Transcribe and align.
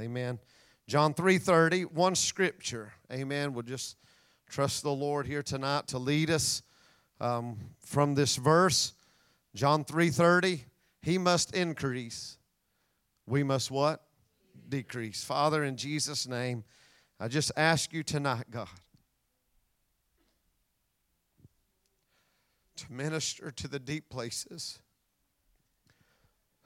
Amen. 0.00 0.38
John 0.88 1.12
3:30, 1.12 1.84
one 1.92 2.14
scripture. 2.14 2.94
Amen. 3.12 3.52
We'll 3.52 3.64
just 3.64 3.96
trust 4.48 4.82
the 4.82 4.90
Lord 4.90 5.26
here 5.26 5.42
tonight 5.42 5.88
to 5.88 5.98
lead 5.98 6.30
us 6.30 6.62
um, 7.20 7.58
from 7.80 8.14
this 8.14 8.36
verse. 8.36 8.94
John 9.54 9.84
3:30, 9.84 10.64
he 11.02 11.18
must 11.18 11.54
increase. 11.54 12.38
We 13.26 13.42
must 13.42 13.70
what? 13.70 14.02
Decrease. 14.68 15.22
Father, 15.22 15.64
in 15.64 15.76
Jesus' 15.76 16.26
name, 16.26 16.64
I 17.18 17.28
just 17.28 17.52
ask 17.56 17.92
you 17.92 18.02
tonight, 18.02 18.50
God, 18.50 18.68
to 22.76 22.90
minister 22.90 23.50
to 23.50 23.68
the 23.68 23.78
deep 23.78 24.08
places. 24.08 24.78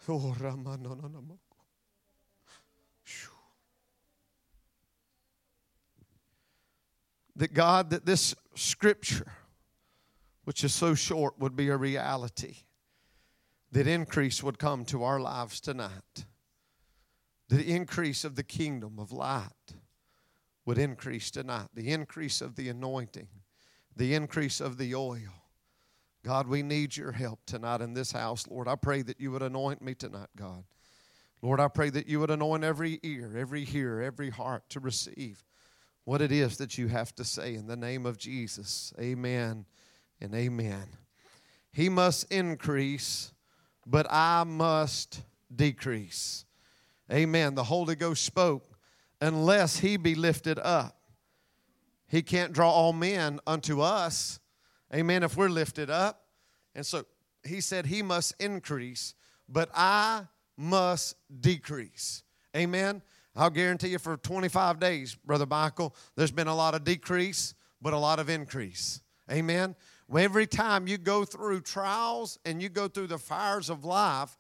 Oh, 0.09 0.37
that 7.37 7.55
God, 7.55 7.91
that 7.91 8.07
this 8.07 8.35
scripture, 8.55 9.33
which 10.45 10.63
is 10.65 10.75
so 10.75 10.95
short, 10.95 11.39
would 11.39 11.57
be 11.57 11.69
a 11.69 11.77
reality. 11.77 12.57
That 13.73 13.87
increase 13.87 14.43
would 14.43 14.59
come 14.59 14.85
to 14.87 15.03
our 15.03 15.19
lives 15.19 15.61
tonight. 15.61 16.27
The 17.49 17.65
increase 17.65 18.25
of 18.25 18.37
the 18.37 18.45
kingdom 18.45 18.99
of 18.99 19.11
light 19.11 19.75
would 20.65 20.79
increase 20.79 21.31
tonight. 21.31 21.69
The 21.75 21.91
increase 21.91 22.41
of 22.41 22.57
the 22.57 22.69
anointing, 22.69 23.29
the 23.97 24.15
increase 24.15 24.61
of 24.61 24.79
the 24.79 24.95
oil. 24.95 25.43
God, 26.25 26.47
we 26.47 26.63
need 26.63 26.97
your 26.97 27.13
help 27.13 27.41
tonight 27.47 27.83
in 27.83 27.93
this 27.93 28.13
house, 28.13 28.47
Lord. 28.49 28.67
I 28.67 28.77
pray 28.77 29.03
that 29.03 29.21
you 29.21 29.31
would 29.33 29.43
anoint 29.43 29.83
me 29.83 29.95
tonight, 29.95 30.31
God. 30.37 30.65
Lord, 31.43 31.61
I 31.61 31.69
pray 31.69 31.91
that 31.91 32.07
you 32.07 32.21
would 32.21 32.31
anoint 32.31 32.65
every 32.65 32.99
ear, 33.03 33.37
every 33.37 33.65
hearer, 33.65 34.01
every 34.01 34.31
heart 34.31 34.63
to 34.71 34.81
receive 34.81 35.45
what 36.05 36.21
it 36.21 36.33
is 36.33 36.59
that 36.59 36.77
you 36.77 36.89
have 36.89 37.15
to 37.17 37.25
say 37.25 37.55
in 37.55 37.67
the 37.67 37.77
name 37.77 38.07
of 38.07 38.19
Jesus. 38.19 38.93
Amen 39.01 39.65
and 40.21 40.35
amen. 40.35 40.85
He 41.73 41.89
must 41.89 42.31
increase, 42.33 43.33
but 43.87 44.07
I 44.11 44.45
must 44.45 45.23
decrease. 45.55 46.45
Amen. 47.13 47.55
The 47.55 47.65
Holy 47.65 47.95
Ghost 47.95 48.25
spoke, 48.25 48.65
unless 49.21 49.79
he 49.79 49.97
be 49.97 50.15
lifted 50.15 50.59
up. 50.59 51.01
He 52.07 52.23
can't 52.23 52.53
draw 52.53 52.71
all 52.71 52.93
men 52.93 53.41
unto 53.47 53.81
us. 53.81 54.39
Amen. 54.95 55.23
If 55.23 55.37
we're 55.37 55.49
lifted 55.49 55.91
up. 55.91 56.27
And 56.75 56.85
so 56.85 57.05
he 57.45 57.61
said, 57.61 57.87
He 57.87 58.03
must 58.03 58.35
increase, 58.41 59.15
but 59.49 59.69
I 59.75 60.27
must 60.57 61.17
decrease. 61.41 62.23
Amen. 62.57 63.03
I'll 63.37 63.51
guarantee 63.51 63.89
you 63.89 63.99
for 63.99 64.17
25 64.17 64.79
days, 64.79 65.17
Brother 65.17 65.47
Michael, 65.47 65.95
there's 66.17 66.31
been 66.31 66.47
a 66.47 66.55
lot 66.55 66.75
of 66.75 66.85
decrease, 66.85 67.55
but 67.83 67.93
a 67.93 67.99
lot 67.99 68.21
of 68.21 68.29
increase. 68.29 69.01
Amen. 69.31 69.75
Every 70.15 70.47
time 70.47 70.87
you 70.87 70.99
go 70.99 71.25
through 71.25 71.63
trials 71.63 72.39
and 72.45 72.63
you 72.63 72.69
go 72.69 72.87
through 72.87 73.09
the 73.09 73.19
fires 73.19 73.71
of 73.71 73.85
life, 73.85 74.37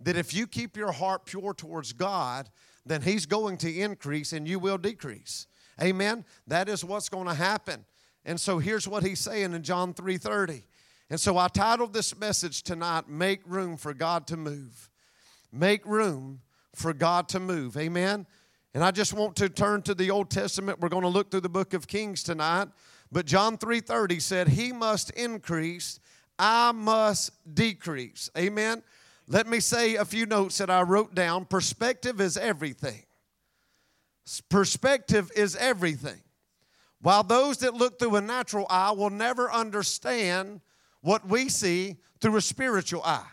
that 0.00 0.16
if 0.16 0.32
you 0.32 0.46
keep 0.46 0.76
your 0.76 0.92
heart 0.92 1.26
pure 1.26 1.52
towards 1.52 1.92
God, 1.92 2.48
then 2.86 3.02
He's 3.02 3.26
going 3.26 3.58
to 3.58 3.80
increase 3.80 4.32
and 4.32 4.48
you 4.48 4.58
will 4.58 4.78
decrease. 4.78 5.46
Amen. 5.82 6.24
That 6.46 6.68
is 6.68 6.84
what's 6.84 7.08
going 7.08 7.26
to 7.26 7.34
happen. 7.34 7.84
And 8.24 8.40
so 8.40 8.58
here's 8.58 8.88
what 8.88 9.02
He's 9.02 9.20
saying 9.20 9.52
in 9.52 9.62
John 9.62 9.92
3:30. 9.92 10.62
And 11.10 11.18
so 11.18 11.36
I 11.36 11.48
titled 11.48 11.92
this 11.92 12.16
message 12.16 12.62
tonight, 12.62 13.08
Make 13.08 13.40
Room 13.44 13.76
for 13.76 13.92
God 13.92 14.26
to 14.28 14.36
Move. 14.36 14.90
Make 15.52 15.84
room 15.86 16.40
for 16.74 16.92
God 16.92 17.28
to 17.30 17.40
move. 17.40 17.76
Amen. 17.76 18.26
And 18.78 18.84
I 18.84 18.92
just 18.92 19.12
want 19.12 19.34
to 19.38 19.48
turn 19.48 19.82
to 19.82 19.94
the 19.96 20.12
Old 20.12 20.30
Testament. 20.30 20.78
We're 20.78 20.88
going 20.88 21.02
to 21.02 21.08
look 21.08 21.32
through 21.32 21.40
the 21.40 21.48
book 21.48 21.74
of 21.74 21.88
Kings 21.88 22.22
tonight. 22.22 22.68
But 23.10 23.26
John 23.26 23.58
3:30 23.58 24.20
said, 24.20 24.46
"He 24.50 24.70
must 24.70 25.10
increase, 25.10 25.98
I 26.38 26.70
must 26.70 27.32
decrease." 27.56 28.30
Amen. 28.38 28.84
Let 29.26 29.48
me 29.48 29.58
say 29.58 29.96
a 29.96 30.04
few 30.04 30.26
notes 30.26 30.58
that 30.58 30.70
I 30.70 30.82
wrote 30.82 31.12
down. 31.12 31.46
Perspective 31.46 32.20
is 32.20 32.36
everything. 32.36 33.04
Perspective 34.48 35.32
is 35.34 35.56
everything. 35.56 36.22
While 37.00 37.24
those 37.24 37.58
that 37.58 37.74
look 37.74 37.98
through 37.98 38.14
a 38.14 38.20
natural 38.20 38.68
eye 38.70 38.92
will 38.92 39.10
never 39.10 39.50
understand 39.50 40.60
what 41.00 41.26
we 41.26 41.48
see 41.48 41.96
through 42.20 42.36
a 42.36 42.40
spiritual 42.40 43.02
eye. 43.02 43.26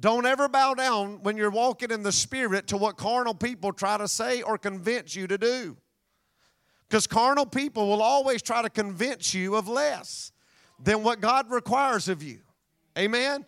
Don't 0.00 0.26
ever 0.26 0.48
bow 0.48 0.74
down 0.74 1.22
when 1.22 1.36
you're 1.36 1.50
walking 1.50 1.90
in 1.90 2.02
the 2.02 2.12
Spirit 2.12 2.68
to 2.68 2.76
what 2.76 2.96
carnal 2.96 3.34
people 3.34 3.72
try 3.72 3.96
to 3.96 4.06
say 4.06 4.42
or 4.42 4.56
convince 4.56 5.16
you 5.16 5.26
to 5.26 5.36
do. 5.36 5.76
Because 6.88 7.06
carnal 7.06 7.46
people 7.46 7.88
will 7.88 8.02
always 8.02 8.40
try 8.40 8.62
to 8.62 8.70
convince 8.70 9.34
you 9.34 9.56
of 9.56 9.68
less 9.68 10.32
than 10.82 11.02
what 11.02 11.20
God 11.20 11.50
requires 11.50 12.08
of 12.08 12.22
you. 12.22 12.38
Amen? 12.96 13.44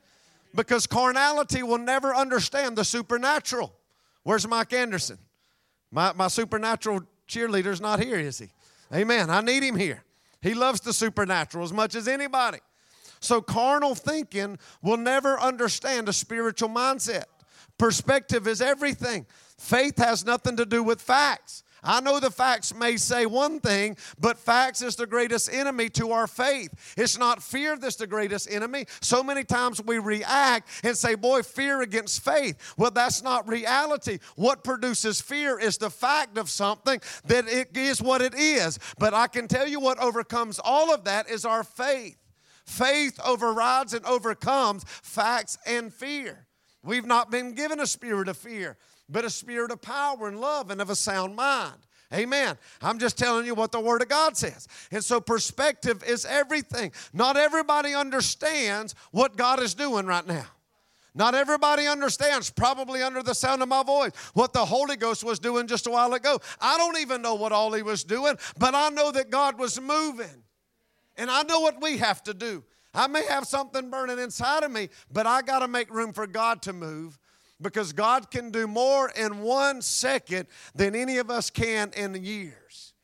Because 0.54 0.86
carnality 0.86 1.62
will 1.62 1.78
never 1.78 2.14
understand 2.14 2.76
the 2.76 2.84
supernatural. 2.84 3.72
Where's 4.24 4.46
Mike 4.46 4.72
Anderson? 4.72 5.18
My, 5.92 6.12
my 6.12 6.28
supernatural 6.28 7.02
cheerleader's 7.28 7.80
not 7.80 8.00
here, 8.00 8.18
is 8.18 8.38
he? 8.38 8.48
Amen. 8.92 9.30
I 9.30 9.40
need 9.40 9.62
him 9.62 9.76
here. 9.76 10.02
He 10.42 10.54
loves 10.54 10.80
the 10.80 10.92
supernatural 10.92 11.64
as 11.64 11.72
much 11.72 11.94
as 11.94 12.08
anybody. 12.08 12.58
So, 13.20 13.40
carnal 13.40 13.94
thinking 13.94 14.58
will 14.82 14.96
never 14.96 15.38
understand 15.38 16.08
a 16.08 16.12
spiritual 16.12 16.70
mindset. 16.70 17.24
Perspective 17.78 18.46
is 18.46 18.60
everything. 18.60 19.26
Faith 19.58 19.98
has 19.98 20.24
nothing 20.24 20.56
to 20.56 20.66
do 20.66 20.82
with 20.82 21.00
facts. 21.00 21.64
I 21.82 22.00
know 22.00 22.20
the 22.20 22.30
facts 22.30 22.74
may 22.74 22.96
say 22.96 23.26
one 23.26 23.60
thing, 23.60 23.96
but 24.18 24.38
facts 24.38 24.82
is 24.82 24.96
the 24.96 25.06
greatest 25.06 25.52
enemy 25.52 25.88
to 25.90 26.12
our 26.12 26.26
faith. 26.26 26.94
It's 26.96 27.18
not 27.18 27.42
fear 27.42 27.76
that's 27.76 27.96
the 27.96 28.06
greatest 28.06 28.50
enemy. 28.50 28.86
So 29.00 29.22
many 29.22 29.44
times 29.44 29.82
we 29.82 29.98
react 29.98 30.68
and 30.84 30.96
say, 30.96 31.14
Boy, 31.14 31.42
fear 31.42 31.80
against 31.80 32.22
faith. 32.22 32.74
Well, 32.76 32.90
that's 32.90 33.22
not 33.22 33.48
reality. 33.48 34.18
What 34.36 34.62
produces 34.62 35.20
fear 35.20 35.58
is 35.58 35.78
the 35.78 35.90
fact 35.90 36.36
of 36.36 36.50
something 36.50 37.00
that 37.24 37.48
it 37.48 37.76
is 37.76 38.02
what 38.02 38.20
it 38.20 38.34
is. 38.34 38.78
But 38.98 39.14
I 39.14 39.26
can 39.26 39.48
tell 39.48 39.66
you 39.66 39.80
what 39.80 39.98
overcomes 39.98 40.60
all 40.62 40.92
of 40.92 41.04
that 41.04 41.30
is 41.30 41.44
our 41.44 41.64
faith. 41.64 42.19
Faith 42.70 43.18
overrides 43.26 43.94
and 43.94 44.06
overcomes 44.06 44.84
facts 45.02 45.58
and 45.66 45.92
fear. 45.92 46.46
We've 46.84 47.04
not 47.04 47.28
been 47.28 47.52
given 47.52 47.80
a 47.80 47.86
spirit 47.86 48.28
of 48.28 48.36
fear, 48.36 48.78
but 49.08 49.24
a 49.24 49.30
spirit 49.30 49.72
of 49.72 49.82
power 49.82 50.28
and 50.28 50.40
love 50.40 50.70
and 50.70 50.80
of 50.80 50.88
a 50.88 50.94
sound 50.94 51.34
mind. 51.34 51.78
Amen. 52.14 52.56
I'm 52.80 53.00
just 53.00 53.18
telling 53.18 53.44
you 53.44 53.56
what 53.56 53.72
the 53.72 53.80
Word 53.80 54.02
of 54.02 54.08
God 54.08 54.36
says. 54.36 54.68
And 54.92 55.04
so, 55.04 55.20
perspective 55.20 56.04
is 56.04 56.24
everything. 56.24 56.92
Not 57.12 57.36
everybody 57.36 57.92
understands 57.92 58.94
what 59.10 59.36
God 59.36 59.60
is 59.60 59.74
doing 59.74 60.06
right 60.06 60.26
now. 60.26 60.46
Not 61.12 61.34
everybody 61.34 61.88
understands, 61.88 62.50
probably 62.50 63.02
under 63.02 63.20
the 63.20 63.34
sound 63.34 63.62
of 63.62 63.68
my 63.68 63.82
voice, 63.82 64.12
what 64.34 64.52
the 64.52 64.64
Holy 64.64 64.94
Ghost 64.94 65.24
was 65.24 65.40
doing 65.40 65.66
just 65.66 65.88
a 65.88 65.90
while 65.90 66.14
ago. 66.14 66.38
I 66.60 66.78
don't 66.78 66.98
even 66.98 67.20
know 67.20 67.34
what 67.34 67.50
all 67.50 67.72
He 67.72 67.82
was 67.82 68.04
doing, 68.04 68.36
but 68.60 68.76
I 68.76 68.90
know 68.90 69.10
that 69.10 69.28
God 69.28 69.58
was 69.58 69.80
moving. 69.80 70.39
And 71.20 71.30
I 71.30 71.42
know 71.42 71.60
what 71.60 71.82
we 71.82 71.98
have 71.98 72.22
to 72.22 72.32
do. 72.32 72.64
I 72.94 73.06
may 73.06 73.26
have 73.26 73.46
something 73.46 73.90
burning 73.90 74.18
inside 74.18 74.62
of 74.62 74.70
me, 74.70 74.88
but 75.12 75.26
I 75.26 75.42
got 75.42 75.58
to 75.58 75.68
make 75.68 75.92
room 75.92 76.14
for 76.14 76.26
God 76.26 76.62
to 76.62 76.72
move 76.72 77.18
because 77.60 77.92
God 77.92 78.30
can 78.30 78.50
do 78.50 78.66
more 78.66 79.10
in 79.10 79.42
one 79.42 79.82
second 79.82 80.46
than 80.74 80.96
any 80.96 81.18
of 81.18 81.30
us 81.30 81.50
can 81.50 81.92
in 81.94 82.14
years. 82.24 82.94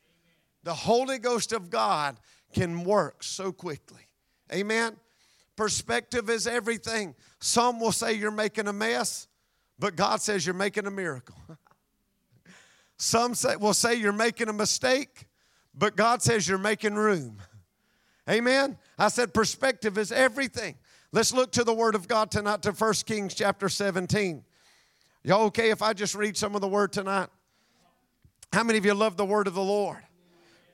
The 0.64 0.72
Holy 0.72 1.18
Ghost 1.18 1.52
of 1.52 1.68
God 1.68 2.16
can 2.54 2.84
work 2.84 3.22
so 3.22 3.52
quickly. 3.52 4.08
Amen. 4.50 4.96
Perspective 5.54 6.30
is 6.30 6.46
everything. 6.46 7.14
Some 7.38 7.78
will 7.78 7.92
say 7.92 8.14
you're 8.14 8.30
making 8.30 8.66
a 8.66 8.72
mess, 8.72 9.28
but 9.78 9.94
God 9.94 10.22
says 10.22 10.46
you're 10.46 10.54
making 10.54 10.86
a 10.86 10.90
miracle. 10.90 11.36
Some 12.96 13.34
say, 13.34 13.56
will 13.56 13.74
say 13.74 13.96
you're 13.96 14.10
making 14.10 14.48
a 14.48 14.54
mistake, 14.54 15.26
but 15.74 15.96
God 15.96 16.22
says 16.22 16.48
you're 16.48 16.56
making 16.56 16.94
room. 16.94 17.42
Amen. 18.28 18.76
I 18.98 19.08
said 19.08 19.32
perspective 19.32 19.98
is 19.98 20.10
everything. 20.10 20.74
Let's 21.12 21.32
look 21.32 21.52
to 21.52 21.64
the 21.64 21.74
word 21.74 21.94
of 21.94 22.08
God 22.08 22.30
tonight 22.30 22.62
to 22.62 22.72
1 22.72 22.92
Kings 23.06 23.34
chapter 23.34 23.68
17. 23.68 24.44
Y'all 25.22 25.46
okay 25.46 25.70
if 25.70 25.82
I 25.82 25.92
just 25.92 26.14
read 26.14 26.36
some 26.36 26.54
of 26.54 26.60
the 26.60 26.68
word 26.68 26.92
tonight? 26.92 27.28
How 28.52 28.64
many 28.64 28.78
of 28.78 28.84
you 28.84 28.94
love 28.94 29.16
the 29.16 29.24
word 29.24 29.46
of 29.46 29.54
the 29.54 29.62
Lord? 29.62 29.98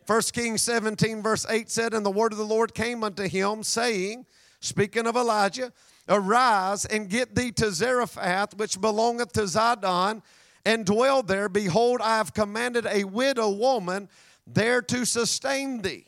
1 0.06 0.22
Kings 0.32 0.62
17, 0.62 1.22
verse 1.22 1.46
8 1.49 1.70
said, 1.70 1.94
And 1.94 2.04
the 2.04 2.10
word 2.10 2.32
of 2.32 2.38
the 2.38 2.44
Lord 2.44 2.75
came 2.75 3.04
unto 3.04 3.28
him, 3.28 3.62
saying, 3.62 4.26
Speaking 4.60 5.06
of 5.06 5.16
Elijah, 5.16 5.72
Arise 6.08 6.84
and 6.84 7.08
get 7.08 7.34
thee 7.34 7.52
to 7.52 7.70
Zarephath, 7.70 8.56
which 8.56 8.81
belongeth 8.81 9.32
to 9.32 9.43
Zidon, 9.43 10.22
and 10.64 10.84
dwell 10.84 11.22
there. 11.22 11.48
Behold, 11.48 12.00
I 12.00 12.16
have 12.16 12.34
commanded 12.34 12.87
a 12.87 13.05
widow 13.05 13.50
woman 13.50 14.08
there 14.46 14.82
to 14.82 15.05
sustain 15.05 15.82
thee. 15.82 16.06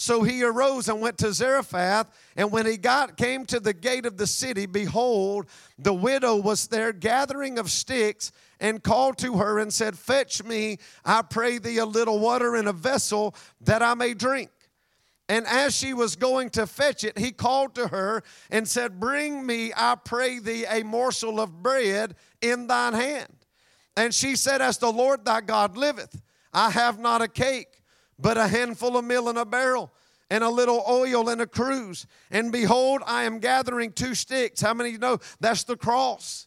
So 0.00 0.22
he 0.22 0.44
arose 0.44 0.88
and 0.88 1.00
went 1.00 1.18
to 1.18 1.32
Zarephath. 1.32 2.06
And 2.36 2.52
when 2.52 2.66
he 2.66 2.76
got 2.76 3.16
came 3.16 3.44
to 3.46 3.58
the 3.58 3.72
gate 3.72 4.06
of 4.06 4.16
the 4.16 4.28
city, 4.28 4.64
behold, 4.64 5.46
the 5.76 5.92
widow 5.92 6.36
was 6.36 6.68
there 6.68 6.92
gathering 6.92 7.58
of 7.58 7.68
sticks, 7.68 8.30
and 8.60 8.80
called 8.80 9.18
to 9.18 9.38
her 9.38 9.58
and 9.58 9.74
said, 9.74 9.98
Fetch 9.98 10.44
me, 10.44 10.78
I 11.04 11.22
pray 11.22 11.58
thee, 11.58 11.78
a 11.78 11.84
little 11.84 12.20
water 12.20 12.54
in 12.54 12.68
a 12.68 12.72
vessel 12.72 13.34
that 13.62 13.82
I 13.82 13.94
may 13.94 14.14
drink. 14.14 14.50
And 15.28 15.44
as 15.48 15.74
she 15.74 15.94
was 15.94 16.14
going 16.14 16.50
to 16.50 16.68
fetch 16.68 17.02
it, 17.02 17.18
he 17.18 17.32
called 17.32 17.74
to 17.74 17.88
her 17.88 18.22
and 18.52 18.68
said, 18.68 19.00
Bring 19.00 19.44
me, 19.44 19.72
I 19.76 19.96
pray 19.96 20.38
thee, 20.38 20.64
a 20.64 20.84
morsel 20.84 21.40
of 21.40 21.60
bread 21.60 22.14
in 22.40 22.68
thine 22.68 22.94
hand. 22.94 23.34
And 23.96 24.14
she 24.14 24.36
said, 24.36 24.62
As 24.62 24.78
the 24.78 24.92
Lord 24.92 25.24
thy 25.24 25.40
God 25.40 25.76
liveth, 25.76 26.22
I 26.52 26.70
have 26.70 27.00
not 27.00 27.20
a 27.20 27.26
cake, 27.26 27.77
but 28.18 28.36
a 28.36 28.48
handful 28.48 28.96
of 28.96 29.04
meal 29.04 29.28
in 29.28 29.36
a 29.36 29.44
barrel, 29.44 29.92
and 30.30 30.44
a 30.44 30.50
little 30.50 30.84
oil 30.88 31.30
in 31.30 31.40
a 31.40 31.46
cruse. 31.46 32.06
And 32.30 32.52
behold, 32.52 33.02
I 33.06 33.24
am 33.24 33.38
gathering 33.38 33.92
two 33.92 34.14
sticks. 34.14 34.60
How 34.60 34.74
many 34.74 34.98
know 34.98 35.18
that's 35.40 35.64
the 35.64 35.76
cross? 35.76 36.46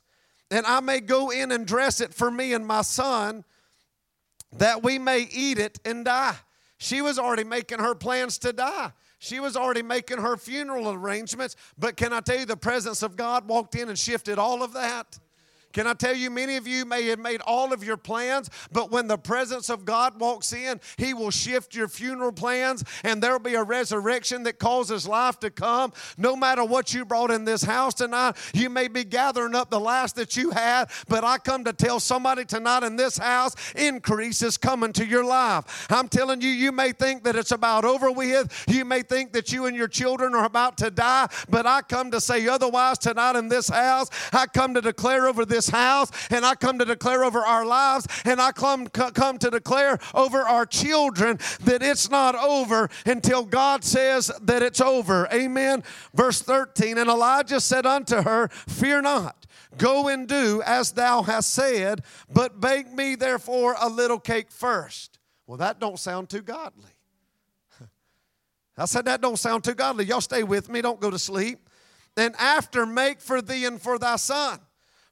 And 0.52 0.66
I 0.66 0.82
may 0.82 1.00
go 1.00 1.32
in 1.32 1.52
and 1.52 1.66
dress 1.66 2.02
it 2.02 2.14
for 2.14 2.30
me 2.30 2.54
and 2.54 2.68
my 2.68 2.82
son, 2.82 3.44
that 4.54 4.84
we 4.84 5.00
may 5.00 5.22
eat 5.32 5.58
it 5.58 5.80
and 5.86 6.06
die. 6.06 6.36
She 6.78 7.02
was 7.02 7.18
already 7.18 7.44
making 7.44 7.80
her 7.80 7.96
plans 7.96 8.38
to 8.40 8.54
die. 8.54 8.92
She 9.18 9.40
was 9.40 9.56
already 9.56 9.84
making 9.84 10.18
her 10.18 10.36
funeral 10.36 10.92
arrangements. 10.92 11.56
But 11.78 11.96
can 11.96 12.12
I 12.12 12.22
tell 12.22 12.40
you, 12.40 12.46
the 12.46 12.58
presence 12.58 13.02
of 13.02 13.16
God 13.16 13.48
walked 13.48 13.76
in 13.76 13.88
and 13.88 13.98
shifted 13.98 14.40
all 14.40 14.62
of 14.62 14.74
that? 14.74 15.20
Can 15.74 15.88
I 15.88 15.94
tell 15.94 16.16
you, 16.16 16.30
many 16.30 16.58
of 16.58 16.68
you 16.68 16.86
may 16.86 17.06
have 17.06 17.20
made 17.20 17.42
all 17.42 17.74
of 17.74 17.84
your 17.84 17.98
plans, 17.98 18.50
but 18.72 18.92
when 18.92 19.08
the 19.08 19.18
presence 19.18 19.70
of 19.70 19.86
God 19.86 20.20
walks 20.20 20.54
in, 20.54 20.80
He 20.98 21.14
will 21.14 21.32
shift 21.32 21.76
your 21.76 21.88
funeral 21.88 22.32
plans 22.32 22.84
and 23.04 23.22
there'll 23.22 23.40
be 23.40 23.56
a 23.56 23.64
resurrection 23.64 24.44
that 24.44 24.60
causes 24.60 25.08
life 25.08 25.40
to 25.40 25.50
come. 25.50 25.94
No 26.18 26.36
matter 26.36 26.64
what 26.64 26.94
you 26.94 27.06
brought 27.06 27.32
in 27.32 27.46
this 27.46 27.64
house 27.64 27.94
tonight, 27.94 28.36
you 28.54 28.70
may 28.70 28.88
be 28.88 29.04
gathering 29.04 29.56
up 29.56 29.70
the 29.70 29.80
last 29.80 30.16
that 30.16 30.36
you 30.36 30.52
had, 30.52 30.90
but 31.08 31.24
I 31.24 31.38
come 31.38 31.64
to 31.66 31.74
tell 31.74 32.00
somebody 32.00 32.46
tonight 32.46 32.84
in 32.84 32.96
this 32.96 33.18
house, 33.18 33.56
increase 33.76 34.42
is 34.42 34.58
coming 34.58 34.94
to 34.94 35.06
your 35.06 35.24
life. 35.24 35.88
I'm 35.90 36.08
telling 36.08 36.42
you, 36.42 36.50
you 36.50 36.72
may 36.72 36.92
think 36.92 37.24
that 37.24 37.36
it's 37.36 37.52
about 37.52 37.86
over 37.86 38.12
with. 38.12 38.66
You 38.68 38.86
may 38.86 39.02
think 39.02 39.34
that 39.34 39.52
you 39.52 39.66
and 39.66 39.76
your 39.76 39.88
children 39.88 40.36
are 40.36 40.46
about 40.46 40.78
to 40.80 40.92
die, 40.92 41.28
but 41.50 41.66
I 41.66 41.82
come 41.82 42.12
to 42.12 42.22
say 42.22 42.48
otherwise 42.48 42.98
tonight 42.98 43.36
in 43.36 43.48
this 43.48 43.70
house. 43.70 44.10
I 44.34 44.48
come 44.48 44.74
to 44.74 44.82
declare 44.82 45.28
over 45.28 45.46
this 45.46 45.61
this 45.62 45.70
house, 45.70 46.12
and 46.32 46.44
I 46.44 46.56
come 46.56 46.80
to 46.80 46.86
declare 46.86 47.24
over 47.24 47.40
our 47.40 47.66
lives, 47.66 48.08
and 48.26 48.42
I 48.42 48.52
come, 48.52 48.88
come 48.88 49.38
to 49.38 49.52
declare 49.52 50.00
over 50.16 50.40
our 50.40 50.66
children 50.66 51.38
that 51.64 51.84
it's 51.84 52.10
not 52.10 52.34
over 52.36 52.90
until 53.06 53.46
God 53.46 53.84
says 53.84 54.32
that 54.42 54.64
it's 54.64 54.82
over. 54.82 55.28
Amen. 55.32 55.84
Verse 56.16 56.42
13 56.42 56.98
And 56.98 57.10
Elijah 57.10 57.60
said 57.60 57.86
unto 57.86 58.24
her, 58.24 58.48
Fear 58.48 59.04
not. 59.04 59.46
Go 59.78 60.10
and 60.10 60.28
do 60.28 60.62
as 60.66 60.92
thou 60.92 61.22
hast 61.22 61.54
said, 61.54 62.02
but 62.34 62.60
bake 62.60 62.92
me 62.92 63.16
therefore 63.16 63.76
a 63.80 63.88
little 63.88 64.20
cake 64.20 64.52
first. 64.52 65.18
Well, 65.48 65.58
that 65.58 65.80
don't 65.80 65.98
sound 65.98 66.30
too 66.30 66.42
godly. 66.42 66.90
I 68.78 68.86
said 68.86 69.06
that 69.06 69.22
don't 69.22 69.38
sound 69.38 69.64
too 69.64 69.76
godly. 69.76 70.06
Y'all 70.06 70.22
stay 70.22 70.44
with 70.44 70.68
me, 70.68 70.82
don't 70.82 71.00
go 71.00 71.10
to 71.10 71.20
sleep. 71.20 71.70
And 72.18 72.36
after 72.38 72.86
make 72.86 73.22
for 73.22 73.42
thee 73.42 73.64
and 73.64 73.82
for 73.82 73.98
thy 73.98 74.18
son. 74.18 74.60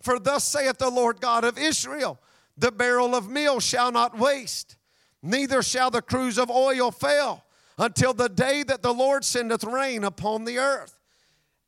For 0.01 0.19
thus 0.19 0.44
saith 0.44 0.78
the 0.78 0.90
Lord 0.90 1.19
God 1.22 1.44
of 1.44 1.57
Israel 1.57 2.19
the 2.57 2.72
barrel 2.72 3.16
of 3.16 3.30
meal 3.30 3.60
shall 3.60 3.92
not 3.92 4.18
waste, 4.18 4.75
neither 5.24 5.63
shall 5.63 5.90
the 5.90 6.01
cruse 6.01 6.38
of 6.38 6.50
oil 6.51 6.92
fail 6.92 7.44
until 7.78 8.13
the 8.13 8.28
day 8.28 8.63
that 8.63 8.81
the 8.81 8.94
Lord 8.94 9.24
sendeth 9.24 9.63
rain 9.63 10.04
upon 10.04 10.44
the 10.44 10.60
earth. 10.60 10.98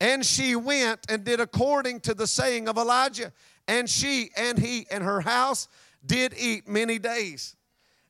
And 0.00 0.26
she 0.26 0.54
went 0.54 1.00
and 1.08 1.24
did 1.24 1.40
according 1.40 2.00
to 2.00 2.14
the 2.14 2.26
saying 2.26 2.68
of 2.68 2.76
Elijah. 2.76 3.32
And 3.68 3.88
she 3.88 4.30
and 4.36 4.58
he 4.58 4.86
and 4.90 5.02
her 5.04 5.20
house 5.20 5.68
did 6.04 6.34
eat 6.36 6.68
many 6.68 6.98
days. 6.98 7.56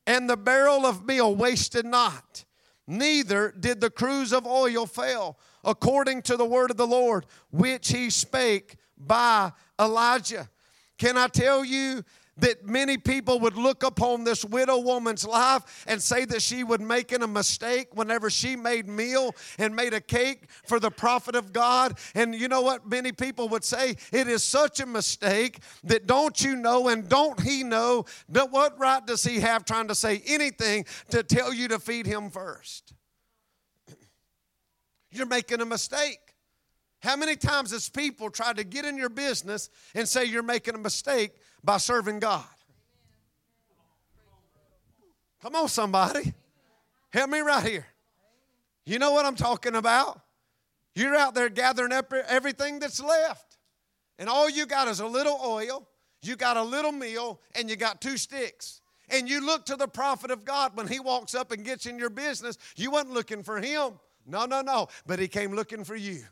And 0.05 0.29
the 0.29 0.35
barrel 0.35 0.85
of 0.85 1.05
meal 1.05 1.33
wasted 1.33 1.85
not, 1.85 2.43
neither 2.87 3.53
did 3.57 3.79
the 3.79 3.89
cruse 3.89 4.33
of 4.33 4.45
oil 4.45 4.85
fail, 4.85 5.37
according 5.63 6.23
to 6.23 6.35
the 6.35 6.45
word 6.45 6.71
of 6.71 6.77
the 6.77 6.87
Lord, 6.87 7.25
which 7.51 7.89
he 7.89 8.09
spake 8.09 8.75
by 9.07 9.51
Elijah. 9.79 10.49
Can 10.97 11.17
I 11.17 11.27
tell 11.27 11.65
you 11.65 12.03
that 12.37 12.65
many 12.65 12.97
people 12.97 13.39
would 13.39 13.55
look 13.55 13.83
upon 13.83 14.23
this 14.23 14.43
widow 14.43 14.79
woman's 14.79 15.25
life 15.25 15.85
and 15.87 16.01
say 16.01 16.25
that 16.25 16.41
she 16.41 16.63
was 16.63 16.79
making 16.79 17.21
a 17.21 17.27
mistake 17.27 17.95
whenever 17.95 18.29
she 18.29 18.55
made 18.55 18.87
meal 18.87 19.35
and 19.59 19.75
made 19.75 19.93
a 19.93 20.01
cake 20.01 20.45
for 20.65 20.79
the 20.79 20.89
prophet 20.89 21.35
of 21.35 21.53
God. 21.53 21.97
And 22.15 22.33
you 22.33 22.47
know 22.47 22.61
what 22.61 22.89
many 22.89 23.11
people 23.11 23.49
would 23.49 23.63
say? 23.63 23.95
It 24.11 24.27
is 24.27 24.43
such 24.43 24.79
a 24.79 24.85
mistake 24.85 25.59
that 25.83 26.07
don't 26.07 26.41
you 26.43 26.55
know 26.55 26.87
and 26.87 27.07
don't 27.07 27.39
he 27.39 27.63
know 27.63 28.05
that 28.29 28.51
what 28.51 28.79
right 28.79 29.05
does 29.05 29.23
he 29.23 29.39
have 29.39 29.63
trying 29.63 29.87
to 29.89 29.95
say 29.95 30.23
anything 30.25 30.85
to 31.11 31.21
tell 31.21 31.53
you 31.53 31.67
to 31.67 31.79
feed 31.79 32.07
him 32.07 32.31
first? 32.31 32.93
You're 35.11 35.27
making 35.27 35.61
a 35.61 35.65
mistake. 35.65 36.32
How 37.03 37.17
many 37.17 37.35
times 37.35 37.71
has 37.71 37.89
people 37.89 38.29
tried 38.29 38.55
to 38.55 38.63
get 38.63 38.85
in 38.85 38.95
your 38.95 39.09
business 39.09 39.69
and 39.93 40.07
say 40.07 40.23
you're 40.23 40.41
making 40.41 40.73
a 40.73 40.77
mistake 40.77 41.33
by 41.61 41.75
serving 41.75 42.19
God? 42.19 42.45
Come 45.41 45.53
on, 45.55 45.67
somebody. 45.67 46.33
Help 47.11 47.29
me 47.29 47.39
right 47.39 47.65
here. 47.65 47.85
You 48.85 48.99
know 48.99 49.11
what 49.11 49.25
I'm 49.25 49.35
talking 49.35 49.75
about? 49.75 50.21
You're 50.95 51.13
out 51.13 51.35
there 51.35 51.49
gathering 51.49 51.91
up 51.91 52.13
everything 52.13 52.79
that's 52.79 53.01
left. 53.01 53.57
And 54.17 54.29
all 54.29 54.49
you 54.49 54.65
got 54.65 54.87
is 54.87 55.01
a 55.01 55.07
little 55.07 55.37
oil, 55.43 55.85
you 56.21 56.37
got 56.37 56.55
a 56.55 56.63
little 56.63 56.93
meal, 56.93 57.41
and 57.53 57.69
you 57.69 57.75
got 57.75 57.99
two 57.99 58.15
sticks. 58.15 58.79
And 59.09 59.27
you 59.27 59.45
look 59.45 59.65
to 59.65 59.75
the 59.75 59.89
prophet 59.89 60.31
of 60.31 60.45
God 60.45 60.77
when 60.77 60.87
he 60.87 61.01
walks 61.01 61.35
up 61.35 61.51
and 61.51 61.65
gets 61.65 61.85
in 61.85 61.99
your 61.99 62.09
business. 62.09 62.57
You 62.77 62.91
wasn't 62.91 63.13
looking 63.13 63.43
for 63.43 63.59
him. 63.59 63.99
No, 64.25 64.45
no, 64.45 64.61
no. 64.61 64.87
But 65.05 65.19
he 65.19 65.27
came 65.27 65.53
looking 65.53 65.83
for 65.83 65.97
you. 65.97 66.23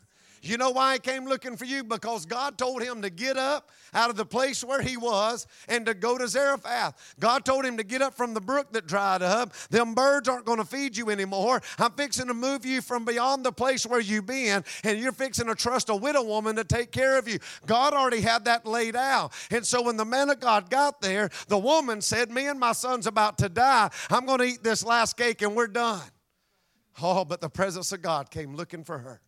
You 0.44 0.56
know 0.56 0.70
why 0.70 0.94
he 0.94 0.98
came 0.98 1.24
looking 1.24 1.56
for 1.56 1.64
you? 1.64 1.84
Because 1.84 2.26
God 2.26 2.58
told 2.58 2.82
him 2.82 3.00
to 3.02 3.10
get 3.10 3.36
up 3.36 3.70
out 3.94 4.10
of 4.10 4.16
the 4.16 4.26
place 4.26 4.64
where 4.64 4.82
he 4.82 4.96
was 4.96 5.46
and 5.68 5.86
to 5.86 5.94
go 5.94 6.18
to 6.18 6.26
Zarephath. 6.26 7.14
God 7.20 7.44
told 7.44 7.64
him 7.64 7.76
to 7.76 7.84
get 7.84 8.02
up 8.02 8.14
from 8.14 8.34
the 8.34 8.40
brook 8.40 8.72
that 8.72 8.88
dried 8.88 9.22
up. 9.22 9.52
Them 9.70 9.94
birds 9.94 10.28
aren't 10.28 10.44
going 10.44 10.58
to 10.58 10.64
feed 10.64 10.96
you 10.96 11.10
anymore. 11.10 11.62
I'm 11.78 11.92
fixing 11.92 12.26
to 12.26 12.34
move 12.34 12.66
you 12.66 12.82
from 12.82 13.04
beyond 13.04 13.46
the 13.46 13.52
place 13.52 13.86
where 13.86 14.00
you've 14.00 14.26
been, 14.26 14.64
and 14.82 14.98
you're 14.98 15.12
fixing 15.12 15.46
to 15.46 15.54
trust 15.54 15.90
a 15.90 15.94
widow 15.94 16.24
woman 16.24 16.56
to 16.56 16.64
take 16.64 16.90
care 16.90 17.18
of 17.18 17.28
you. 17.28 17.38
God 17.66 17.94
already 17.94 18.20
had 18.20 18.46
that 18.46 18.66
laid 18.66 18.96
out. 18.96 19.32
And 19.52 19.64
so 19.64 19.82
when 19.82 19.96
the 19.96 20.04
man 20.04 20.28
of 20.28 20.40
God 20.40 20.70
got 20.70 21.00
there, 21.00 21.30
the 21.46 21.58
woman 21.58 22.00
said, 22.00 22.32
Me 22.32 22.48
and 22.48 22.58
my 22.58 22.72
son's 22.72 23.06
about 23.06 23.38
to 23.38 23.48
die. 23.48 23.90
I'm 24.10 24.26
going 24.26 24.38
to 24.38 24.44
eat 24.46 24.64
this 24.64 24.84
last 24.84 25.16
cake 25.16 25.40
and 25.42 25.54
we're 25.54 25.68
done. 25.68 26.02
Oh, 27.00 27.24
but 27.24 27.40
the 27.40 27.48
presence 27.48 27.92
of 27.92 28.02
God 28.02 28.28
came 28.28 28.56
looking 28.56 28.82
for 28.82 28.98
her. 28.98 29.20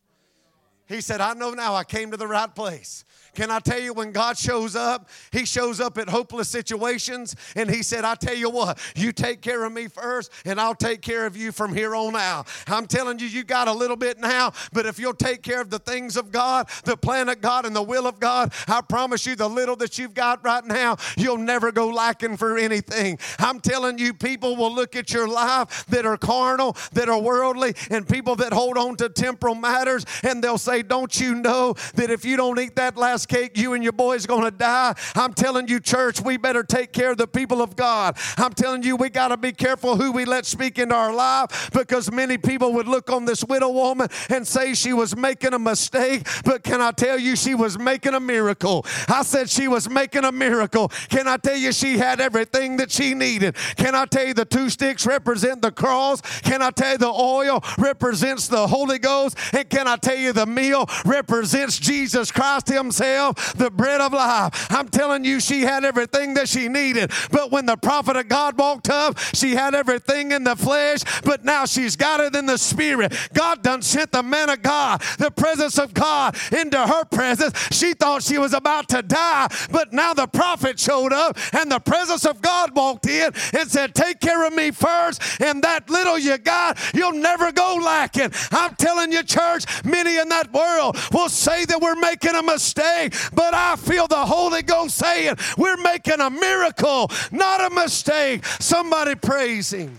He 0.87 1.01
said, 1.01 1.21
I 1.21 1.33
know 1.35 1.53
now 1.53 1.75
I 1.75 1.85
came 1.85 2.11
to 2.11 2.17
the 2.17 2.27
right 2.27 2.53
place. 2.55 3.05
Can 3.35 3.51
I 3.51 3.59
tell 3.59 3.81
you, 3.81 3.93
when 3.93 4.13
God 4.13 4.39
shows 4.39 4.77
up, 4.77 5.09
He 5.33 5.45
shows 5.45 5.81
up 5.81 5.99
at 5.99 6.09
hopeless 6.09 6.49
situations. 6.49 7.35
And 7.57 7.71
He 7.71 7.83
said, 7.83 8.05
I 8.05 8.15
tell 8.15 8.35
you 8.35 8.51
what, 8.51 8.79
you 8.95 9.13
take 9.13 9.41
care 9.41 9.65
of 9.65 9.73
me 9.73 9.89
first, 9.89 10.31
and 10.45 10.61
I'll 10.61 10.75
take 10.75 11.01
care 11.01 11.27
of 11.27 11.37
you 11.37 11.51
from 11.53 11.75
here 11.75 11.97
on 11.97 12.15
out. 12.17 12.47
I'm 12.69 12.87
telling 12.87 13.19
you, 13.19 13.27
you 13.27 13.43
got 13.43 13.67
a 13.67 13.73
little 13.73 13.97
bit 13.97 14.19
now, 14.19 14.53
but 14.73 14.87
if 14.87 14.99
you'll 14.99 15.15
take 15.15 15.43
care 15.43 15.61
of 15.61 15.71
the 15.71 15.79
things 15.79 16.17
of 16.17 16.31
God, 16.31 16.69
the 16.85 16.97
plan 16.97 17.29
of 17.29 17.41
God, 17.41 17.67
and 17.67 17.75
the 17.75 17.83
will 17.83 18.07
of 18.07 18.21
God, 18.21 18.53
I 18.69 18.81
promise 18.83 19.27
you, 19.27 19.37
the 19.37 19.49
little 19.49 19.77
that 19.77 19.99
you've 19.99 20.15
got 20.15 20.45
right 20.45 20.65
now, 20.65 20.97
you'll 21.17 21.39
never 21.39 21.73
go 21.73 21.89
lacking 21.89 22.37
for 22.37 22.57
anything. 22.59 23.19
I'm 23.39 23.61
telling 23.61 23.99
you, 23.99 24.15
people 24.15 24.55
will 24.55 24.73
look 24.73 24.95
at 24.95 25.13
your 25.13 25.27
life 25.27 25.87
that 25.87 26.07
are 26.07 26.19
carnal, 26.19 26.77
that 26.93 27.09
are 27.09 27.21
worldly, 27.21 27.75
and 27.91 28.07
people 28.07 28.37
that 28.37 28.53
hold 28.53 28.79
on 28.79 28.97
to 28.97 29.09
temporal 29.09 29.55
matters, 29.55 30.05
and 30.23 30.45
they'll 30.45 30.59
say, 30.59 30.74
Don't 30.83 31.19
you 31.21 31.35
know 31.35 31.75
that 31.95 32.11
if 32.11 32.25
you 32.25 32.37
don't 32.37 32.59
eat 32.59 32.77
that 32.77 32.97
last 32.97 33.29
cake, 33.29 33.57
you 33.57 33.75
and 33.75 33.83
your 33.83 33.93
boy's 33.93 34.27
going 34.27 34.45
to 34.45 34.51
die. 34.51 34.95
I'm 35.15 35.33
telling 35.33 35.69
you, 35.69 35.81
church, 35.81 36.21
we 36.21 36.37
better 36.37 36.63
take 36.63 36.93
care 36.93 37.13
of 37.13 37.19
the 37.19 37.27
people 37.27 37.63
of 37.63 37.77
God. 37.77 38.17
I'm 38.37 38.53
telling 38.53 38.83
you, 38.83 38.97
we 38.97 39.11
got 39.11 39.29
to 39.29 39.37
be 39.37 39.53
careful 39.53 39.97
who 39.97 40.13
we 40.13 40.25
let 40.25 40.47
speak 40.47 40.79
into 40.79 40.95
our 40.95 41.15
life 41.15 41.71
because 41.73 42.11
many 42.11 42.39
people 42.39 42.73
would 42.75 42.89
look 42.89 43.11
on 43.11 43.25
this 43.25 43.45
widow 43.45 43.71
woman 43.71 44.09
and 44.29 44.47
say 44.47 44.75
she 44.75 44.93
was 44.93 45.17
making 45.17 45.55
a 45.55 45.59
mistake. 45.59 46.27
But 46.45 46.63
can 46.63 46.81
I 46.81 46.91
tell 46.91 47.19
you, 47.19 47.37
she 47.37 47.55
was 47.55 47.79
making 47.79 48.15
a 48.15 48.21
miracle? 48.21 48.85
I 49.09 49.23
said 49.23 49.51
she 49.51 49.69
was 49.69 49.89
making 49.89 50.25
a 50.25 50.33
miracle. 50.33 50.89
Can 51.09 51.29
I 51.29 51.37
tell 51.37 51.57
you, 51.57 51.73
she 51.73 51.99
had 51.99 52.21
everything 52.21 52.77
that 52.79 52.91
she 52.91 53.15
needed? 53.15 53.57
Can 53.77 53.95
I 53.95 54.07
tell 54.07 54.27
you, 54.27 54.35
the 54.35 54.45
two 54.45 54.71
sticks 54.71 55.07
represent 55.07 55.63
the 55.63 55.71
cross? 55.71 56.21
Can 56.41 56.63
I 56.63 56.71
tell 56.71 56.93
you, 56.93 56.99
the 56.99 57.09
oil 57.09 57.63
represents 57.79 58.49
the 58.49 58.67
Holy 58.67 58.99
Ghost? 58.99 59.37
And 59.53 59.69
can 59.69 59.89
I 59.89 59.97
tell 59.97 60.17
you, 60.17 60.33
the 60.33 60.47
meal 60.65 60.89
represents 61.05 61.79
Jesus 61.79 62.31
Christ 62.31 62.69
Himself, 62.69 63.55
the 63.55 63.71
bread 63.71 64.01
of 64.01 64.13
life. 64.13 64.67
I'm 64.71 64.89
telling 64.89 65.25
you, 65.25 65.41
she 65.41 65.63
had 65.63 65.85
everything 65.85 66.35
that 66.35 66.49
she 66.49 66.69
needed. 66.69 67.11
But 67.31 67.51
when 67.51 67.67
the 67.67 67.77
prophet 67.77 68.17
of 68.17 68.29
God 68.29 68.59
walked 68.59 68.89
up, 68.89 69.19
she 69.35 69.55
had 69.55 69.75
everything 69.75 70.33
in 70.33 70.45
the 70.45 70.57
flesh, 70.57 71.01
but 71.23 71.45
now 71.45 71.67
she's 71.67 71.97
got 71.97 72.21
it 72.21 72.35
in 72.35 72.47
the 72.47 72.59
spirit. 72.59 73.13
God 73.33 73.63
done 73.63 73.83
sent 73.83 74.13
the 74.13 74.23
man 74.23 74.51
of 74.51 74.63
God, 74.63 75.01
the 75.19 75.31
presence 75.31 75.79
of 75.79 75.93
God, 75.95 76.37
into 76.53 76.79
her 76.79 77.05
presence. 77.05 77.59
She 77.73 77.95
thought 77.95 78.23
she 78.23 78.39
was 78.39 78.55
about 78.55 78.89
to 78.91 79.03
die, 79.03 79.49
but 79.71 79.93
now 79.93 80.15
the 80.15 80.27
prophet 80.27 80.79
showed 80.79 81.13
up 81.13 81.37
and 81.53 81.71
the 81.71 81.81
presence 81.81 82.25
of 82.25 82.41
God 82.41 82.75
walked 82.75 83.07
in 83.07 83.33
and 83.53 83.71
said, 83.71 83.95
Take 83.95 84.21
care 84.21 84.47
of 84.47 84.55
me 84.55 84.71
first, 84.71 85.41
and 85.41 85.63
that 85.63 85.91
little 85.91 86.19
you 86.19 86.39
got, 86.39 86.79
you'll 86.95 87.13
never 87.13 87.53
go 87.53 87.79
lacking. 87.83 88.31
I'm 88.51 88.75
telling 88.77 89.13
you, 89.13 89.23
church, 89.23 89.65
many 89.85 90.19
in 90.19 90.29
that 90.31 90.53
world 90.55 90.97
will 91.13 91.29
say 91.29 91.65
that 91.65 91.81
we're 91.81 91.97
making 91.97 92.35
a 92.35 92.43
mistake, 92.43 93.15
but 93.33 93.53
I 93.55 93.77
feel 93.77 94.07
the 94.07 94.25
Holy 94.25 94.63
Ghost 94.63 94.97
saying 94.97 95.37
we're 95.59 95.77
making 95.77 96.21
a 96.21 96.31
miracle, 96.31 97.11
not 97.33 97.73
a 97.73 97.75
mistake. 97.75 98.45
Somebody 98.61 99.15
praise 99.15 99.73
Him. 99.73 99.99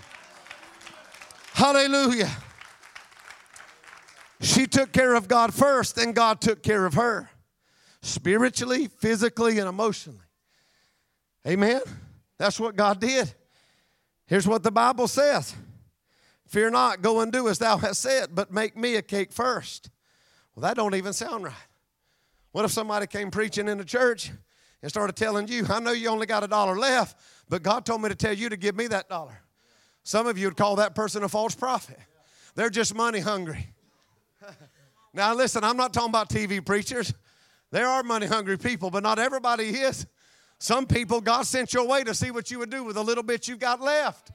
Hallelujah. 1.54 2.32
She 4.42 4.68
took 4.68 4.92
care 4.92 5.16
of 5.16 5.28
God 5.28 5.54
first, 5.54 5.96
then 5.96 6.12
God 6.12 6.42
took 6.42 6.62
care 6.62 6.86
of 6.86 6.94
her 6.96 7.30
spiritually, 8.02 8.88
physically, 8.88 9.60
and 9.60 9.68
emotionally. 9.68 10.20
Amen. 11.48 11.82
That's 12.38 12.60
what 12.60 12.76
God 12.76 13.00
did. 13.00 13.34
Here's 14.28 14.48
what 14.48 14.64
the 14.64 14.72
Bible 14.72 15.08
says 15.08 15.56
Fear 16.48 16.72
not, 16.72 17.02
go 17.02 17.22
and 17.22 17.32
do 17.32 17.48
as 17.48 17.60
thou 17.60 17.78
hast 17.78 18.02
said, 18.02 18.30
but 18.34 18.52
make 18.52 18.78
me 18.78 18.96
a 18.96 19.02
cake 19.02 19.32
first. 19.32 19.90
Well, 20.56 20.62
that 20.62 20.76
don't 20.76 20.96
even 20.96 21.14
sound 21.14 21.44
right. 21.44 21.54
What 22.52 22.64
if 22.64 22.72
somebody 22.72 23.08
came 23.08 23.32
preaching 23.32 23.68
in 23.68 23.78
the 23.78 23.84
church 23.84 24.32
and 24.82 24.90
started 24.90 25.16
telling 25.16 25.48
you, 25.50 25.66
I 25.70 25.80
know 25.80 25.92
you 25.92 26.08
only 26.08 26.26
got 26.26 26.44
a 26.44 26.48
dollar 26.48 26.78
left, 26.78 27.20
but 27.50 27.62
God 27.62 27.86
told 27.86 28.02
me 28.02 28.10
to 28.10 28.16
tell 28.16 28.34
you 28.34 28.50
to 28.50 28.58
give 28.58 28.76
me 28.76 28.88
that 28.88 29.10
dollar. 29.10 29.42
Some 30.04 30.28
of 30.28 30.38
you 30.38 30.48
would 30.48 30.56
call 30.56 30.78
that 30.78 30.96
person 30.96 31.24
a 31.24 31.30
false 31.30 31.56
prophet. 31.56 32.00
They're 32.56 32.70
just 32.70 32.96
money 32.96 33.20
hungry. 33.20 33.68
now, 35.14 35.34
listen, 35.34 35.64
I'm 35.64 35.76
not 35.76 35.92
talking 35.94 36.10
about 36.10 36.30
TV 36.30 36.66
preachers. 36.66 37.14
There 37.72 37.88
are 37.88 38.04
money 38.04 38.28
hungry 38.28 38.58
people, 38.58 38.90
but 38.90 39.04
not 39.04 39.20
everybody 39.20 39.66
is. 39.66 40.06
Some 40.60 40.86
people, 40.86 41.20
God 41.20 41.46
sent 41.46 41.74
your 41.74 41.86
way 41.86 42.06
to 42.06 42.14
see 42.14 42.32
what 42.32 42.50
you 42.50 42.60
would 42.60 42.70
do 42.70 42.84
with 42.84 42.96
the 42.96 43.04
little 43.04 43.24
bit 43.24 43.48
you've 43.50 43.60
got 43.60 43.82
left. 43.82 44.32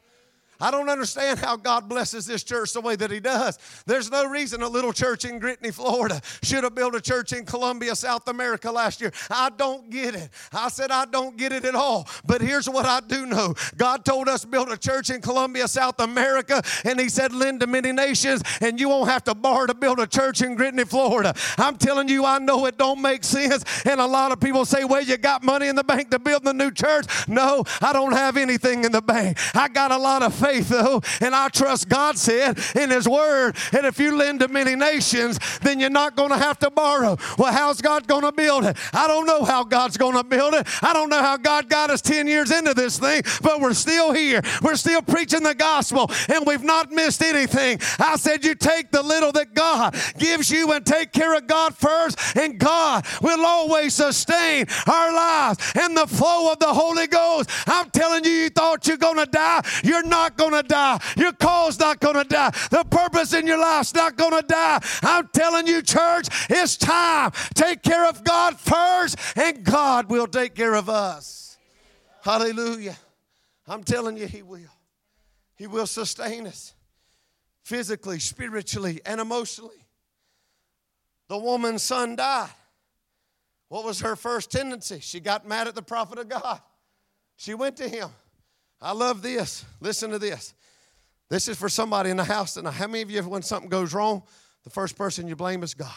I 0.60 0.70
don't 0.70 0.88
understand 0.88 1.38
how 1.38 1.56
God 1.56 1.88
blesses 1.88 2.26
this 2.26 2.42
church 2.42 2.72
the 2.72 2.80
way 2.80 2.96
that 2.96 3.10
He 3.10 3.20
does. 3.20 3.58
There's 3.86 4.10
no 4.10 4.26
reason 4.28 4.62
a 4.62 4.68
little 4.68 4.92
church 4.92 5.24
in 5.24 5.40
Gritney, 5.40 5.72
Florida 5.72 6.20
should 6.42 6.64
have 6.64 6.74
built 6.74 6.94
a 6.94 7.00
church 7.00 7.32
in 7.32 7.44
Colombia, 7.44 7.94
South 7.94 8.28
America 8.28 8.70
last 8.70 9.00
year. 9.00 9.12
I 9.30 9.50
don't 9.50 9.90
get 9.90 10.14
it. 10.14 10.30
I 10.52 10.68
said, 10.68 10.90
I 10.90 11.04
don't 11.06 11.36
get 11.36 11.52
it 11.52 11.64
at 11.64 11.74
all. 11.74 12.08
But 12.24 12.40
here's 12.40 12.68
what 12.68 12.84
I 12.84 13.00
do 13.00 13.26
know 13.26 13.54
God 13.76 14.04
told 14.04 14.28
us 14.28 14.44
build 14.44 14.70
a 14.70 14.76
church 14.76 15.10
in 15.10 15.20
Colombia, 15.20 15.68
South 15.68 16.00
America, 16.00 16.62
and 16.84 17.00
He 17.00 17.08
said, 17.08 17.32
lend 17.32 17.60
to 17.60 17.66
many 17.66 17.92
nations, 17.92 18.42
and 18.60 18.78
you 18.78 18.88
won't 18.88 19.10
have 19.10 19.24
to 19.24 19.34
borrow 19.34 19.66
to 19.66 19.74
build 19.74 19.98
a 20.00 20.06
church 20.06 20.42
in 20.42 20.56
Gritney, 20.56 20.86
Florida. 20.86 21.34
I'm 21.58 21.76
telling 21.76 22.08
you, 22.08 22.24
I 22.24 22.38
know 22.38 22.66
it 22.66 22.76
don't 22.76 23.00
make 23.00 23.24
sense. 23.24 23.64
And 23.86 24.00
a 24.00 24.06
lot 24.06 24.32
of 24.32 24.40
people 24.40 24.64
say, 24.64 24.84
well, 24.84 25.02
you 25.02 25.16
got 25.16 25.42
money 25.42 25.68
in 25.68 25.76
the 25.76 25.84
bank 25.84 26.10
to 26.10 26.18
build 26.18 26.44
the 26.44 26.52
new 26.52 26.70
church. 26.70 27.06
No, 27.28 27.64
I 27.80 27.92
don't 27.92 28.12
have 28.12 28.36
anything 28.36 28.84
in 28.84 28.92
the 28.92 29.02
bank. 29.02 29.38
I 29.54 29.68
got 29.68 29.90
a 29.90 29.96
lot 29.96 30.22
of 30.22 30.34
faith 30.34 30.49
faith, 30.50 30.68
though, 30.68 31.00
and 31.20 31.34
I 31.34 31.48
trust 31.48 31.88
God 31.88 32.18
said 32.18 32.58
in 32.74 32.90
His 32.90 33.08
Word. 33.08 33.56
And 33.72 33.86
if 33.86 33.98
you 33.98 34.16
lend 34.16 34.40
to 34.40 34.48
many 34.48 34.74
nations, 34.74 35.38
then 35.62 35.80
you're 35.80 35.90
not 35.90 36.16
going 36.16 36.30
to 36.30 36.38
have 36.38 36.58
to 36.60 36.70
borrow. 36.70 37.16
Well, 37.38 37.52
how's 37.52 37.80
God 37.80 38.06
going 38.06 38.22
to 38.22 38.32
build 38.32 38.64
it? 38.64 38.76
I 38.92 39.06
don't 39.06 39.26
know 39.26 39.44
how 39.44 39.64
God's 39.64 39.96
going 39.96 40.16
to 40.16 40.24
build 40.24 40.54
it. 40.54 40.66
I 40.82 40.92
don't 40.92 41.08
know 41.08 41.20
how 41.20 41.36
God 41.36 41.68
got 41.68 41.90
us 41.90 42.00
10 42.00 42.26
years 42.26 42.50
into 42.50 42.74
this 42.74 42.98
thing, 42.98 43.22
but 43.42 43.60
we're 43.60 43.74
still 43.74 44.12
here. 44.12 44.42
We're 44.62 44.76
still 44.76 45.02
preaching 45.02 45.42
the 45.42 45.54
gospel, 45.54 46.10
and 46.28 46.46
we've 46.46 46.64
not 46.64 46.90
missed 46.90 47.22
anything. 47.22 47.80
I 47.98 48.16
said, 48.16 48.44
You 48.44 48.54
take 48.54 48.90
the 48.90 49.02
little 49.02 49.32
that 49.32 49.54
God 49.54 49.96
gives 50.18 50.50
you 50.50 50.72
and 50.72 50.84
take 50.84 51.12
care 51.12 51.34
of 51.36 51.46
God 51.46 51.76
first, 51.76 52.18
and 52.36 52.58
God 52.58 53.04
will 53.22 53.44
always 53.44 53.94
sustain 53.94 54.66
our 54.86 55.12
lives 55.12 55.58
and 55.76 55.96
the 55.96 56.06
flow 56.06 56.52
of 56.52 56.58
the 56.58 56.72
Holy 56.72 57.06
Ghost. 57.06 57.50
I'm 57.66 57.90
telling 57.90 58.24
you, 58.24 58.30
you 58.30 58.50
thought 58.50 58.86
you're 58.86 58.96
going 58.96 59.18
to 59.18 59.26
die. 59.26 59.62
You're 59.84 60.06
not 60.06 60.36
going 60.40 60.62
to 60.62 60.66
die. 60.66 60.98
Your 61.16 61.32
call's 61.32 61.78
not 61.78 62.00
going 62.00 62.16
to 62.16 62.24
die. 62.24 62.50
The 62.70 62.84
purpose 62.90 63.34
in 63.34 63.46
your 63.46 63.58
life's 63.58 63.94
not 63.94 64.16
going 64.16 64.40
to 64.40 64.46
die. 64.46 64.80
I'm 65.02 65.28
telling 65.28 65.66
you, 65.66 65.82
church, 65.82 66.28
it's 66.48 66.76
time. 66.76 67.32
Take 67.54 67.82
care 67.82 68.08
of 68.08 68.24
God 68.24 68.58
first, 68.58 69.16
and 69.36 69.62
God 69.62 70.10
will 70.10 70.26
take 70.26 70.54
care 70.54 70.74
of 70.74 70.88
us. 70.88 71.58
Hallelujah. 72.22 72.96
I'm 73.68 73.84
telling 73.84 74.16
you, 74.16 74.26
He 74.26 74.42
will. 74.42 74.74
He 75.56 75.66
will 75.66 75.86
sustain 75.86 76.46
us 76.46 76.74
physically, 77.62 78.18
spiritually, 78.18 79.00
and 79.04 79.20
emotionally. 79.20 79.86
The 81.28 81.38
woman's 81.38 81.82
son 81.82 82.16
died. 82.16 82.50
What 83.68 83.84
was 83.84 84.00
her 84.00 84.16
first 84.16 84.50
tendency? 84.50 84.98
She 85.00 85.20
got 85.20 85.46
mad 85.46 85.68
at 85.68 85.76
the 85.76 85.82
prophet 85.82 86.18
of 86.18 86.28
God. 86.28 86.60
She 87.36 87.54
went 87.54 87.76
to 87.76 87.88
him. 87.88 88.08
I 88.80 88.92
love 88.92 89.22
this. 89.22 89.64
Listen 89.80 90.10
to 90.10 90.18
this. 90.18 90.54
This 91.28 91.48
is 91.48 91.58
for 91.58 91.68
somebody 91.68 92.10
in 92.10 92.16
the 92.16 92.24
house 92.24 92.54
tonight. 92.54 92.72
How 92.72 92.86
many 92.86 93.02
of 93.02 93.10
you, 93.10 93.22
when 93.22 93.42
something 93.42 93.68
goes 93.68 93.92
wrong, 93.94 94.22
the 94.64 94.70
first 94.70 94.96
person 94.96 95.28
you 95.28 95.36
blame 95.36 95.62
is 95.62 95.74
God? 95.74 95.88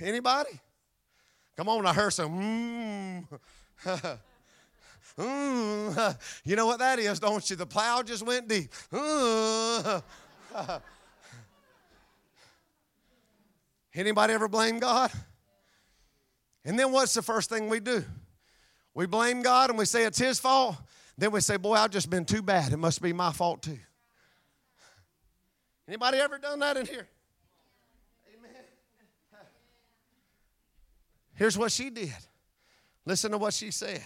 Anybody? 0.00 0.60
Come 1.56 1.68
on, 1.68 1.86
I 1.86 1.92
heard 1.94 2.12
some. 2.12 3.26
Mm. 3.26 3.40
mm. 5.18 6.16
You 6.44 6.56
know 6.56 6.66
what 6.66 6.78
that 6.80 6.98
is, 6.98 7.18
don't 7.18 7.48
you? 7.48 7.56
The 7.56 7.66
plow 7.66 8.02
just 8.02 8.24
went 8.24 8.46
deep. 8.46 8.70
Anybody 13.94 14.34
ever 14.34 14.48
blame 14.48 14.78
God? 14.78 15.10
And 16.64 16.78
then 16.78 16.92
what's 16.92 17.14
the 17.14 17.22
first 17.22 17.48
thing 17.48 17.70
we 17.70 17.80
do? 17.80 18.04
We 18.96 19.04
blame 19.04 19.42
God 19.42 19.68
and 19.68 19.78
we 19.78 19.84
say 19.84 20.04
it's 20.04 20.18
His 20.18 20.40
fault. 20.40 20.74
Then 21.18 21.30
we 21.30 21.42
say, 21.42 21.58
Boy, 21.58 21.74
I've 21.74 21.90
just 21.90 22.08
been 22.08 22.24
too 22.24 22.40
bad. 22.40 22.72
It 22.72 22.78
must 22.78 23.02
be 23.02 23.12
my 23.12 23.30
fault 23.30 23.62
too. 23.62 23.78
Anybody 25.86 26.16
ever 26.16 26.38
done 26.38 26.60
that 26.60 26.78
in 26.78 26.86
here? 26.86 27.06
Amen. 28.34 28.62
Here's 31.34 31.58
what 31.58 31.72
she 31.72 31.90
did. 31.90 32.14
Listen 33.04 33.32
to 33.32 33.38
what 33.38 33.52
she 33.52 33.70
said. 33.70 34.02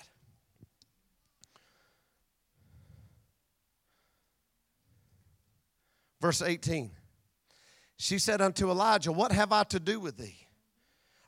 Verse 6.20 6.42
18. 6.42 6.90
She 7.96 8.18
said 8.18 8.40
unto 8.40 8.68
Elijah, 8.68 9.12
What 9.12 9.30
have 9.30 9.52
I 9.52 9.62
to 9.64 9.78
do 9.78 10.00
with 10.00 10.16
thee? 10.16 10.39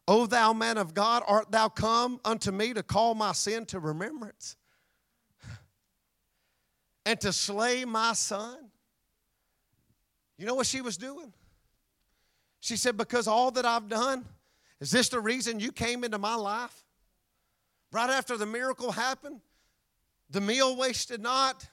O 0.09 0.27
thou 0.27 0.53
man 0.53 0.79
of 0.79 0.95
God, 0.95 1.23
art 1.27 1.51
thou 1.51 1.69
come 1.69 2.21
unto 2.25 2.51
me 2.51 2.75
to 2.75 2.83
call 2.83 3.15
my 3.15 3.33
sin 3.33 3.67
to 3.67 3.79
remembrance 3.79 4.57
and 7.07 7.21
to 7.21 7.33
slay 7.33 7.85
my 7.85 8.13
son? 8.13 8.71
You 10.39 10.47
know 10.47 10.55
what 10.55 10.67
she 10.67 10.81
was 10.81 10.97
doing? 10.97 11.33
She 12.61 12.77
said, 12.77 12.97
Because 12.97 13.29
all 13.29 13.51
that 13.53 13.65
I've 13.65 13.89
done, 13.89 14.25
is 14.81 14.91
this 14.91 15.09
the 15.09 15.21
reason 15.21 15.61
you 15.61 15.71
came 15.71 16.03
into 16.03 16.19
my 16.19 16.35
life? 16.35 16.85
Right 17.93 18.11
after 18.11 18.37
the 18.37 18.47
miracle 18.47 18.91
happened, 18.91 19.41
the 20.31 20.41
meal 20.41 20.77
wasted 20.77 21.21
not. 21.21 21.69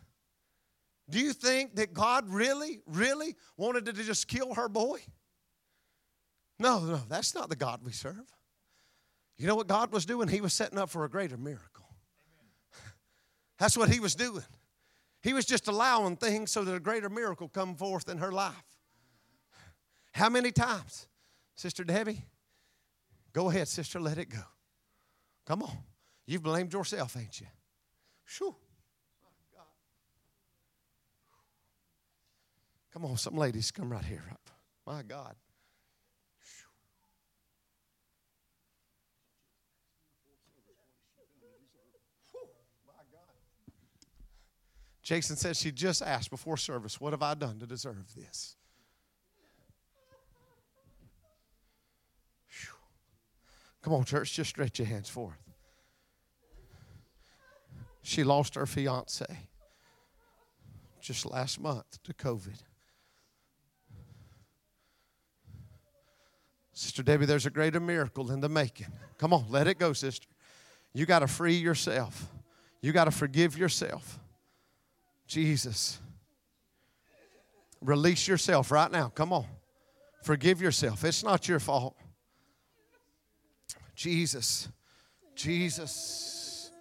Do 1.09 1.19
you 1.19 1.33
think 1.33 1.75
that 1.77 1.93
God 1.93 2.29
really, 2.29 2.81
really 2.85 3.35
wanted 3.57 3.85
to 3.85 3.93
just 3.93 4.27
kill 4.27 4.53
her 4.53 4.69
boy? 4.69 4.99
No, 6.59 6.79
no, 6.81 7.01
that's 7.07 7.33
not 7.33 7.49
the 7.49 7.55
God 7.55 7.79
we 7.83 7.93
serve. 7.93 8.35
You 9.37 9.47
know 9.47 9.55
what 9.55 9.67
God 9.67 9.91
was 9.93 10.05
doing? 10.05 10.27
He 10.27 10.41
was 10.41 10.53
setting 10.53 10.77
up 10.77 10.89
for 10.89 11.05
a 11.05 11.09
greater 11.09 11.37
miracle. 11.37 11.87
That's 13.57 13.77
what 13.77 13.89
he 13.89 14.01
was 14.01 14.13
doing. 14.13 14.43
He 15.23 15.31
was 15.31 15.45
just 15.45 15.69
allowing 15.69 16.17
things 16.17 16.51
so 16.51 16.65
that 16.65 16.75
a 16.75 16.79
greater 16.79 17.09
miracle 17.09 17.47
come 17.47 17.75
forth 17.75 18.09
in 18.09 18.17
her 18.17 18.33
life. 18.33 18.53
How 20.11 20.27
many 20.27 20.51
times, 20.51 21.07
Sister 21.55 21.85
Debbie? 21.85 22.25
Go 23.31 23.49
ahead, 23.49 23.67
sister, 23.67 24.01
let 24.01 24.17
it 24.17 24.29
go. 24.29 24.41
Come 25.45 25.63
on. 25.63 25.77
You've 26.25 26.43
blamed 26.43 26.73
yourself, 26.73 27.15
ain't 27.15 27.39
you? 27.39 27.47
Shoo. 28.25 28.55
Come 32.91 33.05
on, 33.05 33.17
some 33.17 33.35
ladies, 33.35 33.71
come 33.71 33.91
right 33.91 34.03
here 34.03 34.23
up. 34.31 34.49
My 34.85 35.03
God. 35.03 35.35
Jason 45.09 45.35
says 45.35 45.59
she 45.59 45.71
just 45.71 46.03
asked 46.03 46.29
before 46.29 46.55
service, 46.55 47.01
What 47.01 47.13
have 47.13 47.23
I 47.23 47.33
done 47.33 47.57
to 47.57 47.65
deserve 47.65 48.13
this? 48.15 48.55
Whew. 52.47 52.75
Come 53.81 53.93
on, 53.93 54.05
church, 54.05 54.35
just 54.35 54.51
stretch 54.51 54.77
your 54.77 54.87
hands 54.87 55.09
forth. 55.09 55.41
She 58.03 58.23
lost 58.23 58.53
her 58.53 58.67
fiance 58.67 59.25
just 61.01 61.25
last 61.25 61.59
month 61.59 62.03
to 62.03 62.13
COVID. 62.13 62.59
Sister 66.71 67.01
Debbie, 67.01 67.25
there's 67.25 67.47
a 67.47 67.49
greater 67.49 67.79
miracle 67.79 68.29
in 68.29 68.41
the 68.41 68.49
making. 68.49 68.93
Come 69.17 69.33
on, 69.33 69.45
let 69.49 69.65
it 69.65 69.79
go, 69.79 69.91
sister. 69.91 70.27
You 70.93 71.07
got 71.07 71.19
to 71.19 71.27
free 71.27 71.55
yourself, 71.55 72.27
you 72.79 72.91
got 72.91 73.05
to 73.05 73.11
forgive 73.11 73.57
yourself. 73.57 74.19
Jesus. 75.29 75.99
Release 77.81 78.27
yourself 78.27 78.71
right 78.71 78.91
now. 78.91 79.09
Come 79.13 79.31
on. 79.31 79.45
Forgive 80.23 80.59
yourself. 80.59 81.05
It's 81.05 81.23
not 81.23 81.47
your 81.47 81.59
fault. 81.59 81.95
Jesus. 83.95 84.67
Jesus. 85.35 86.71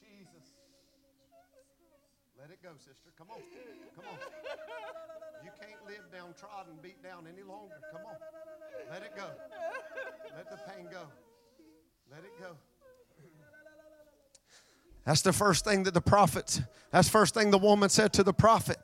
Jesus. 0.00 0.48
Let 2.40 2.50
it 2.50 2.62
go, 2.62 2.70
sister. 2.78 3.10
Come 3.18 3.28
on. 3.30 3.42
Come 3.94 4.04
on. 4.10 4.18
You 5.44 5.50
can't 5.60 5.84
live 5.86 6.10
downtrodden, 6.10 6.72
beat 6.82 7.02
down 7.02 7.26
any 7.30 7.42
longer. 7.42 7.74
Come 7.92 8.06
on. 8.06 8.16
Let 8.90 9.02
it 9.02 9.14
go. 9.14 9.26
Let 10.34 10.50
the 10.50 10.56
pain 10.72 10.88
go. 10.90 11.02
Let 12.10 12.24
it 12.24 12.32
go. 12.40 12.56
That's 15.06 15.22
the 15.22 15.32
first 15.32 15.64
thing 15.64 15.84
that 15.84 15.94
the 15.94 16.00
prophets, 16.00 16.60
that's 16.90 17.08
first 17.08 17.32
thing 17.32 17.52
the 17.52 17.58
woman 17.58 17.88
said 17.88 18.12
to 18.14 18.24
the 18.24 18.32
prophet. 18.34 18.78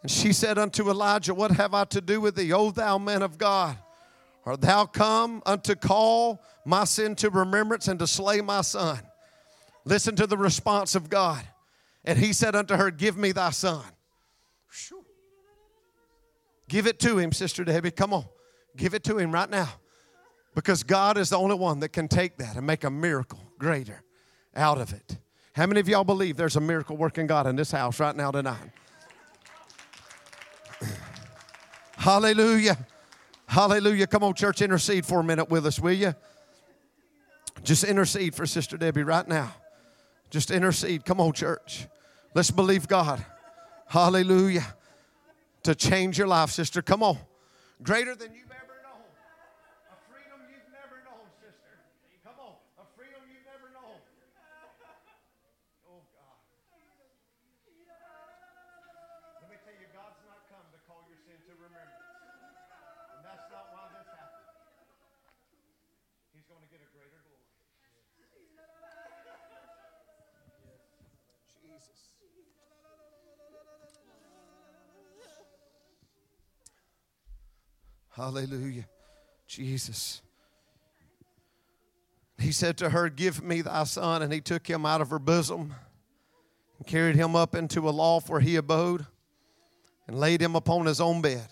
And 0.00 0.10
she 0.10 0.32
said 0.32 0.58
unto 0.58 0.90
Elijah, 0.90 1.34
What 1.34 1.52
have 1.52 1.74
I 1.74 1.84
to 1.84 2.00
do 2.00 2.22
with 2.22 2.34
thee, 2.34 2.52
O 2.52 2.70
thou 2.70 2.96
man 2.96 3.22
of 3.22 3.36
God? 3.36 3.76
Art 4.46 4.62
thou 4.62 4.86
come 4.86 5.42
unto 5.44 5.74
call 5.74 6.42
my 6.64 6.84
sin 6.84 7.14
to 7.16 7.30
remembrance 7.30 7.86
and 7.86 7.98
to 7.98 8.06
slay 8.06 8.40
my 8.40 8.62
son? 8.62 8.98
Listen 9.84 10.16
to 10.16 10.26
the 10.26 10.38
response 10.38 10.94
of 10.94 11.10
God. 11.10 11.42
And 12.02 12.18
he 12.18 12.32
said 12.32 12.56
unto 12.56 12.76
her, 12.76 12.90
Give 12.90 13.18
me 13.18 13.32
thy 13.32 13.50
son. 13.50 13.84
Give 16.66 16.86
it 16.86 16.98
to 17.00 17.18
him, 17.18 17.30
Sister 17.30 17.62
Debbie. 17.62 17.90
Come 17.90 18.14
on. 18.14 18.24
Give 18.74 18.94
it 18.94 19.04
to 19.04 19.18
him 19.18 19.32
right 19.32 19.50
now. 19.50 19.68
Because 20.54 20.82
God 20.82 21.18
is 21.18 21.28
the 21.28 21.38
only 21.38 21.56
one 21.56 21.80
that 21.80 21.90
can 21.90 22.08
take 22.08 22.38
that 22.38 22.56
and 22.56 22.66
make 22.66 22.84
a 22.84 22.90
miracle 22.90 23.40
greater 23.58 24.02
out 24.56 24.78
of 24.78 24.92
it. 24.92 25.18
How 25.54 25.66
many 25.66 25.80
of 25.80 25.88
y'all 25.88 26.04
believe 26.04 26.36
there's 26.36 26.56
a 26.56 26.60
miracle 26.60 26.96
working 26.96 27.26
God 27.26 27.46
in 27.46 27.56
this 27.56 27.70
house 27.70 28.00
right 28.00 28.14
now 28.14 28.30
tonight? 28.30 28.70
Hallelujah. 31.96 32.76
Hallelujah. 33.46 34.06
Come 34.06 34.24
on, 34.24 34.34
church, 34.34 34.62
intercede 34.62 35.06
for 35.06 35.20
a 35.20 35.24
minute 35.24 35.48
with 35.48 35.66
us, 35.66 35.78
will 35.78 35.92
you? 35.92 36.14
Just 37.62 37.84
intercede 37.84 38.34
for 38.34 38.46
Sister 38.46 38.76
Debbie 38.76 39.04
right 39.04 39.26
now. 39.26 39.54
Just 40.30 40.50
intercede. 40.50 41.04
Come 41.04 41.20
on, 41.20 41.32
church. 41.32 41.86
Let's 42.34 42.50
believe 42.50 42.88
God. 42.88 43.24
Hallelujah. 43.86 44.74
To 45.62 45.74
change 45.74 46.18
your 46.18 46.26
life, 46.26 46.50
sister. 46.50 46.82
Come 46.82 47.02
on. 47.02 47.18
Greater 47.82 48.14
than 48.14 48.34
you 48.34 48.42
Hallelujah. 78.24 78.86
Jesus. 79.46 80.22
He 82.38 82.52
said 82.52 82.78
to 82.78 82.88
her, 82.88 83.10
Give 83.10 83.42
me 83.42 83.60
thy 83.60 83.84
son. 83.84 84.22
And 84.22 84.32
he 84.32 84.40
took 84.40 84.66
him 84.66 84.86
out 84.86 85.02
of 85.02 85.10
her 85.10 85.18
bosom 85.18 85.74
and 86.78 86.86
carried 86.86 87.16
him 87.16 87.36
up 87.36 87.54
into 87.54 87.86
a 87.86 87.90
loft 87.90 88.30
where 88.30 88.40
he 88.40 88.56
abode 88.56 89.04
and 90.06 90.18
laid 90.18 90.40
him 90.40 90.56
upon 90.56 90.86
his 90.86 91.02
own 91.02 91.20
bed. 91.20 91.46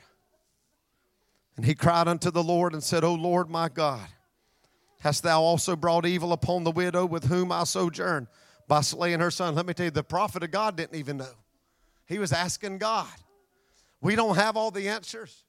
And 1.58 1.66
he 1.66 1.74
cried 1.74 2.08
unto 2.08 2.30
the 2.30 2.42
Lord 2.42 2.72
and 2.72 2.82
said, 2.82 3.04
O 3.04 3.12
Lord 3.12 3.50
my 3.50 3.68
God, 3.68 4.08
hast 5.00 5.22
thou 5.22 5.42
also 5.42 5.76
brought 5.76 6.06
evil 6.06 6.32
upon 6.32 6.64
the 6.64 6.70
widow 6.70 7.04
with 7.04 7.26
whom 7.26 7.52
I 7.52 7.64
sojourn 7.64 8.28
by 8.66 8.80
slaying 8.80 9.20
her 9.20 9.30
son? 9.30 9.54
Let 9.54 9.66
me 9.66 9.74
tell 9.74 9.84
you, 9.84 9.90
the 9.90 10.02
prophet 10.02 10.42
of 10.42 10.50
God 10.50 10.78
didn't 10.78 10.98
even 10.98 11.18
know. 11.18 11.34
He 12.06 12.18
was 12.18 12.32
asking 12.32 12.78
God. 12.78 13.12
We 14.00 14.16
don't 14.16 14.36
have 14.36 14.56
all 14.56 14.70
the 14.70 14.88
answers. 14.88 15.44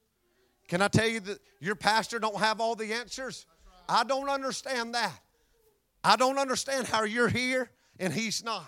Can 0.74 0.82
I 0.82 0.88
tell 0.88 1.08
you 1.08 1.20
that 1.20 1.38
your 1.60 1.76
pastor 1.76 2.18
don't 2.18 2.40
have 2.40 2.60
all 2.60 2.74
the 2.74 2.94
answers? 2.94 3.46
I 3.88 4.04
don't 4.04 4.28
understand 4.28 4.96
that. 4.96 5.14
I 6.04 6.16
don't 6.16 6.40
understand 6.40 6.88
how 6.88 7.04
you're 7.04 7.28
here 7.28 7.70
and 8.00 8.12
he's 8.12 8.44
not. 8.44 8.66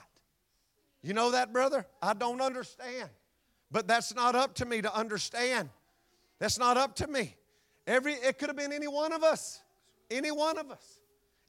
You 1.02 1.16
know 1.16 1.32
that, 1.32 1.52
brother? 1.52 1.84
I 2.04 2.14
don't 2.14 2.42
understand. 2.42 3.10
But 3.72 3.88
that's 3.88 4.14
not 4.14 4.36
up 4.36 4.54
to 4.58 4.66
me 4.66 4.84
to 4.84 4.96
understand. 4.96 5.70
That's 6.38 6.60
not 6.60 6.78
up 6.78 6.96
to 6.98 7.08
me. 7.08 7.36
Every 7.88 8.14
it 8.14 8.38
could 8.38 8.50
have 8.50 8.56
been 8.56 8.72
any 8.72 8.88
one 8.88 9.12
of 9.12 9.24
us. 9.24 9.60
Any 10.12 10.30
one 10.30 10.60
of 10.60 10.70
us. 10.70 11.00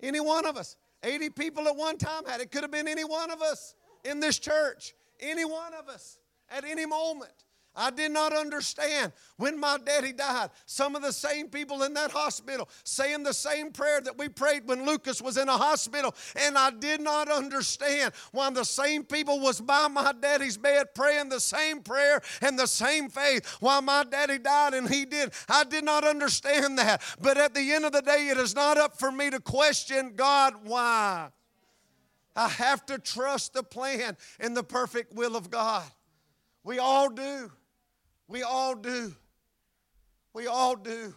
Any 0.03 0.21
one 0.21 0.47
of 0.47 0.57
us. 0.57 0.79
80 1.03 1.29
people 1.29 1.69
at 1.69 1.77
one 1.77 1.99
time 1.99 2.25
had 2.25 2.41
it 2.41 2.51
could 2.51 2.63
have 2.63 2.73
been 2.73 2.89
any 2.89 3.05
one 3.05 3.31
of 3.31 3.43
us 3.43 3.75
in 4.07 4.21
this 4.21 4.39
church. 4.39 4.95
Any 5.21 5.45
one 5.45 5.75
of 5.75 5.91
us 5.91 6.17
at 6.49 6.65
any 6.65 6.87
moment. 6.87 7.45
I 7.77 7.91
did 7.91 8.11
not 8.11 8.33
understand 8.33 9.13
when 9.37 9.61
my 9.61 9.79
daddy 9.85 10.13
died. 10.13 10.51
Some 10.65 10.97
of 10.97 11.03
the 11.03 11.13
same 11.13 11.49
people 11.49 11.83
in 11.83 11.93
that 11.95 12.11
hospital 12.11 12.69
saying 12.85 13.23
the 13.23 13.35
same 13.35 13.71
prayer 13.71 14.01
that 14.01 14.17
we 14.17 14.29
prayed 14.29 14.67
when 14.67 14.87
Lucas 14.87 15.21
was 15.21 15.37
in 15.37 15.49
a 15.49 15.57
hospital. 15.57 16.15
And 16.37 16.57
I 16.57 16.71
did 16.71 17.03
not 17.03 17.31
understand 17.31 18.15
why 18.33 18.51
the 18.51 18.65
same 18.65 19.05
people 19.05 19.41
was 19.41 19.61
by 19.61 19.89
my 19.89 20.13
daddy's 20.19 20.57
bed 20.57 20.95
praying 20.95 21.29
the 21.29 21.41
same 21.41 21.83
prayer 21.83 22.23
and 22.41 22.59
the 22.59 22.67
same 22.67 23.11
faith 23.11 23.47
while 23.61 23.83
my 23.83 24.05
daddy 24.05 24.39
died 24.39 24.73
and 24.73 24.89
he 24.89 25.05
did. 25.05 25.33
I 25.49 25.65
did 25.65 25.85
not 25.85 26.05
understand 26.05 26.79
that. 26.79 27.03
But 27.21 27.37
at 27.37 27.55
the 27.55 27.73
end 27.73 27.85
of 27.85 27.93
the 27.93 28.03
day, 28.03 28.29
it 28.29 28.39
is 28.39 28.55
not 28.55 28.79
up 28.79 28.99
for 28.99 29.13
me 29.13 29.29
to 29.31 29.41
question 29.41 30.15
God 30.17 30.55
why. 30.65 31.29
I 32.35 32.49
have 32.49 32.85
to 32.87 32.99
trust 32.99 33.55
the 33.55 33.63
plan 33.63 34.17
and 34.39 34.57
the 34.57 34.63
perfect 34.63 35.15
will 35.15 35.37
of 35.37 35.51
God. 35.51 35.85
We 36.65 36.79
all 36.79 37.09
do. 37.09 37.51
We 38.29 38.43
all 38.43 38.75
do. 38.75 39.15
We 40.33 40.47
all 40.47 40.77
do. 40.77 41.15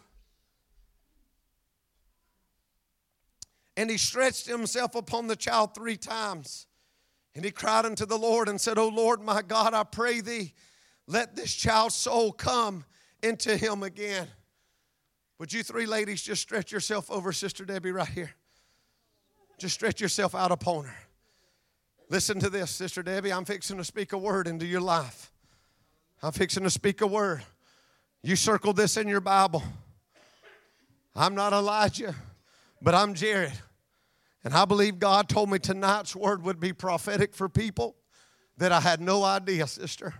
And 3.76 3.90
he 3.90 3.96
stretched 3.96 4.46
himself 4.46 4.94
upon 4.94 5.26
the 5.26 5.36
child 5.36 5.74
three 5.74 5.96
times. 5.96 6.66
And 7.34 7.44
he 7.44 7.50
cried 7.50 7.86
unto 7.86 8.04
the 8.06 8.18
Lord 8.18 8.48
and 8.48 8.60
said, 8.60 8.78
O 8.78 8.88
Lord 8.88 9.22
my 9.22 9.42
God, 9.42 9.72
I 9.72 9.84
pray 9.84 10.20
thee, 10.20 10.52
let 11.06 11.36
this 11.36 11.54
child's 11.54 11.94
soul 11.94 12.32
come 12.32 12.84
into 13.22 13.56
him 13.56 13.82
again. 13.82 14.26
Would 15.38 15.52
you 15.52 15.62
three 15.62 15.86
ladies 15.86 16.22
just 16.22 16.42
stretch 16.42 16.70
yourself 16.72 17.10
over 17.10 17.32
Sister 17.32 17.64
Debbie 17.64 17.92
right 17.92 18.08
here? 18.08 18.34
Just 19.58 19.74
stretch 19.74 20.00
yourself 20.00 20.34
out 20.34 20.52
upon 20.52 20.84
her. 20.84 20.96
Listen 22.08 22.40
to 22.40 22.50
this, 22.50 22.70
Sister 22.70 23.02
Debbie. 23.02 23.32
I'm 23.32 23.44
fixing 23.44 23.76
to 23.76 23.84
speak 23.84 24.12
a 24.12 24.18
word 24.18 24.46
into 24.46 24.66
your 24.66 24.80
life. 24.80 25.29
I'm 26.22 26.32
fixing 26.32 26.64
to 26.64 26.70
speak 26.70 27.00
a 27.00 27.06
word. 27.06 27.42
You 28.22 28.36
circle 28.36 28.74
this 28.74 28.98
in 28.98 29.08
your 29.08 29.22
Bible. 29.22 29.62
I'm 31.16 31.34
not 31.34 31.54
Elijah, 31.54 32.14
but 32.82 32.94
I'm 32.94 33.14
Jared. 33.14 33.54
And 34.44 34.52
I 34.52 34.66
believe 34.66 34.98
God 34.98 35.30
told 35.30 35.50
me 35.50 35.58
tonight's 35.58 36.14
word 36.14 36.42
would 36.42 36.60
be 36.60 36.74
prophetic 36.74 37.34
for 37.34 37.48
people 37.48 37.96
that 38.58 38.70
I 38.70 38.80
had 38.80 39.00
no 39.00 39.22
idea, 39.24 39.66
sister. 39.66 40.12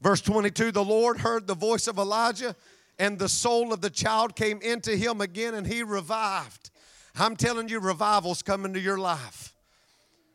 Verse 0.00 0.20
22 0.20 0.70
The 0.70 0.84
Lord 0.84 1.18
heard 1.18 1.48
the 1.48 1.56
voice 1.56 1.88
of 1.88 1.98
Elijah, 1.98 2.54
and 3.00 3.18
the 3.18 3.28
soul 3.28 3.72
of 3.72 3.80
the 3.80 3.90
child 3.90 4.36
came 4.36 4.60
into 4.62 4.96
him 4.96 5.20
again, 5.20 5.54
and 5.54 5.66
he 5.66 5.82
revived. 5.82 6.70
I'm 7.16 7.34
telling 7.34 7.68
you, 7.68 7.80
revival's 7.80 8.42
coming 8.42 8.72
to 8.74 8.80
your 8.80 8.98
life. 8.98 9.54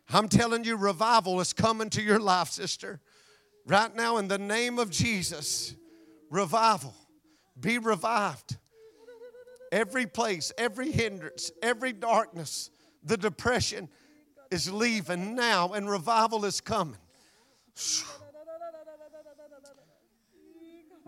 I'm 0.10 0.28
telling 0.28 0.66
you, 0.66 0.76
revival 0.76 1.40
is 1.40 1.54
coming 1.54 1.90
to 1.92 2.02
your 2.02 2.20
life, 2.20 2.50
sister. 2.50 3.00
Right 3.68 3.94
now, 3.94 4.18
in 4.18 4.30
the 4.30 4.38
name 4.38 4.80
of 4.80 4.90
Jesus, 4.90 5.76
revival. 6.30 6.96
Be 7.60 7.78
revived. 7.78 8.58
Every 9.74 10.06
place, 10.06 10.54
every 10.58 10.92
hindrance, 10.92 11.52
every 11.62 11.92
darkness, 11.92 12.70
the 13.04 13.18
depression 13.18 13.90
is 14.50 14.72
leaving 14.72 15.36
now, 15.36 15.74
and 15.74 15.90
revival 15.90 16.46
is 16.46 16.62
coming. 16.62 16.98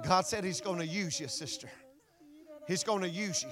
God 0.03 0.25
said 0.25 0.43
He's 0.43 0.59
going 0.59 0.79
to 0.79 0.85
use 0.85 1.17
you, 1.17 1.29
sister. 1.29 1.69
He's 2.67 2.83
going 2.83 3.01
to 3.01 3.09
use 3.09 3.43
you 3.43 3.49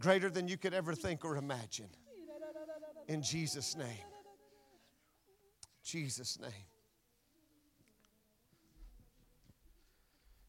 greater 0.00 0.30
than 0.30 0.48
you 0.48 0.56
could 0.56 0.74
ever 0.74 0.94
think 0.94 1.24
or 1.24 1.36
imagine. 1.36 1.88
In 3.06 3.22
Jesus' 3.22 3.76
name. 3.76 3.86
Jesus' 5.84 6.40
name. 6.40 6.50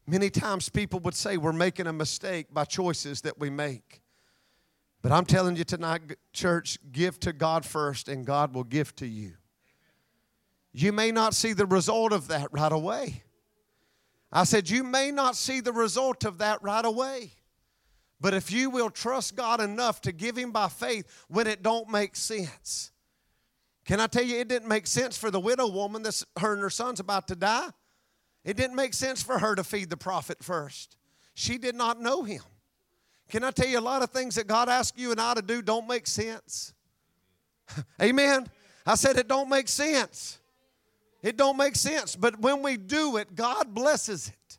Many 0.08 0.30
times 0.30 0.70
people 0.70 1.00
would 1.00 1.14
say 1.14 1.36
we're 1.36 1.52
making 1.52 1.86
a 1.86 1.92
mistake 1.92 2.46
by 2.50 2.64
choices 2.64 3.20
that 3.20 3.38
we 3.38 3.50
make. 3.50 4.00
But 5.02 5.12
I'm 5.12 5.26
telling 5.26 5.54
you 5.54 5.64
tonight, 5.64 6.00
church, 6.32 6.78
give 6.90 7.20
to 7.20 7.34
God 7.34 7.66
first, 7.66 8.08
and 8.08 8.24
God 8.24 8.54
will 8.54 8.64
give 8.64 8.96
to 8.96 9.06
you. 9.06 9.34
You 10.72 10.92
may 10.92 11.12
not 11.12 11.34
see 11.34 11.52
the 11.52 11.66
result 11.66 12.14
of 12.14 12.28
that 12.28 12.48
right 12.52 12.72
away. 12.72 13.22
I 14.32 14.44
said, 14.44 14.70
You 14.70 14.82
may 14.82 15.10
not 15.10 15.36
see 15.36 15.60
the 15.60 15.74
result 15.74 16.24
of 16.24 16.38
that 16.38 16.62
right 16.62 16.86
away. 16.86 17.32
But 18.18 18.32
if 18.32 18.50
you 18.50 18.70
will 18.70 18.88
trust 18.88 19.36
God 19.36 19.60
enough 19.60 20.00
to 20.02 20.12
give 20.12 20.38
Him 20.38 20.52
by 20.52 20.68
faith 20.68 21.04
when 21.28 21.46
it 21.46 21.62
don't 21.62 21.90
make 21.90 22.16
sense. 22.16 22.92
Can 23.84 24.00
I 24.00 24.06
tell 24.06 24.24
you, 24.24 24.38
it 24.38 24.48
didn't 24.48 24.68
make 24.68 24.86
sense 24.86 25.18
for 25.18 25.30
the 25.30 25.38
widow 25.38 25.68
woman 25.68 26.02
that 26.04 26.22
her 26.38 26.54
and 26.54 26.62
her 26.62 26.70
son's 26.70 26.98
about 26.98 27.28
to 27.28 27.36
die. 27.36 27.68
It 28.48 28.56
didn't 28.56 28.76
make 28.76 28.94
sense 28.94 29.22
for 29.22 29.38
her 29.38 29.54
to 29.54 29.62
feed 29.62 29.90
the 29.90 29.98
prophet 29.98 30.42
first. 30.42 30.96
She 31.34 31.58
did 31.58 31.74
not 31.74 32.00
know 32.00 32.22
him. 32.22 32.40
Can 33.28 33.44
I 33.44 33.50
tell 33.50 33.68
you, 33.68 33.78
a 33.78 33.80
lot 33.80 34.02
of 34.02 34.08
things 34.08 34.36
that 34.36 34.46
God 34.46 34.70
asks 34.70 34.98
you 34.98 35.10
and 35.10 35.20
I 35.20 35.34
to 35.34 35.42
do 35.42 35.60
don't 35.60 35.86
make 35.86 36.06
sense. 36.06 36.72
Amen. 38.02 38.46
I 38.86 38.94
said 38.94 39.18
it 39.18 39.28
don't 39.28 39.50
make 39.50 39.68
sense. 39.68 40.38
It 41.22 41.36
don't 41.36 41.58
make 41.58 41.76
sense, 41.76 42.16
but 42.16 42.40
when 42.40 42.62
we 42.62 42.78
do 42.78 43.18
it, 43.18 43.34
God 43.34 43.74
blesses 43.74 44.28
it. 44.28 44.58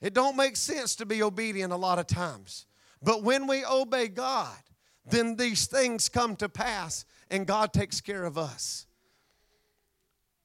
It 0.00 0.12
don't 0.12 0.36
make 0.36 0.56
sense 0.56 0.96
to 0.96 1.06
be 1.06 1.22
obedient 1.22 1.72
a 1.72 1.76
lot 1.76 2.00
of 2.00 2.08
times. 2.08 2.66
But 3.00 3.22
when 3.22 3.46
we 3.46 3.64
obey 3.64 4.08
God, 4.08 4.58
then 5.06 5.36
these 5.36 5.66
things 5.66 6.08
come 6.08 6.34
to 6.34 6.48
pass 6.48 7.04
and 7.30 7.46
God 7.46 7.72
takes 7.72 8.00
care 8.00 8.24
of 8.24 8.36
us. 8.36 8.86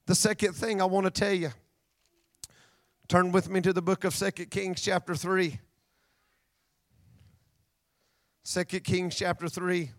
The 0.06 0.14
second 0.14 0.52
thing 0.52 0.80
I 0.80 0.84
want 0.84 1.06
to 1.06 1.10
tell 1.10 1.34
you, 1.34 1.50
turn 3.08 3.32
with 3.32 3.48
me 3.48 3.62
to 3.62 3.72
the 3.72 3.80
book 3.80 4.04
of 4.04 4.14
Second 4.14 4.50
Kings, 4.50 4.82
chapter 4.82 5.14
3. 5.14 5.58
2 8.44 8.64
Kings, 8.80 9.16
chapter 9.16 9.48
3. 9.48 9.90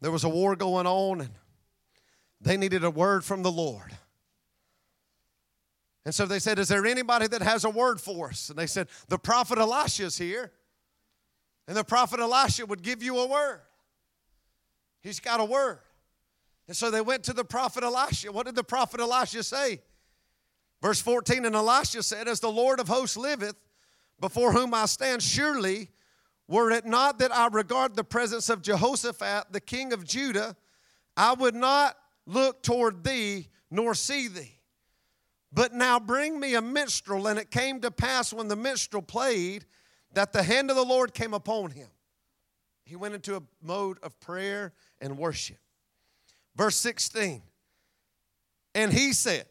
There 0.00 0.12
was 0.12 0.22
a 0.22 0.28
war 0.28 0.54
going 0.54 0.86
on, 0.86 1.22
and 1.22 1.30
they 2.40 2.56
needed 2.56 2.84
a 2.84 2.90
word 2.90 3.24
from 3.24 3.42
the 3.42 3.50
Lord. 3.50 3.96
And 6.04 6.14
so 6.14 6.24
they 6.24 6.38
said, 6.38 6.60
Is 6.60 6.68
there 6.68 6.86
anybody 6.86 7.26
that 7.26 7.42
has 7.42 7.64
a 7.64 7.70
word 7.70 8.00
for 8.00 8.28
us? 8.28 8.50
And 8.50 8.58
they 8.58 8.68
said, 8.68 8.86
The 9.08 9.18
prophet 9.18 9.58
Elisha 9.58 10.04
is 10.04 10.16
here. 10.16 10.52
And 11.66 11.76
the 11.76 11.82
prophet 11.82 12.20
Elisha 12.20 12.64
would 12.66 12.82
give 12.82 13.02
you 13.02 13.18
a 13.18 13.26
word. 13.26 13.62
He's 15.00 15.18
got 15.18 15.40
a 15.40 15.44
word. 15.44 15.80
And 16.68 16.76
so 16.76 16.90
they 16.90 17.00
went 17.00 17.24
to 17.24 17.32
the 17.32 17.44
prophet 17.44 17.84
Elisha. 17.84 18.32
What 18.32 18.46
did 18.46 18.56
the 18.56 18.64
prophet 18.64 19.00
Elisha 19.00 19.42
say? 19.42 19.80
Verse 20.82 21.00
14 21.00 21.44
And 21.44 21.54
Elisha 21.54 22.02
said, 22.02 22.28
As 22.28 22.40
the 22.40 22.50
Lord 22.50 22.80
of 22.80 22.88
hosts 22.88 23.16
liveth, 23.16 23.56
before 24.20 24.52
whom 24.52 24.74
I 24.74 24.86
stand, 24.86 25.22
surely 25.22 25.90
were 26.48 26.70
it 26.70 26.86
not 26.86 27.18
that 27.18 27.34
I 27.34 27.48
regard 27.48 27.96
the 27.96 28.04
presence 28.04 28.48
of 28.48 28.62
Jehoshaphat, 28.62 29.52
the 29.52 29.60
king 29.60 29.92
of 29.92 30.04
Judah, 30.04 30.56
I 31.16 31.34
would 31.34 31.54
not 31.54 31.96
look 32.26 32.62
toward 32.62 33.04
thee 33.04 33.48
nor 33.70 33.94
see 33.94 34.28
thee. 34.28 34.52
But 35.52 35.72
now 35.72 35.98
bring 35.98 36.38
me 36.38 36.54
a 36.54 36.60
minstrel. 36.60 37.26
And 37.26 37.38
it 37.38 37.50
came 37.50 37.80
to 37.80 37.90
pass 37.90 38.32
when 38.32 38.48
the 38.48 38.56
minstrel 38.56 39.02
played 39.02 39.64
that 40.12 40.32
the 40.32 40.42
hand 40.42 40.70
of 40.70 40.76
the 40.76 40.84
Lord 40.84 41.14
came 41.14 41.34
upon 41.34 41.70
him. 41.70 41.88
He 42.84 42.96
went 42.96 43.14
into 43.14 43.36
a 43.36 43.42
mode 43.62 43.98
of 44.02 44.18
prayer 44.20 44.72
and 45.00 45.18
worship. 45.18 45.58
Verse 46.56 46.76
16 46.76 47.42
And 48.74 48.92
he 48.92 49.12
said, 49.12 49.46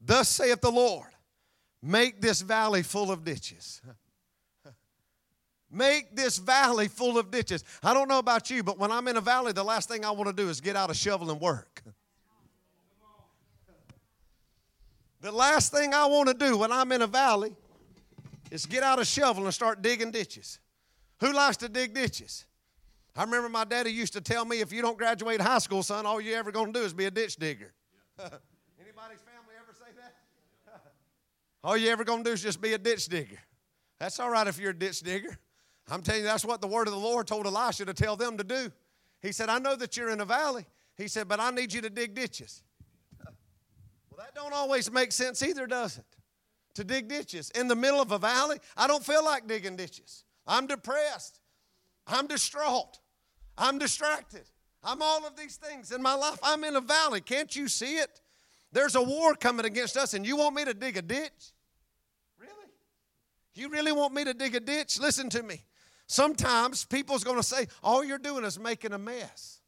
Thus 0.00 0.28
saith 0.28 0.60
the 0.60 0.70
Lord, 0.70 1.08
make 1.82 2.20
this 2.20 2.40
valley 2.42 2.82
full 2.82 3.10
of 3.10 3.24
ditches. 3.24 3.80
Make 5.68 6.14
this 6.14 6.38
valley 6.38 6.86
full 6.86 7.18
of 7.18 7.32
ditches. 7.32 7.64
I 7.82 7.92
don't 7.92 8.08
know 8.08 8.20
about 8.20 8.50
you, 8.50 8.62
but 8.62 8.78
when 8.78 8.92
I'm 8.92 9.08
in 9.08 9.16
a 9.16 9.20
valley, 9.20 9.52
the 9.52 9.64
last 9.64 9.88
thing 9.88 10.04
I 10.04 10.12
want 10.12 10.28
to 10.28 10.32
do 10.32 10.48
is 10.48 10.60
get 10.60 10.76
out 10.76 10.90
a 10.90 10.94
shovel 10.94 11.30
and 11.30 11.40
work. 11.40 11.82
The 15.22 15.32
last 15.32 15.72
thing 15.72 15.92
I 15.92 16.06
want 16.06 16.28
to 16.28 16.34
do 16.34 16.58
when 16.58 16.70
I'm 16.70 16.92
in 16.92 17.02
a 17.02 17.06
valley 17.06 17.56
is 18.50 18.64
get 18.64 18.84
out 18.84 19.00
a 19.00 19.04
shovel 19.04 19.44
and 19.44 19.52
start 19.52 19.82
digging 19.82 20.12
ditches. 20.12 20.60
Who 21.18 21.32
likes 21.32 21.56
to 21.58 21.68
dig 21.68 21.94
ditches? 21.94 22.46
I 23.16 23.24
remember 23.24 23.48
my 23.48 23.64
daddy 23.64 23.90
used 23.90 24.12
to 24.12 24.20
tell 24.20 24.44
me 24.44 24.60
if 24.60 24.72
you 24.72 24.82
don't 24.82 24.98
graduate 24.98 25.40
high 25.40 25.58
school, 25.58 25.82
son, 25.82 26.04
all 26.04 26.20
you're 26.20 26.38
ever 26.38 26.52
going 26.52 26.72
to 26.72 26.80
do 26.80 26.84
is 26.84 26.92
be 26.92 27.06
a 27.06 27.10
ditch 27.10 27.36
digger. 27.36 27.72
Anybody's 28.18 29.22
family 29.22 29.54
ever 29.58 29.72
say 29.72 29.90
that? 29.96 30.14
all 31.64 31.76
you 31.78 31.88
ever 31.88 32.04
going 32.04 32.22
to 32.22 32.30
do 32.30 32.34
is 32.34 32.42
just 32.42 32.60
be 32.60 32.74
a 32.74 32.78
ditch 32.78 33.06
digger. 33.06 33.38
That's 33.98 34.20
all 34.20 34.28
right 34.28 34.46
if 34.46 34.58
you're 34.58 34.72
a 34.72 34.78
ditch 34.78 35.00
digger. 35.00 35.38
I'm 35.88 36.02
telling 36.02 36.22
you, 36.22 36.26
that's 36.26 36.44
what 36.44 36.60
the 36.60 36.66
word 36.66 36.88
of 36.88 36.92
the 36.92 37.00
Lord 37.00 37.26
told 37.26 37.46
Elisha 37.46 37.86
to 37.86 37.94
tell 37.94 38.16
them 38.16 38.36
to 38.36 38.44
do. 38.44 38.70
He 39.22 39.32
said, 39.32 39.48
I 39.48 39.58
know 39.58 39.76
that 39.76 39.96
you're 39.96 40.10
in 40.10 40.20
a 40.20 40.26
valley. 40.26 40.66
He 40.96 41.08
said, 41.08 41.26
but 41.26 41.40
I 41.40 41.50
need 41.50 41.72
you 41.72 41.80
to 41.82 41.90
dig 41.90 42.14
ditches. 42.14 42.62
Well, 44.10 44.24
that 44.24 44.34
don't 44.34 44.54
always 44.54 44.90
make 44.90 45.12
sense 45.12 45.42
either, 45.42 45.66
does 45.66 45.98
it? 45.98 46.06
To 46.76 46.84
dig 46.84 47.06
ditches 47.06 47.50
in 47.50 47.68
the 47.68 47.76
middle 47.76 48.00
of 48.00 48.12
a 48.12 48.18
valley. 48.18 48.58
I 48.74 48.86
don't 48.86 49.04
feel 49.04 49.22
like 49.22 49.46
digging 49.46 49.76
ditches. 49.76 50.24
I'm 50.46 50.66
depressed. 50.66 51.40
I'm 52.06 52.26
distraught. 52.26 52.98
I'm 53.58 53.78
distracted. 53.78 54.44
I'm 54.82 55.02
all 55.02 55.26
of 55.26 55.36
these 55.36 55.56
things 55.56 55.90
in 55.90 56.02
my 56.02 56.14
life. 56.14 56.38
I'm 56.42 56.62
in 56.64 56.76
a 56.76 56.80
valley. 56.80 57.20
Can't 57.20 57.54
you 57.54 57.68
see 57.68 57.96
it? 57.96 58.20
There's 58.72 58.94
a 58.94 59.02
war 59.02 59.34
coming 59.34 59.66
against 59.66 59.96
us, 59.96 60.14
and 60.14 60.26
you 60.26 60.36
want 60.36 60.54
me 60.54 60.64
to 60.64 60.74
dig 60.74 60.96
a 60.96 61.02
ditch? 61.02 61.52
Really? 62.38 62.70
You 63.54 63.68
really 63.68 63.92
want 63.92 64.14
me 64.14 64.24
to 64.24 64.34
dig 64.34 64.54
a 64.54 64.60
ditch? 64.60 65.00
Listen 65.00 65.28
to 65.30 65.42
me. 65.42 65.64
Sometimes 66.06 66.84
people's 66.84 67.24
going 67.24 67.38
to 67.38 67.42
say, 67.42 67.66
all 67.82 68.04
you're 68.04 68.18
doing 68.18 68.44
is 68.44 68.60
making 68.60 68.92
a 68.92 68.98
mess. 68.98 69.60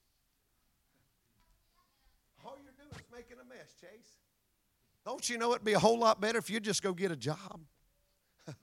All 2.45 2.57
you're 2.63 2.73
doing 2.79 2.91
is 2.93 3.07
making 3.13 3.39
a 3.43 3.49
mess, 3.49 3.75
Chase. 3.81 4.19
Don't 5.05 5.29
you 5.29 5.39
know 5.39 5.51
it'd 5.53 5.65
be 5.65 5.73
a 5.73 5.79
whole 5.79 5.99
lot 5.99 6.21
better 6.21 6.39
if 6.39 6.49
you 6.51 6.61
just 6.61 6.83
go 6.83 6.93
get 6.93 7.11
a 7.11 7.17
job? 7.17 7.61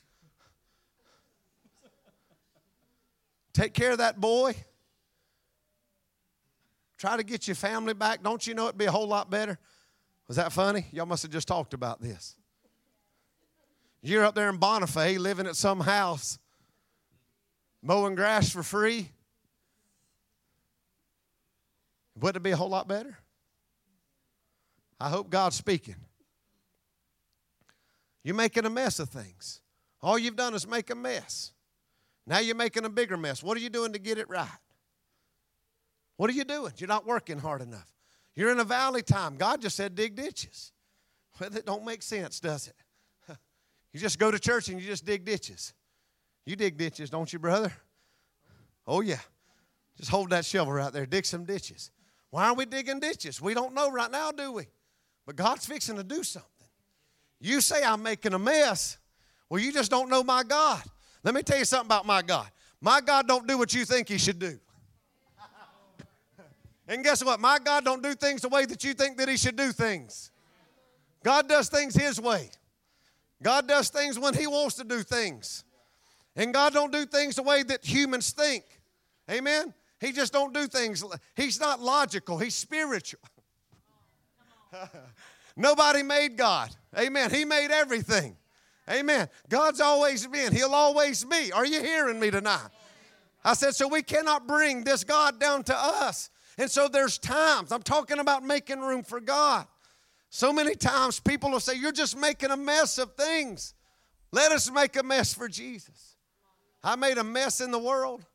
Take 3.54 3.74
care 3.74 3.92
of 3.92 3.98
that 3.98 4.22
boy. 4.22 4.56
Try 7.06 7.18
to 7.18 7.24
get 7.24 7.48
your 7.48 7.54
family 7.54 7.94
back. 7.94 8.24
Don't 8.24 8.48
you 8.48 8.56
know 8.56 8.64
it'd 8.64 8.80
be 8.80 8.86
a 8.86 8.92
whole 8.92 9.08
lot 9.08 9.30
better? 9.30 9.60
Was 10.28 10.38
that 10.38 10.52
funny? 10.52 10.88
Y'all 10.92 11.06
must 11.06 11.22
have 11.22 11.32
just 11.32 11.48
talked 11.48 11.76
about 11.76 12.02
this. 12.02 12.36
You're 14.02 14.26
up 14.26 14.34
there 14.34 14.50
in 14.50 14.58
Bonifay 14.58 15.20
living 15.20 15.46
at 15.46 15.56
some 15.56 15.82
house, 15.82 16.40
mowing 17.84 18.16
grass 18.16 18.50
for 18.50 18.64
free. 18.64 19.12
Wouldn't 22.20 22.38
it 22.38 22.44
be 22.44 22.50
a 22.50 22.58
whole 22.58 22.70
lot 22.70 22.88
better? 22.88 23.16
I 25.00 25.10
hope 25.10 25.30
God's 25.30 25.58
speaking. 25.58 25.98
You're 28.24 28.34
making 28.34 28.66
a 28.66 28.72
mess 28.72 28.98
of 28.98 29.10
things. 29.10 29.62
All 30.02 30.18
you've 30.18 30.38
done 30.38 30.56
is 30.56 30.68
make 30.68 30.90
a 30.90 30.96
mess. 30.96 31.52
Now 32.26 32.40
you're 32.40 32.56
making 32.56 32.84
a 32.84 32.90
bigger 32.90 33.16
mess. 33.16 33.44
What 33.44 33.58
are 33.58 33.62
you 33.62 33.70
doing 33.70 33.94
to 33.94 34.00
get 34.00 34.18
it 34.18 34.28
right? 34.28 34.50
What 36.18 36.30
are 36.30 36.34
you 36.34 36.44
doing? 36.44 36.74
You're 36.78 36.88
not 36.88 37.06
working 37.06 37.38
hard 37.38 37.62
enough. 37.62 37.92
You're 38.36 38.52
in 38.52 38.60
a 38.60 38.64
valley 38.64 39.02
time. 39.02 39.38
God 39.38 39.62
just 39.62 39.76
said 39.76 39.96
dig 39.96 40.16
ditches. 40.16 40.72
Well, 41.40 41.50
that 41.50 41.66
don't 41.66 41.86
make 41.86 42.02
sense, 42.02 42.40
does 42.40 42.68
it? 42.68 42.76
You 43.94 44.02
just 44.02 44.20
go 44.20 44.30
to 44.30 44.38
church 44.38 44.68
and 44.68 44.78
you 44.80 44.86
just 44.86 45.06
dig 45.06 45.24
ditches. 45.24 45.74
You 46.46 46.58
dig 46.58 46.78
ditches, 46.78 47.10
don't 47.10 47.32
you, 47.32 47.40
brother? 47.40 47.72
Oh, 48.86 49.00
yeah. 49.00 49.20
Just 49.98 50.10
hold 50.10 50.32
that 50.32 50.44
shovel 50.44 50.74
right 50.74 50.92
there. 50.92 51.06
Dig 51.06 51.26
some 51.26 51.46
ditches. 51.46 51.92
Why 52.30 52.48
are 52.48 52.54
we 52.54 52.66
digging 52.66 53.00
ditches? 53.00 53.42
We 53.42 53.54
don't 53.54 53.74
know 53.74 53.90
right 53.90 54.12
now, 54.12 54.32
do 54.32 54.52
we? 54.52 54.68
But 55.26 55.38
God's 55.38 55.66
fixing 55.66 55.96
to 55.96 56.04
do 56.04 56.24
something. 56.24 56.52
You 57.40 57.62
say 57.62 57.84
I'm 57.84 58.04
making 58.04 58.34
a 58.34 58.40
mess. 58.40 58.98
Well, 59.50 59.62
you 59.62 59.72
just 59.72 59.90
don't 59.90 60.10
know 60.10 60.24
my 60.24 60.44
God. 60.44 60.84
Let 61.24 61.34
me 61.34 61.42
tell 61.42 61.58
you 61.58 61.66
something 61.66 61.88
about 61.88 62.06
my 62.06 62.22
God. 62.22 62.48
My 62.82 63.00
God 63.02 63.28
don't 63.28 63.48
do 63.48 63.58
what 63.58 63.74
you 63.74 63.86
think 63.86 64.10
he 64.10 64.18
should 64.18 64.40
do. 64.40 64.60
And 66.88 67.04
guess 67.04 67.24
what? 67.24 67.40
My 67.40 67.58
God 67.64 67.84
don't 67.84 68.04
do 68.04 68.14
things 68.14 68.42
the 68.42 68.50
way 68.50 68.66
that 68.66 68.84
you 68.84 68.94
think 68.94 69.18
that 69.18 69.28
he 69.28 69.38
should 69.38 69.56
do 69.56 69.72
things. 69.72 70.32
God 71.24 71.50
does 71.50 71.70
things 71.70 71.96
his 71.96 72.22
way. 72.22 72.50
God 73.42 73.68
does 73.68 73.90
things 73.90 74.20
when 74.20 74.34
he 74.34 74.48
wants 74.48 74.76
to 74.76 74.84
do 74.84 75.02
things. 75.02 75.64
And 76.36 76.54
God 76.54 76.74
don't 76.74 76.92
do 76.92 77.06
things 77.06 77.36
the 77.36 77.44
way 77.44 77.64
that 77.64 77.84
humans 77.84 78.32
think. 78.32 78.64
Amen. 79.30 79.74
He 80.00 80.12
just 80.12 80.34
don't 80.34 80.54
do 80.54 80.68
things. 80.68 81.04
He's 81.36 81.60
not 81.60 81.82
logical. 81.82 82.38
He's 82.38 82.56
spiritual. 82.56 83.22
Nobody 85.56 86.04
made 86.04 86.38
God. 86.38 86.70
Amen. 86.98 87.32
He 87.32 87.46
made 87.46 87.72
everything. 87.72 88.36
Amen. 88.90 89.30
God's 89.50 89.82
always 89.82 90.28
been. 90.28 90.54
He'll 90.54 90.76
always 90.76 91.24
be. 91.24 91.52
Are 91.52 91.66
you 91.66 91.82
hearing 91.82 92.20
me 92.20 92.30
tonight? 92.30 92.68
I 93.44 93.54
said, 93.54 93.74
so 93.74 93.88
we 93.88 94.04
cannot 94.04 94.48
bring 94.48 94.84
this 94.84 95.04
God 95.04 95.40
down 95.40 95.64
to 95.64 95.76
us. 95.76 96.30
And 96.58 96.72
so 96.72 96.88
there's 96.88 97.18
times, 97.18 97.72
I'm 97.72 97.84
talking 97.84 98.20
about 98.20 98.44
making 98.44 98.80
room 98.80 99.04
for 99.04 99.20
God. 99.20 99.68
So 100.30 100.52
many 100.52 100.76
times 100.76 101.20
people 101.20 101.52
will 101.52 101.60
say, 101.60 101.76
You're 101.76 101.92
just 101.92 102.18
making 102.18 102.52
a 102.52 102.58
mess 102.58 102.98
of 102.98 103.14
things. 103.16 103.74
Let 104.32 104.52
us 104.52 104.72
make 104.72 104.96
a 104.98 105.04
mess 105.04 105.34
for 105.34 105.48
Jesus. 105.48 106.16
I 106.84 106.96
made 106.96 107.18
a 107.18 107.24
mess 107.24 107.62
in 107.62 107.72
the 107.72 107.80
world. 107.80 108.26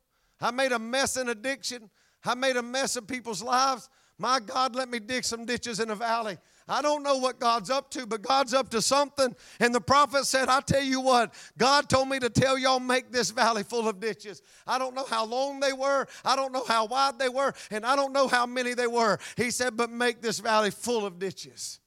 I 0.40 0.50
made 0.50 0.72
a 0.72 0.78
mess 0.78 1.16
in 1.16 1.28
addiction. 1.28 1.90
I 2.24 2.34
made 2.34 2.56
a 2.56 2.62
mess 2.62 2.96
of 2.96 3.06
people's 3.06 3.42
lives. 3.42 3.88
My 4.18 4.40
God, 4.40 4.74
let 4.74 4.88
me 4.88 4.98
dig 4.98 5.24
some 5.24 5.44
ditches 5.44 5.80
in 5.80 5.88
the 5.88 5.94
valley. 5.94 6.38
I 6.70 6.82
don't 6.82 7.02
know 7.02 7.16
what 7.16 7.40
God's 7.40 7.68
up 7.68 7.90
to, 7.90 8.06
but 8.06 8.22
God's 8.22 8.54
up 8.54 8.68
to 8.70 8.80
something. 8.80 9.34
And 9.58 9.74
the 9.74 9.80
prophet 9.80 10.24
said, 10.24 10.48
I 10.48 10.60
tell 10.60 10.82
you 10.82 11.00
what, 11.00 11.34
God 11.58 11.88
told 11.88 12.08
me 12.08 12.20
to 12.20 12.30
tell 12.30 12.56
y'all 12.56 12.78
make 12.78 13.10
this 13.10 13.32
valley 13.32 13.64
full 13.64 13.88
of 13.88 13.98
ditches. 13.98 14.40
I 14.68 14.78
don't 14.78 14.94
know 14.94 15.04
how 15.04 15.26
long 15.26 15.58
they 15.58 15.72
were, 15.72 16.06
I 16.24 16.36
don't 16.36 16.52
know 16.52 16.64
how 16.64 16.86
wide 16.86 17.18
they 17.18 17.28
were, 17.28 17.52
and 17.72 17.84
I 17.84 17.96
don't 17.96 18.12
know 18.12 18.28
how 18.28 18.46
many 18.46 18.74
they 18.74 18.86
were. 18.86 19.18
He 19.36 19.50
said, 19.50 19.76
but 19.76 19.90
make 19.90 20.22
this 20.22 20.38
valley 20.38 20.70
full 20.70 21.04
of 21.04 21.18
ditches. 21.18 21.80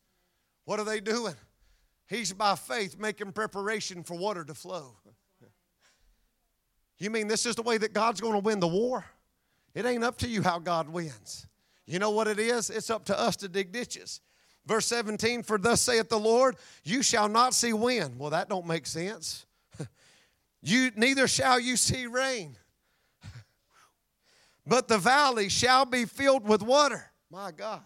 What 0.66 0.82
are 0.82 0.86
they 0.86 1.00
doing? 1.00 1.36
He's 2.08 2.34
by 2.34 2.56
faith 2.56 3.00
making 3.00 3.32
preparation 3.32 4.04
for 4.04 4.18
water 4.18 4.44
to 4.44 4.54
flow. 4.54 4.98
You 7.00 7.10
mean 7.10 7.28
this 7.28 7.46
is 7.46 7.56
the 7.56 7.64
way 7.64 7.78
that 7.78 7.94
God's 7.94 8.20
going 8.20 8.34
to 8.34 8.40
win 8.40 8.60
the 8.60 8.68
war? 8.68 9.06
It 9.74 9.86
ain't 9.86 10.04
up 10.04 10.18
to 10.20 10.28
you 10.28 10.42
how 10.42 10.60
God 10.60 10.90
wins. 10.90 11.48
You 11.86 12.00
know 12.00 12.12
what 12.12 12.28
it 12.28 12.40
is? 12.40 12.70
It's 12.70 12.90
up 12.90 13.06
to 13.06 13.20
us 13.20 13.38
to 13.38 13.48
dig 13.48 13.72
ditches. 13.72 14.22
Verse 14.66 14.86
17, 14.86 15.44
for 15.44 15.58
thus 15.58 15.82
saith 15.82 16.10
the 16.10 16.20
Lord, 16.20 16.56
you 16.84 17.04
shall 17.04 17.28
not 17.28 17.54
see 17.54 17.74
wind. 17.74 18.18
Well, 18.18 18.30
that 18.30 18.48
don't 18.48 18.66
make 18.66 18.86
sense. 18.86 19.46
you 20.62 20.92
neither 20.96 21.28
shall 21.28 21.60
you 21.60 21.76
see 21.76 22.08
rain. 22.08 22.56
but 24.66 24.88
the 24.88 24.98
valley 24.98 25.50
shall 25.50 25.86
be 25.86 26.06
filled 26.06 26.48
with 26.48 26.62
water. 26.62 27.12
My 27.30 27.52
God. 27.52 27.82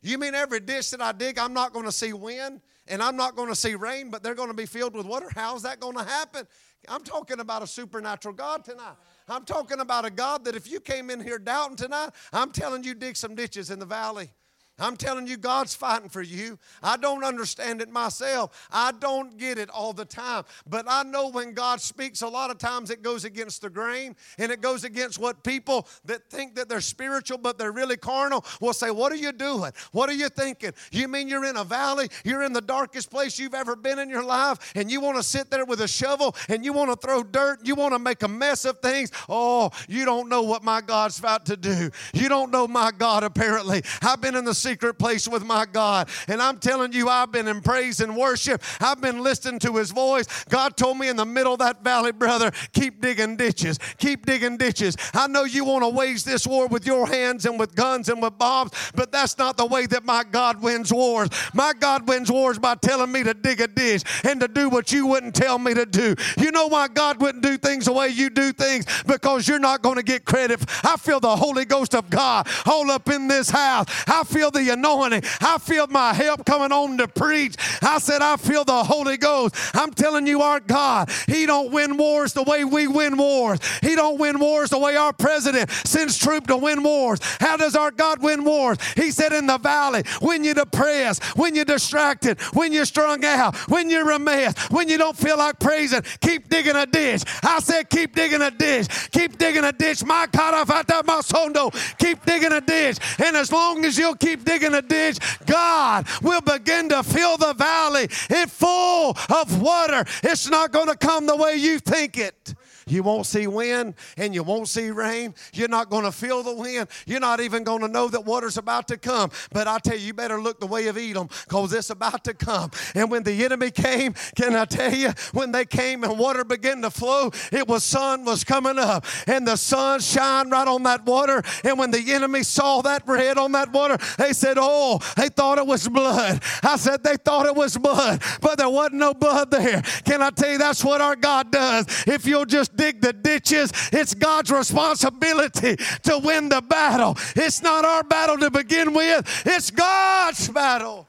You 0.00 0.16
mean 0.16 0.34
every 0.34 0.60
ditch 0.60 0.92
that 0.92 1.02
I 1.02 1.12
dig, 1.12 1.38
I'm 1.38 1.52
not 1.52 1.72
going 1.72 1.84
to 1.84 1.92
see 1.92 2.12
wind 2.12 2.62
and 2.86 3.02
I'm 3.02 3.16
not 3.16 3.36
going 3.36 3.48
to 3.48 3.56
see 3.56 3.74
rain, 3.74 4.10
but 4.10 4.22
they're 4.22 4.34
going 4.34 4.48
to 4.48 4.54
be 4.54 4.64
filled 4.64 4.94
with 4.94 5.04
water? 5.04 5.28
How's 5.34 5.62
that 5.62 5.80
going 5.80 5.96
to 5.96 6.04
happen? 6.04 6.46
I'm 6.88 7.02
talking 7.02 7.40
about 7.40 7.62
a 7.62 7.66
supernatural 7.66 8.34
God 8.34 8.64
tonight. 8.64 8.94
I'm 9.28 9.44
talking 9.44 9.80
about 9.80 10.06
a 10.06 10.10
God 10.10 10.44
that 10.44 10.56
if 10.56 10.70
you 10.70 10.80
came 10.80 11.10
in 11.10 11.20
here 11.20 11.38
doubting 11.38 11.76
tonight, 11.76 12.10
I'm 12.32 12.50
telling 12.50 12.82
you, 12.84 12.94
dig 12.94 13.16
some 13.16 13.34
ditches 13.34 13.70
in 13.70 13.78
the 13.78 13.84
valley. 13.84 14.30
I'm 14.78 14.96
telling 14.96 15.26
you, 15.26 15.36
God's 15.36 15.74
fighting 15.74 16.08
for 16.08 16.22
you. 16.22 16.58
I 16.82 16.96
don't 16.96 17.24
understand 17.24 17.80
it 17.80 17.90
myself. 17.90 18.68
I 18.70 18.92
don't 18.92 19.36
get 19.36 19.58
it 19.58 19.70
all 19.70 19.92
the 19.92 20.04
time. 20.04 20.44
But 20.68 20.86
I 20.88 21.02
know 21.02 21.28
when 21.28 21.52
God 21.52 21.80
speaks, 21.80 22.22
a 22.22 22.28
lot 22.28 22.50
of 22.50 22.58
times 22.58 22.90
it 22.90 23.02
goes 23.02 23.24
against 23.24 23.62
the 23.62 23.70
grain 23.70 24.14
and 24.38 24.52
it 24.52 24.60
goes 24.60 24.84
against 24.84 25.18
what 25.18 25.42
people 25.42 25.88
that 26.04 26.30
think 26.30 26.54
that 26.56 26.68
they're 26.68 26.80
spiritual 26.80 27.38
but 27.38 27.58
they're 27.58 27.72
really 27.72 27.96
carnal 27.96 28.44
will 28.60 28.72
say, 28.72 28.90
What 28.90 29.12
are 29.12 29.16
you 29.16 29.32
doing? 29.32 29.72
What 29.92 30.08
are 30.08 30.14
you 30.14 30.28
thinking? 30.28 30.72
You 30.92 31.08
mean 31.08 31.28
you're 31.28 31.44
in 31.44 31.56
a 31.56 31.64
valley? 31.64 32.08
You're 32.24 32.42
in 32.42 32.52
the 32.52 32.60
darkest 32.60 33.10
place 33.10 33.38
you've 33.38 33.54
ever 33.54 33.76
been 33.76 33.98
in 33.98 34.08
your 34.08 34.24
life 34.24 34.72
and 34.74 34.90
you 34.90 35.00
want 35.00 35.16
to 35.16 35.22
sit 35.22 35.50
there 35.50 35.64
with 35.64 35.80
a 35.80 35.88
shovel 35.88 36.34
and 36.48 36.64
you 36.64 36.72
want 36.72 36.90
to 36.90 37.06
throw 37.06 37.22
dirt? 37.22 37.66
You 37.66 37.74
want 37.74 37.94
to 37.94 37.98
make 37.98 38.22
a 38.22 38.28
mess 38.28 38.64
of 38.64 38.78
things? 38.80 39.10
Oh, 39.28 39.70
you 39.88 40.04
don't 40.04 40.28
know 40.28 40.42
what 40.42 40.62
my 40.62 40.80
God's 40.80 41.18
about 41.18 41.46
to 41.46 41.56
do. 41.56 41.90
You 42.12 42.28
don't 42.28 42.50
know 42.50 42.68
my 42.68 42.90
God, 42.96 43.24
apparently. 43.24 43.82
I've 44.02 44.20
been 44.20 44.36
in 44.36 44.44
the 44.44 44.54
secret 44.68 44.98
place 44.98 45.26
with 45.26 45.44
my 45.44 45.64
God. 45.64 46.10
And 46.28 46.42
I'm 46.42 46.58
telling 46.58 46.92
you, 46.92 47.08
I've 47.08 47.32
been 47.32 47.48
in 47.48 47.62
praise 47.62 48.00
and 48.00 48.14
worship. 48.14 48.62
I've 48.80 49.00
been 49.00 49.22
listening 49.22 49.58
to 49.60 49.76
his 49.76 49.92
voice. 49.92 50.26
God 50.50 50.76
told 50.76 50.98
me 50.98 51.08
in 51.08 51.16
the 51.16 51.24
middle 51.24 51.54
of 51.54 51.58
that 51.60 51.82
valley, 51.82 52.12
brother, 52.12 52.50
keep 52.74 53.00
digging 53.00 53.36
ditches. 53.36 53.78
Keep 53.96 54.26
digging 54.26 54.58
ditches. 54.58 54.94
I 55.14 55.26
know 55.26 55.44
you 55.44 55.64
want 55.64 55.84
to 55.84 55.88
wage 55.88 56.24
this 56.24 56.46
war 56.46 56.66
with 56.66 56.86
your 56.86 57.06
hands 57.06 57.46
and 57.46 57.58
with 57.58 57.74
guns 57.74 58.10
and 58.10 58.20
with 58.20 58.36
bombs, 58.36 58.72
but 58.94 59.10
that's 59.10 59.38
not 59.38 59.56
the 59.56 59.64
way 59.64 59.86
that 59.86 60.04
my 60.04 60.22
God 60.22 60.62
wins 60.62 60.92
wars. 60.92 61.30
My 61.54 61.72
God 61.72 62.06
wins 62.06 62.30
wars 62.30 62.58
by 62.58 62.74
telling 62.74 63.10
me 63.10 63.22
to 63.22 63.32
dig 63.32 63.62
a 63.62 63.68
ditch 63.68 64.02
and 64.24 64.38
to 64.40 64.48
do 64.48 64.68
what 64.68 64.92
you 64.92 65.06
wouldn't 65.06 65.34
tell 65.34 65.58
me 65.58 65.72
to 65.72 65.86
do. 65.86 66.14
You 66.36 66.50
know 66.50 66.66
why 66.66 66.88
God 66.88 67.22
wouldn't 67.22 67.42
do 67.42 67.56
things 67.56 67.86
the 67.86 67.92
way 67.94 68.08
you 68.08 68.28
do 68.28 68.52
things? 68.52 68.84
Because 69.06 69.48
you're 69.48 69.58
not 69.58 69.80
going 69.80 69.96
to 69.96 70.02
get 70.02 70.26
credit. 70.26 70.60
I 70.84 70.96
feel 70.98 71.20
the 71.20 71.36
Holy 71.36 71.64
Ghost 71.64 71.94
of 71.94 72.10
God 72.10 72.46
all 72.66 72.90
up 72.90 73.08
in 73.08 73.28
this 73.28 73.48
house. 73.48 73.86
I 74.06 74.24
feel 74.24 74.50
the 74.50 74.57
anointing. 74.68 75.22
I 75.40 75.58
feel 75.58 75.86
my 75.86 76.12
help 76.12 76.44
coming 76.44 76.72
on 76.72 76.98
to 76.98 77.08
preach. 77.08 77.54
I 77.82 77.98
said, 77.98 78.22
I 78.22 78.36
feel 78.36 78.64
the 78.64 78.84
Holy 78.84 79.16
Ghost. 79.16 79.54
I'm 79.74 79.92
telling 79.92 80.26
you, 80.26 80.42
our 80.42 80.60
God, 80.60 81.10
He 81.26 81.46
don't 81.46 81.72
win 81.72 81.96
wars 81.96 82.32
the 82.32 82.42
way 82.42 82.64
we 82.64 82.86
win 82.88 83.16
wars. 83.16 83.60
He 83.82 83.94
don't 83.94 84.18
win 84.18 84.38
wars 84.38 84.70
the 84.70 84.78
way 84.78 84.96
our 84.96 85.12
president 85.12 85.70
sends 85.70 86.18
troops 86.18 86.48
to 86.48 86.56
win 86.56 86.82
wars. 86.82 87.20
How 87.40 87.56
does 87.56 87.76
our 87.76 87.90
God 87.90 88.22
win 88.22 88.44
wars? 88.44 88.78
He 88.96 89.10
said, 89.10 89.32
in 89.32 89.46
the 89.46 89.58
valley, 89.58 90.02
when 90.20 90.44
you're 90.44 90.54
depressed, 90.54 91.22
when 91.36 91.54
you're 91.54 91.64
distracted, 91.64 92.40
when 92.54 92.72
you're 92.72 92.84
strung 92.84 93.24
out, 93.24 93.56
when 93.70 93.90
you're 93.90 94.10
a 94.10 94.18
mess, 94.18 94.54
when 94.70 94.88
you 94.88 94.98
don't 94.98 95.16
feel 95.16 95.38
like 95.38 95.58
praising, 95.58 96.02
keep 96.20 96.48
digging 96.48 96.76
a 96.76 96.86
ditch. 96.86 97.22
I 97.42 97.60
said, 97.60 97.90
keep 97.90 98.14
digging 98.14 98.42
a 98.42 98.50
ditch. 98.50 98.88
Keep 99.10 99.38
digging 99.38 99.64
a 99.64 99.72
ditch. 99.72 100.04
My 100.04 100.26
God, 100.30 100.54
I've 100.54 100.68
had 100.68 100.86
that 100.88 101.06
my 101.06 101.20
sondo. 101.20 101.70
Keep 101.98 102.24
digging 102.24 102.52
a 102.52 102.60
ditch. 102.60 102.98
And 103.18 103.36
as 103.36 103.52
long 103.52 103.84
as 103.84 103.98
you'll 103.98 104.16
keep 104.16 104.44
digging 104.48 104.74
a 104.74 104.82
ditch, 104.82 105.18
God 105.46 106.06
will 106.22 106.40
begin 106.40 106.88
to 106.88 107.02
fill 107.02 107.36
the 107.36 107.52
valley 107.54 108.08
it 108.30 108.50
full 108.50 109.16
of 109.28 109.60
water. 109.60 110.04
It's 110.22 110.48
not 110.48 110.72
going 110.72 110.88
to 110.88 110.96
come 110.96 111.26
the 111.26 111.36
way 111.36 111.56
you 111.56 111.78
think 111.78 112.16
it. 112.16 112.54
You 112.88 113.02
won't 113.02 113.26
see 113.26 113.46
wind 113.46 113.94
and 114.16 114.34
you 114.34 114.42
won't 114.42 114.68
see 114.68 114.90
rain. 114.90 115.34
You're 115.52 115.68
not 115.68 115.90
going 115.90 116.04
to 116.04 116.12
feel 116.12 116.42
the 116.42 116.54
wind. 116.54 116.88
You're 117.06 117.20
not 117.20 117.40
even 117.40 117.64
going 117.64 117.80
to 117.80 117.88
know 117.88 118.08
that 118.08 118.24
water's 118.24 118.56
about 118.56 118.88
to 118.88 118.96
come. 118.96 119.30
But 119.52 119.66
I 119.66 119.78
tell 119.78 119.96
you, 119.96 120.06
you 120.06 120.14
better 120.14 120.40
look 120.40 120.60
the 120.60 120.66
way 120.66 120.86
of 120.86 120.96
Edom 120.96 121.28
because 121.46 121.72
it's 121.72 121.90
about 121.90 122.24
to 122.24 122.34
come. 122.34 122.70
And 122.94 123.10
when 123.10 123.22
the 123.22 123.44
enemy 123.44 123.70
came, 123.70 124.14
can 124.36 124.54
I 124.54 124.64
tell 124.64 124.94
you, 124.94 125.10
when 125.32 125.52
they 125.52 125.64
came 125.64 126.04
and 126.04 126.18
water 126.18 126.44
began 126.44 126.82
to 126.82 126.90
flow, 126.90 127.30
it 127.52 127.68
was 127.68 127.84
sun 127.84 128.24
was 128.24 128.44
coming 128.44 128.78
up 128.78 129.04
and 129.26 129.46
the 129.46 129.56
sun 129.56 130.00
shined 130.00 130.50
right 130.50 130.68
on 130.68 130.82
that 130.84 131.04
water. 131.04 131.42
And 131.64 131.78
when 131.78 131.90
the 131.90 132.12
enemy 132.12 132.42
saw 132.42 132.82
that 132.82 133.02
red 133.06 133.38
on 133.38 133.52
that 133.52 133.72
water, 133.72 133.98
they 134.16 134.32
said, 134.32 134.56
Oh, 134.58 135.00
they 135.16 135.28
thought 135.28 135.58
it 135.58 135.66
was 135.66 135.88
blood. 135.88 136.42
I 136.62 136.76
said, 136.76 137.02
They 137.02 137.16
thought 137.16 137.46
it 137.46 137.54
was 137.54 137.76
blood, 137.76 138.22
but 138.40 138.56
there 138.58 138.68
wasn't 138.68 138.94
no 138.94 139.14
blood 139.14 139.50
there. 139.50 139.82
Can 140.04 140.22
I 140.22 140.30
tell 140.30 140.52
you, 140.52 140.58
that's 140.58 140.84
what 140.84 141.00
our 141.00 141.16
God 141.16 141.50
does. 141.50 141.86
If 142.06 142.26
you'll 142.26 142.46
just 142.46 142.76
dig 142.78 143.02
the 143.02 143.12
ditches. 143.12 143.70
It's 143.92 144.14
God's 144.14 144.50
responsibility 144.50 145.76
to 146.04 146.18
win 146.24 146.48
the 146.48 146.62
battle. 146.62 147.18
It's 147.36 147.62
not 147.62 147.84
our 147.84 148.02
battle 148.02 148.38
to 148.38 148.50
begin 148.50 148.94
with, 148.94 149.42
it's 149.44 149.70
God's 149.70 150.48
battle. 150.48 151.06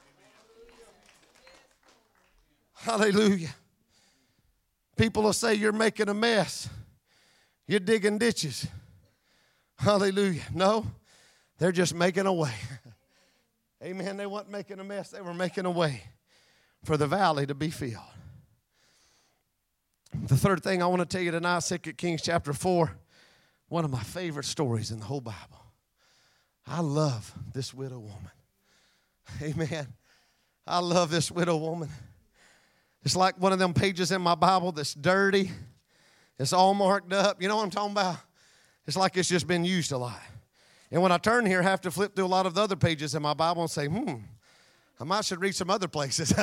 Hallelujah. 2.74 3.54
People 4.98 5.24
will 5.24 5.34
say 5.34 5.54
you're 5.54 5.72
making 5.72 6.10
a 6.10 6.14
mess. 6.14 6.68
You're 7.68 7.80
digging 7.80 8.18
ditches. 8.18 8.68
Hallelujah. 9.78 10.44
No, 10.54 10.86
they're 11.58 11.72
just 11.72 11.94
making 11.94 12.26
a 12.26 12.34
way. 12.34 12.54
Amen. 13.84 14.18
They 14.18 14.26
weren't 14.26 14.50
making 14.50 14.80
a 14.80 14.84
mess, 14.84 15.12
they 15.12 15.22
were 15.22 15.34
making 15.34 15.66
a 15.66 15.72
way 15.72 16.04
for 16.84 16.98
the 16.98 17.08
valley 17.08 17.46
to 17.46 17.56
be 17.56 17.70
filled. 17.70 18.04
The 20.14 20.38
third 20.38 20.64
thing 20.64 20.82
I 20.82 20.88
want 20.88 21.02
to 21.02 21.06
tell 21.06 21.22
you 21.22 21.32
tonight, 21.32 21.60
2 21.62 21.78
Kings 21.94 22.22
chapter 22.22 22.54
4, 22.54 22.92
one 23.68 23.86
of 23.86 23.92
my 23.92 24.02
favorite 24.02 24.46
stories 24.46 24.92
in 24.92 25.00
the 25.00 25.06
whole 25.06 25.22
Bible. 25.22 25.66
I 26.66 26.82
love 26.82 27.34
this 27.54 27.74
widow 27.74 28.00
woman. 28.00 28.32
Amen. 29.42 29.88
I 30.66 30.80
love 30.80 31.12
this 31.12 31.32
widow 31.32 31.58
woman. 31.58 31.90
It's 33.04 33.16
like 33.16 33.40
one 33.40 33.54
of 33.54 33.60
them 33.60 33.74
pages 33.74 34.12
in 34.12 34.22
my 34.22 34.36
Bible 34.36 34.72
that's 34.72 34.94
dirty. 34.94 35.52
It's 36.38 36.54
all 36.54 36.74
marked 36.74 37.14
up. 37.14 37.42
You 37.42 37.48
know 37.48 37.58
what 37.58 37.64
I'm 37.64 37.70
talking 37.70 37.92
about? 37.92 38.18
It's 38.86 38.98
like 38.98 39.18
it's 39.18 39.30
just 39.30 39.48
been 39.48 39.66
used 39.66 39.92
a 39.92 39.98
lot. 39.98 40.20
And 40.92 41.02
when 41.02 41.12
I 41.12 41.18
turn 41.18 41.46
here, 41.46 41.60
I 41.60 41.64
have 41.64 41.82
to 41.82 41.92
flip 41.92 42.16
through 42.16 42.26
a 42.26 42.28
lot 42.28 42.46
of 42.46 42.56
the 42.56 42.62
other 42.62 42.76
pages 42.76 43.14
in 43.14 43.22
my 43.22 43.34
Bible 43.34 43.62
and 43.62 43.72
say, 43.72 43.86
hmm, 43.86 44.16
I 45.00 45.04
might 45.04 45.26
should 45.26 45.42
read 45.42 45.56
some 45.56 45.70
other 45.70 45.88
places. 45.88 46.34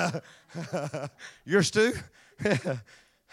Yours 1.45 1.71
too? 1.71 1.93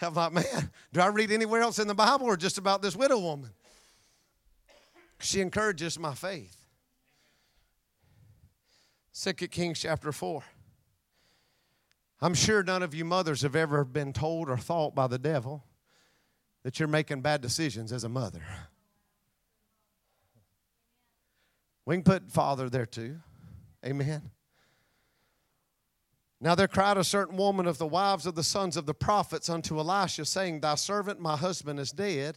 I'm 0.00 0.14
like, 0.14 0.32
man, 0.32 0.70
do 0.92 1.00
I 1.00 1.06
read 1.06 1.30
anywhere 1.30 1.62
else 1.62 1.78
in 1.78 1.88
the 1.88 1.94
Bible 1.94 2.26
or 2.26 2.36
just 2.36 2.58
about 2.58 2.82
this 2.82 2.96
widow 2.96 3.18
woman? 3.18 3.50
She 5.20 5.40
encourages 5.40 5.98
my 5.98 6.14
faith. 6.14 6.56
Second 9.12 9.50
Kings 9.52 9.80
chapter 9.80 10.10
4. 10.10 10.42
I'm 12.20 12.34
sure 12.34 12.62
none 12.62 12.82
of 12.82 12.94
you 12.94 13.04
mothers 13.04 13.42
have 13.42 13.54
ever 13.54 13.84
been 13.84 14.12
told 14.12 14.48
or 14.48 14.56
thought 14.56 14.94
by 14.94 15.06
the 15.06 15.18
devil 15.18 15.64
that 16.62 16.78
you're 16.78 16.88
making 16.88 17.20
bad 17.20 17.40
decisions 17.40 17.92
as 17.92 18.04
a 18.04 18.08
mother. 18.08 18.42
We 21.86 21.96
can 21.96 22.02
put 22.02 22.32
father 22.32 22.68
there 22.70 22.86
too. 22.86 23.20
Amen. 23.84 24.30
Now 26.44 26.54
there 26.54 26.68
cried 26.68 26.98
a 26.98 27.04
certain 27.04 27.38
woman 27.38 27.66
of 27.66 27.78
the 27.78 27.86
wives 27.86 28.26
of 28.26 28.34
the 28.34 28.42
sons 28.42 28.76
of 28.76 28.84
the 28.84 28.92
prophets 28.92 29.48
unto 29.48 29.78
Elisha, 29.78 30.26
saying, 30.26 30.60
Thy 30.60 30.74
servant, 30.74 31.18
my 31.18 31.38
husband, 31.38 31.80
is 31.80 31.90
dead. 31.90 32.36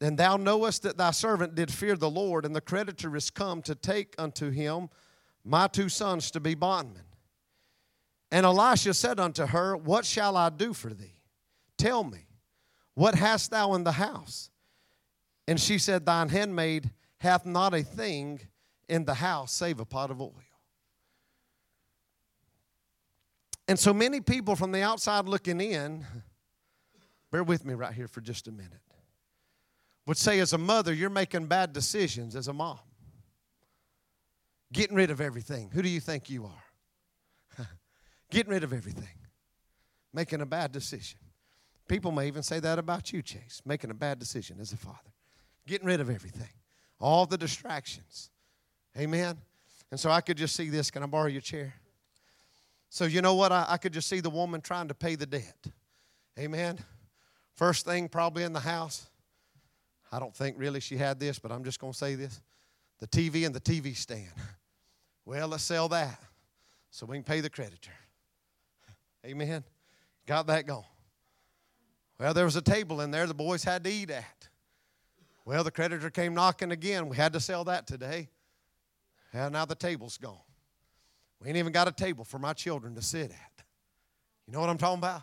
And 0.00 0.18
thou 0.18 0.36
knowest 0.36 0.82
that 0.82 0.98
thy 0.98 1.12
servant 1.12 1.54
did 1.54 1.72
fear 1.72 1.94
the 1.94 2.10
Lord, 2.10 2.44
and 2.44 2.56
the 2.56 2.60
creditor 2.60 3.14
is 3.14 3.30
come 3.30 3.62
to 3.62 3.76
take 3.76 4.16
unto 4.18 4.50
him 4.50 4.88
my 5.44 5.68
two 5.68 5.88
sons 5.88 6.32
to 6.32 6.40
be 6.40 6.56
bondmen. 6.56 7.04
And 8.32 8.44
Elisha 8.44 8.94
said 8.94 9.20
unto 9.20 9.46
her, 9.46 9.76
What 9.76 10.04
shall 10.04 10.36
I 10.36 10.50
do 10.50 10.72
for 10.72 10.92
thee? 10.92 11.20
Tell 11.78 12.02
me, 12.02 12.26
what 12.94 13.14
hast 13.14 13.52
thou 13.52 13.74
in 13.74 13.84
the 13.84 13.92
house? 13.92 14.50
And 15.46 15.60
she 15.60 15.78
said, 15.78 16.04
Thine 16.04 16.30
handmaid 16.30 16.90
hath 17.18 17.46
not 17.46 17.74
a 17.74 17.84
thing 17.84 18.40
in 18.88 19.04
the 19.04 19.14
house 19.14 19.52
save 19.52 19.78
a 19.78 19.84
pot 19.84 20.10
of 20.10 20.20
oil. 20.20 20.34
And 23.70 23.78
so 23.78 23.94
many 23.94 24.20
people 24.20 24.56
from 24.56 24.72
the 24.72 24.82
outside 24.82 25.26
looking 25.26 25.60
in, 25.60 26.04
bear 27.30 27.44
with 27.44 27.64
me 27.64 27.74
right 27.74 27.92
here 27.92 28.08
for 28.08 28.20
just 28.20 28.48
a 28.48 28.50
minute, 28.50 28.82
would 30.08 30.16
say, 30.16 30.40
as 30.40 30.52
a 30.52 30.58
mother, 30.58 30.92
you're 30.92 31.08
making 31.08 31.46
bad 31.46 31.72
decisions 31.72 32.34
as 32.34 32.48
a 32.48 32.52
mom. 32.52 32.80
Getting 34.72 34.96
rid 34.96 35.12
of 35.12 35.20
everything. 35.20 35.70
Who 35.72 35.82
do 35.82 35.88
you 35.88 36.00
think 36.00 36.28
you 36.28 36.46
are? 36.46 37.64
Getting 38.32 38.50
rid 38.50 38.64
of 38.64 38.72
everything. 38.72 39.14
Making 40.12 40.40
a 40.40 40.46
bad 40.46 40.72
decision. 40.72 41.20
People 41.86 42.10
may 42.10 42.26
even 42.26 42.42
say 42.42 42.58
that 42.58 42.80
about 42.80 43.12
you, 43.12 43.22
Chase, 43.22 43.62
making 43.64 43.92
a 43.92 43.94
bad 43.94 44.18
decision 44.18 44.58
as 44.58 44.72
a 44.72 44.76
father. 44.76 45.14
Getting 45.68 45.86
rid 45.86 46.00
of 46.00 46.10
everything. 46.10 46.50
All 46.98 47.24
the 47.24 47.38
distractions. 47.38 48.30
Amen. 48.98 49.38
And 49.92 50.00
so 50.00 50.10
I 50.10 50.22
could 50.22 50.38
just 50.38 50.56
see 50.56 50.70
this. 50.70 50.90
Can 50.90 51.04
I 51.04 51.06
borrow 51.06 51.28
your 51.28 51.40
chair? 51.40 51.74
So, 52.90 53.04
you 53.04 53.22
know 53.22 53.34
what? 53.34 53.52
I, 53.52 53.64
I 53.68 53.76
could 53.76 53.92
just 53.92 54.08
see 54.08 54.20
the 54.20 54.30
woman 54.30 54.60
trying 54.60 54.88
to 54.88 54.94
pay 54.94 55.14
the 55.14 55.24
debt. 55.24 55.66
Amen. 56.38 56.78
First 57.54 57.86
thing, 57.86 58.08
probably 58.08 58.42
in 58.42 58.52
the 58.52 58.60
house. 58.60 59.06
I 60.12 60.18
don't 60.18 60.34
think 60.34 60.56
really 60.58 60.80
she 60.80 60.96
had 60.96 61.20
this, 61.20 61.38
but 61.38 61.52
I'm 61.52 61.62
just 61.62 61.78
going 61.78 61.92
to 61.92 61.98
say 61.98 62.16
this 62.16 62.40
the 62.98 63.06
TV 63.06 63.46
and 63.46 63.54
the 63.54 63.60
TV 63.60 63.96
stand. 63.96 64.32
Well, 65.24 65.48
let's 65.48 65.62
sell 65.62 65.88
that 65.90 66.18
so 66.90 67.06
we 67.06 67.16
can 67.16 67.22
pay 67.22 67.40
the 67.40 67.50
creditor. 67.50 67.92
Amen. 69.24 69.62
Got 70.26 70.48
that 70.48 70.66
going. 70.66 70.82
Well, 72.18 72.34
there 72.34 72.46
was 72.46 72.56
a 72.56 72.62
table 72.62 73.00
in 73.00 73.12
there 73.12 73.26
the 73.26 73.34
boys 73.34 73.62
had 73.62 73.84
to 73.84 73.90
eat 73.90 74.10
at. 74.10 74.48
Well, 75.44 75.62
the 75.62 75.70
creditor 75.70 76.10
came 76.10 76.34
knocking 76.34 76.72
again. 76.72 77.08
We 77.08 77.16
had 77.16 77.32
to 77.34 77.40
sell 77.40 77.64
that 77.64 77.86
today. 77.86 78.28
And 79.32 79.52
now 79.52 79.66
the 79.66 79.76
table's 79.76 80.18
gone. 80.18 80.38
We 81.40 81.48
ain't 81.48 81.56
even 81.56 81.72
got 81.72 81.88
a 81.88 81.92
table 81.92 82.24
for 82.24 82.38
my 82.38 82.52
children 82.52 82.94
to 82.94 83.02
sit 83.02 83.30
at. 83.30 83.64
You 84.46 84.52
know 84.52 84.60
what 84.60 84.68
I'm 84.68 84.78
talking 84.78 84.98
about? 84.98 85.22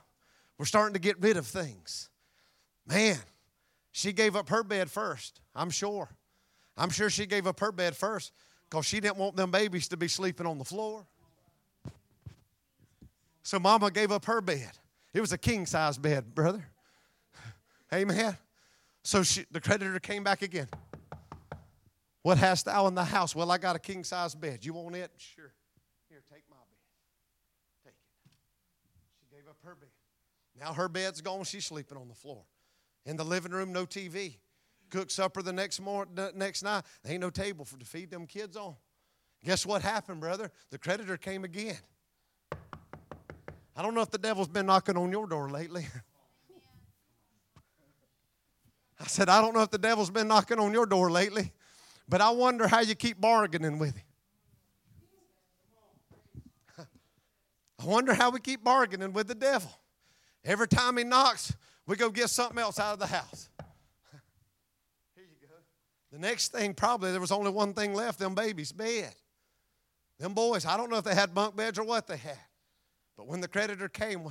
We're 0.58 0.66
starting 0.66 0.94
to 0.94 1.00
get 1.00 1.22
rid 1.22 1.38
of 1.38 1.46
things. 1.46 2.10
Man, 2.88 3.18
she 3.92 4.14
gave 4.14 4.36
up 4.36 4.50
her 4.50 4.64
bed 4.64 4.90
first, 4.90 5.42
I'm 5.56 5.70
sure. 5.70 6.10
I'm 6.78 6.90
sure 6.90 7.10
she 7.10 7.26
gave 7.26 7.48
up 7.48 7.60
her 7.60 7.72
bed 7.72 7.96
first 7.96 8.32
because 8.70 8.86
she 8.86 9.00
didn't 9.00 9.18
want 9.18 9.36
them 9.36 9.52
babies 9.52 9.88
to 9.90 9.98
be 9.98 10.08
sleeping 10.08 10.46
on 10.46 10.58
the 10.58 10.66
floor. 10.66 11.06
So 13.44 13.60
mama 13.60 13.92
gave 13.92 14.12
up 14.12 14.26
her 14.26 14.42
bed. 14.42 14.72
It 15.14 15.22
was 15.22 15.32
a 15.32 15.38
king 15.38 15.66
size 15.66 15.98
bed, 15.98 16.36
brother. 16.36 16.66
Amen. 17.94 18.38
So 19.04 19.24
she, 19.24 19.46
the 19.52 19.62
creditor 19.62 20.00
came 20.00 20.24
back 20.24 20.42
again. 20.42 20.68
What 22.24 22.38
hast 22.38 22.66
thou 22.66 22.88
in 22.88 22.96
the 22.96 23.06
house? 23.06 23.34
Well, 23.34 23.50
I 23.50 23.58
got 23.58 23.76
a 23.76 23.80
king 23.80 24.04
size 24.04 24.36
bed. 24.36 24.66
You 24.66 24.74
want 24.74 24.96
it? 24.96 25.12
Sure. 25.18 25.54
Here, 26.10 26.22
take 26.30 26.44
my 26.50 26.58
bed. 26.58 27.86
Take 27.86 27.94
it. 27.94 28.32
She 29.20 29.36
gave 29.36 29.48
up 29.48 29.57
her 29.68 29.76
bed. 29.76 29.90
Now 30.60 30.74
her 30.74 30.90
bed's 30.90 31.22
gone. 31.22 31.44
She's 31.44 31.66
sleeping 31.66 31.98
on 31.98 32.08
the 32.08 32.16
floor. 32.16 32.44
In 33.06 33.16
the 33.18 33.26
living 33.26 33.52
room, 33.52 33.72
no 33.72 33.86
TV. 33.86 34.38
Cook 34.90 35.12
supper 35.12 35.42
the 35.42 35.54
next 35.54 35.80
morning, 35.82 36.16
next 36.36 36.64
night. 36.64 36.84
There 37.04 37.14
ain't 37.14 37.22
no 37.22 37.30
table 37.30 37.66
for 37.66 37.78
to 37.78 37.86
feed 37.86 38.10
them 38.10 38.26
kids 38.26 38.58
on. 38.58 38.76
Guess 39.44 39.66
what 39.66 39.82
happened, 39.82 40.22
brother? 40.22 40.50
The 40.72 40.78
creditor 40.78 41.18
came 41.18 41.44
again. 41.44 41.78
I 43.76 43.82
don't 43.82 43.94
know 43.94 44.02
if 44.02 44.10
the 44.10 44.18
devil's 44.18 44.48
been 44.48 44.66
knocking 44.66 44.98
on 44.98 45.12
your 45.12 45.28
door 45.28 45.50
lately. 45.50 45.86
I 49.00 49.06
said, 49.06 49.30
I 49.30 49.42
don't 49.42 49.54
know 49.54 49.62
if 49.62 49.70
the 49.70 49.78
devil's 49.78 50.10
been 50.10 50.28
knocking 50.28 50.58
on 50.60 50.74
your 50.74 50.88
door 50.88 51.12
lately, 51.12 51.54
but 52.10 52.20
I 52.20 52.32
wonder 52.32 52.68
how 52.68 52.80
you 52.80 52.96
keep 52.96 53.22
bargaining 53.22 53.78
with 53.78 53.96
him. 53.96 54.07
Wonder 57.88 58.14
how 58.14 58.30
we 58.30 58.40
keep 58.40 58.64
bargaining 58.64 59.14
with 59.14 59.28
the 59.28 59.36
devil. 59.36 59.72
Every 60.44 60.68
time 60.68 60.98
he 60.98 61.04
knocks, 61.04 61.54
we 61.86 61.96
go 61.96 62.10
get 62.10 62.30
something 62.30 62.60
else 62.60 62.80
out 62.80 62.94
of 62.94 63.00
the 63.00 63.08
house. 63.08 63.50
Here 65.16 65.26
you 65.26 65.48
go. 65.48 65.56
The 66.12 66.20
next 66.20 66.52
thing, 66.52 66.74
probably, 66.74 67.12
there 67.12 67.22
was 67.22 67.32
only 67.32 67.52
one 67.52 67.74
thing 67.74 67.94
left 67.94 68.20
them 68.20 68.36
babies' 68.36 68.72
bed. 68.72 69.14
Them 70.20 70.34
boys, 70.34 70.66
I 70.66 70.78
don't 70.78 70.90
know 70.90 70.98
if 70.98 71.04
they 71.04 71.16
had 71.16 71.34
bunk 71.34 71.56
beds 71.56 71.78
or 71.78 71.84
what 71.84 72.08
they 72.08 72.18
had. 72.18 72.40
But 73.16 73.28
when 73.28 73.42
the 73.42 73.48
creditor 73.48 73.90
came, 73.90 74.28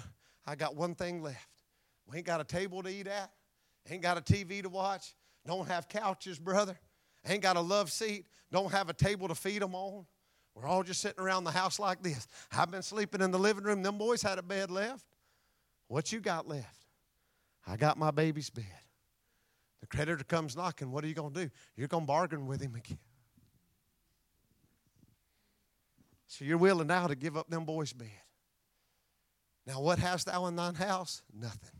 I 0.46 0.54
got 0.54 0.76
one 0.76 0.94
thing 0.94 1.22
left. 1.22 1.48
We 2.06 2.18
ain't 2.18 2.26
got 2.26 2.40
a 2.40 2.44
table 2.44 2.82
to 2.82 2.88
eat 2.88 3.06
at. 3.06 3.30
Ain't 3.88 4.02
got 4.02 4.18
a 4.18 4.20
TV 4.20 4.62
to 4.62 4.68
watch. 4.68 5.14
Don't 5.46 5.68
have 5.68 5.88
couches, 5.88 6.38
brother. 6.38 6.78
Ain't 7.26 7.42
got 7.42 7.56
a 7.56 7.60
love 7.60 7.90
seat. 7.90 8.26
Don't 8.52 8.70
have 8.72 8.88
a 8.88 8.92
table 8.92 9.28
to 9.28 9.34
feed 9.34 9.62
them 9.62 9.74
on. 9.74 10.06
We're 10.56 10.66
all 10.66 10.82
just 10.82 11.00
sitting 11.00 11.22
around 11.22 11.44
the 11.44 11.52
house 11.52 11.78
like 11.78 12.02
this. 12.02 12.26
I've 12.50 12.70
been 12.70 12.82
sleeping 12.82 13.20
in 13.20 13.30
the 13.30 13.38
living 13.38 13.62
room. 13.62 13.84
Them 13.84 13.98
boys 13.98 14.22
had 14.22 14.38
a 14.38 14.42
bed 14.42 14.72
left. 14.72 15.04
What 15.86 16.10
you 16.10 16.18
got 16.18 16.48
left? 16.48 16.86
I 17.64 17.76
got 17.76 17.96
my 17.96 18.10
baby's 18.10 18.50
bed. 18.50 18.64
The 19.82 19.86
creditor 19.86 20.24
comes 20.24 20.56
knocking. 20.56 20.90
What 20.90 21.04
are 21.04 21.06
you 21.06 21.14
going 21.14 21.32
to 21.32 21.44
do? 21.44 21.50
You're 21.76 21.88
going 21.88 22.04
to 22.04 22.06
bargain 22.08 22.46
with 22.46 22.60
him 22.60 22.74
again. 22.74 22.98
So 26.26 26.44
you're 26.44 26.58
willing 26.58 26.88
now 26.88 27.06
to 27.06 27.14
give 27.14 27.36
up 27.36 27.48
them 27.48 27.64
boys' 27.64 27.92
bed. 27.92 28.08
Now, 29.66 29.80
what 29.80 29.98
hast 30.00 30.26
thou 30.26 30.46
in 30.46 30.56
thine 30.56 30.74
house? 30.74 31.22
Nothing 31.32 31.70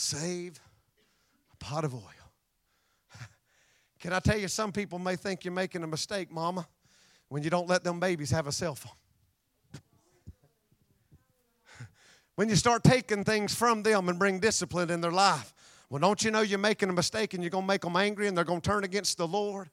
save 0.00 0.58
a 1.52 1.56
pot 1.56 1.84
of 1.84 1.94
oil. 1.94 2.19
Can 4.00 4.14
I 4.14 4.18
tell 4.18 4.38
you, 4.38 4.48
some 4.48 4.72
people 4.72 4.98
may 4.98 5.14
think 5.14 5.44
you're 5.44 5.52
making 5.52 5.82
a 5.82 5.86
mistake, 5.86 6.32
mama, 6.32 6.66
when 7.28 7.42
you 7.42 7.50
don't 7.50 7.68
let 7.68 7.84
them 7.84 8.00
babies 8.00 8.30
have 8.30 8.46
a 8.46 8.52
cell 8.52 8.74
phone. 8.74 8.94
when 12.34 12.48
you 12.48 12.56
start 12.56 12.82
taking 12.82 13.24
things 13.24 13.54
from 13.54 13.82
them 13.82 14.08
and 14.08 14.18
bring 14.18 14.40
discipline 14.40 14.90
in 14.90 15.02
their 15.02 15.12
life. 15.12 15.52
Well, 15.90 16.00
don't 16.00 16.24
you 16.24 16.30
know 16.30 16.40
you're 16.40 16.58
making 16.58 16.88
a 16.88 16.94
mistake 16.94 17.34
and 17.34 17.42
you're 17.42 17.50
going 17.50 17.64
to 17.64 17.68
make 17.68 17.82
them 17.82 17.94
angry 17.94 18.26
and 18.26 18.34
they're 18.34 18.44
going 18.44 18.62
to 18.62 18.68
turn 18.68 18.84
against 18.84 19.18
the 19.18 19.28
Lord? 19.28 19.68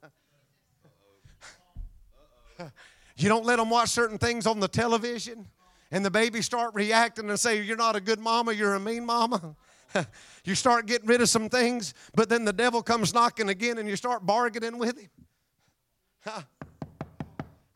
you 3.16 3.30
don't 3.30 3.46
let 3.46 3.56
them 3.56 3.70
watch 3.70 3.88
certain 3.88 4.18
things 4.18 4.46
on 4.46 4.60
the 4.60 4.68
television 4.68 5.46
and 5.90 6.04
the 6.04 6.10
babies 6.10 6.44
start 6.44 6.74
reacting 6.74 7.30
and 7.30 7.40
say, 7.40 7.62
You're 7.62 7.78
not 7.78 7.96
a 7.96 8.00
good 8.00 8.18
mama, 8.18 8.52
you're 8.52 8.74
a 8.74 8.80
mean 8.80 9.06
mama. 9.06 9.56
you 10.48 10.54
start 10.54 10.86
getting 10.86 11.06
rid 11.06 11.20
of 11.20 11.28
some 11.28 11.48
things, 11.48 11.94
but 12.14 12.28
then 12.28 12.44
the 12.44 12.52
devil 12.52 12.82
comes 12.82 13.12
knocking 13.12 13.48
again 13.48 13.78
and 13.78 13.88
you 13.88 13.96
start 13.96 14.24
bargaining 14.24 14.78
with 14.78 14.98
him. 14.98 15.10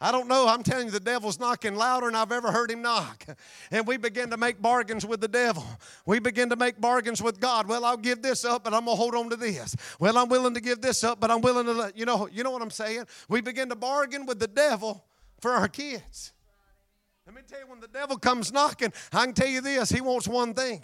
I 0.05 0.11
don't 0.11 0.27
know. 0.27 0.49
I'm 0.49 0.65
telling 0.65 0.87
you, 0.87 0.91
the 0.91 0.99
devil's 0.99 1.39
knocking 1.39 1.77
louder 1.77 2.07
than 2.07 2.17
I've 2.17 2.33
ever 2.33 2.51
heard 2.51 2.73
him 2.73 2.83
knock. 2.83 3.25
And 3.71 3.87
we 3.87 3.99
begin 3.99 4.31
to 4.31 4.37
make 4.37 4.61
bargains 4.61 5.07
with 5.07 5.21
the 5.21 5.29
devil. 5.29 5.65
We 6.07 6.19
begin 6.19 6.51
to 6.51 6.57
make 6.57 6.81
bargains 6.81 7.23
with 7.23 7.39
God. 7.39 7.69
Well, 7.69 7.85
I'll 7.85 7.97
give 7.97 8.21
this 8.21 8.45
up, 8.45 8.65
but 8.65 8.75
I'm 8.75 8.87
gonna 8.87 8.97
hold 8.97 9.15
on 9.15 9.31
to 9.31 9.37
this. 9.37 9.77
Well, 10.01 10.19
I'm 10.19 10.29
willing 10.29 10.55
to 10.55 10.61
give 10.61 10.81
this 10.81 11.05
up, 11.05 11.21
but 11.21 11.31
I'm 11.31 11.41
willing 11.41 11.67
to 11.67 11.73
let 11.73 11.97
you 11.97 12.05
know. 12.05 12.29
You 12.33 12.43
know 12.43 12.51
what 12.51 12.63
I'm 12.63 12.71
saying? 12.71 13.05
We 13.29 13.43
begin 13.43 13.69
to 13.69 13.77
bargain 13.77 14.27
with 14.27 14.41
the 14.41 14.49
devil 14.49 15.05
for 15.41 15.53
our 15.53 15.69
kids. 15.69 16.33
Let 17.25 17.37
me 17.37 17.43
tell 17.47 17.61
you, 17.61 17.69
when 17.69 17.79
the 17.79 17.87
devil 17.87 18.19
comes 18.19 18.53
knocking, 18.53 18.93
I 19.13 19.25
can 19.25 19.35
tell 19.35 19.47
you 19.47 19.61
this: 19.61 19.91
he 19.91 20.01
wants 20.01 20.27
one 20.27 20.53
thing. 20.53 20.83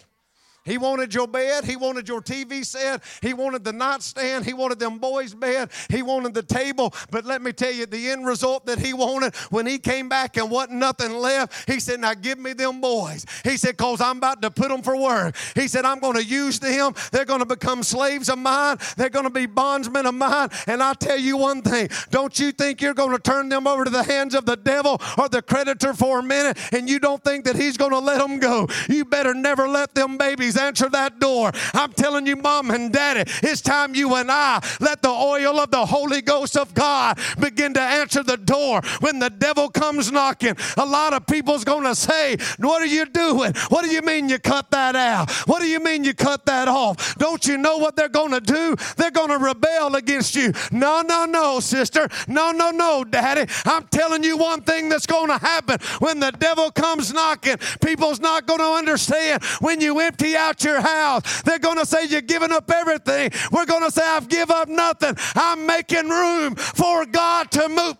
He 0.69 0.77
wanted 0.77 1.15
your 1.15 1.27
bed. 1.27 1.65
He 1.65 1.77
wanted 1.77 2.09
your 2.09 2.21
TV 2.21 2.65
set. 2.65 3.03
He 3.23 3.33
wanted 3.33 3.65
the 3.65 3.73
nightstand. 3.73 4.45
He 4.45 4.53
wanted 4.53 4.79
them 4.79 4.99
boys' 4.99 5.35
bed. 5.35 5.71
He 5.89 6.03
wanted 6.03 6.35
the 6.35 6.43
table. 6.43 6.95
But 7.11 7.25
let 7.25 7.41
me 7.41 7.53
tell 7.53 7.73
you, 7.73 7.87
the 7.87 8.11
end 8.11 8.27
result 8.27 8.67
that 8.67 8.79
he 8.79 8.93
wanted 8.93 9.35
when 9.51 9.67
he 9.67 9.79
came 9.79 10.09
back 10.09 10.37
and 10.37 10.51
wasn't 10.51 10.79
nothing 10.79 11.15
left, 11.15 11.71
he 11.71 11.81
said, 11.81 12.01
Now 12.01 12.13
give 12.13 12.39
me 12.39 12.53
them 12.53 12.81
boys. 12.83 13.25
He 13.45 13.57
said, 13.57 13.79
Because 13.79 14.03
I'm 14.03 14.19
about 14.19 14.43
to 14.43 14.51
put 14.51 14.69
them 14.69 14.83
for 14.83 14.97
work. 14.97 15.35
He 15.55 15.69
said, 15.69 15.87
I'm 15.87 16.01
going 16.01 16.17
to 16.17 16.25
use 16.25 16.59
them. 16.59 16.95
They're 17.13 17.25
going 17.25 17.41
to 17.41 17.47
become 17.47 17.83
slaves 17.83 18.29
of 18.29 18.39
mine. 18.39 18.77
They're 18.97 19.09
going 19.09 19.25
to 19.25 19.31
be 19.31 19.47
bondsmen 19.47 20.05
of 20.05 20.15
mine. 20.15 20.51
And 20.67 20.83
I 20.83 20.93
tell 20.93 21.19
you 21.19 21.39
one 21.39 21.63
thing 21.63 21.89
don't 22.11 22.39
you 22.39 22.53
think 22.53 22.83
you're 22.83 22.95
going 22.95 23.17
to 23.17 23.23
turn 23.23 23.49
them 23.49 23.67
over 23.67 23.85
to 23.85 23.91
the 23.91 24.03
hands 24.03 24.35
of 24.35 24.45
the 24.45 24.57
devil 24.57 25.01
or 25.17 25.31
the 25.31 25.41
creditor 25.41 25.95
for 25.95 26.19
a 26.19 26.23
minute 26.23 26.59
and 26.73 26.89
you 26.89 26.99
don't 26.99 27.25
think 27.25 27.47
that 27.47 27.57
he's 27.57 27.79
going 27.79 27.93
to 27.93 27.99
let 27.99 28.19
them 28.19 28.39
go? 28.39 28.69
You 28.89 29.07
better 29.07 29.33
never 29.33 29.67
let 29.67 29.95
them 29.95 30.19
babies 30.19 30.58
answer 30.59 30.89
that 30.91 31.19
door. 31.19 31.53
I'm 31.75 31.93
telling 31.93 32.27
you, 32.27 32.37
mom 32.37 32.71
and 32.71 32.93
daddy, 32.93 33.31
it's 33.43 33.61
time 33.61 33.95
you 33.95 34.15
and 34.17 34.31
I 34.31 34.61
let 34.81 35.03
the 35.03 35.11
oil 35.11 35.59
of 35.59 35.71
the 35.71 35.87
Holy 35.87 36.21
Ghost 36.21 36.57
of 36.57 36.75
God 36.75 37.19
begin 37.39 37.75
to 37.75 37.81
answer 37.81 38.23
the 38.23 38.37
door 38.37 38.81
when 39.01 39.19
the 39.19 39.31
devil 39.31 39.69
comes 39.69 40.11
knocking. 40.11 40.57
A 40.77 40.85
lot 40.85 41.13
of 41.13 41.27
people's 41.27 41.65
going 41.65 41.85
to 41.85 41.95
say, 41.95 42.37
What 42.59 42.83
are 42.83 42.87
you 42.87 43.07
doing? 43.07 43.53
What 43.69 43.85
do 43.85 43.91
you 43.91 44.03
mean 44.03 44.29
you 44.29 44.39
cut 44.39 44.71
that 44.71 44.97
out? 44.97 45.31
What 45.47 45.61
do 45.61 45.67
you 45.67 45.81
mean 45.81 46.05
you 46.05 46.15
cut 46.15 46.47
that 46.47 46.69
off? 46.69 47.17
Don't 47.17 47.47
you 47.47 47.59
know 47.59 47.79
what 47.79 47.97
they're 47.97 48.09
going 48.09 48.33
to 48.33 48.41
do? 48.41 48.77
They're 48.97 49.11
going 49.11 49.29
to 49.29 49.39
rebel 49.39 49.95
against 49.95 50.35
you. 50.35 50.53
No, 50.73 51.03
no, 51.03 51.25
no, 51.25 51.61
sister. 51.61 52.09
No, 52.27 52.51
no, 52.51 52.71
no, 52.71 53.05
daddy. 53.05 53.51
I'm 53.65 53.87
telling 53.89 54.25
you 54.25 54.37
one 54.37 54.63
thing 54.63 54.89
that's 54.89 55.07
going 55.07 55.29
to 55.29 55.39
happen 55.39 55.79
when 55.99 56.21
the 56.21 56.31
devil 56.33 56.71
comes 56.71 57.13
knocking. 57.13 57.57
People's 57.85 58.21
not 58.21 58.47
going 58.47 58.61
to 58.61 58.73
understand 58.73 59.43
when 59.61 59.81
you 59.81 60.01
empty 60.01 60.37
out 60.37 60.48
your 60.65 60.81
house. 60.81 61.43
They're 61.43 61.59
going 61.59 61.79
to 61.79 61.87
say 61.87 62.07
you're 62.07 62.21
giving 62.21 62.53
up 62.53 62.71
everything. 62.71 63.31
We're 63.53 63.67
going 63.67 63.85
to 63.85 63.91
say, 63.91 64.03
I've 64.05 64.29
give 64.29 64.51
up 64.51 64.69
nothing. 64.69 65.15
I'm 65.35 65.67
making 65.67 66.09
room 66.09 66.55
for 66.57 67.07
God 67.07 67.51
to 67.53 67.69
move. 67.69 67.97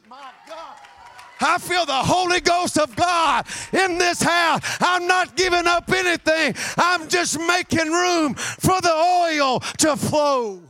I 1.41 1.59
feel 1.59 1.87
the 1.87 1.93
Holy 1.93 2.41
Ghost 2.41 2.79
of 2.79 2.95
God 2.97 3.47
in 3.73 3.99
this 3.99 4.21
house. 4.21 4.61
I'm 4.81 5.07
not 5.07 5.37
giving 5.37 5.67
up 5.67 5.91
anything. 5.91 6.55
I'm 6.77 7.09
just 7.09 7.39
making 7.39 7.93
room 7.93 8.35
for 8.35 8.81
the 8.81 8.93
oil 8.93 9.61
to 9.61 9.97
flow. 9.97 10.63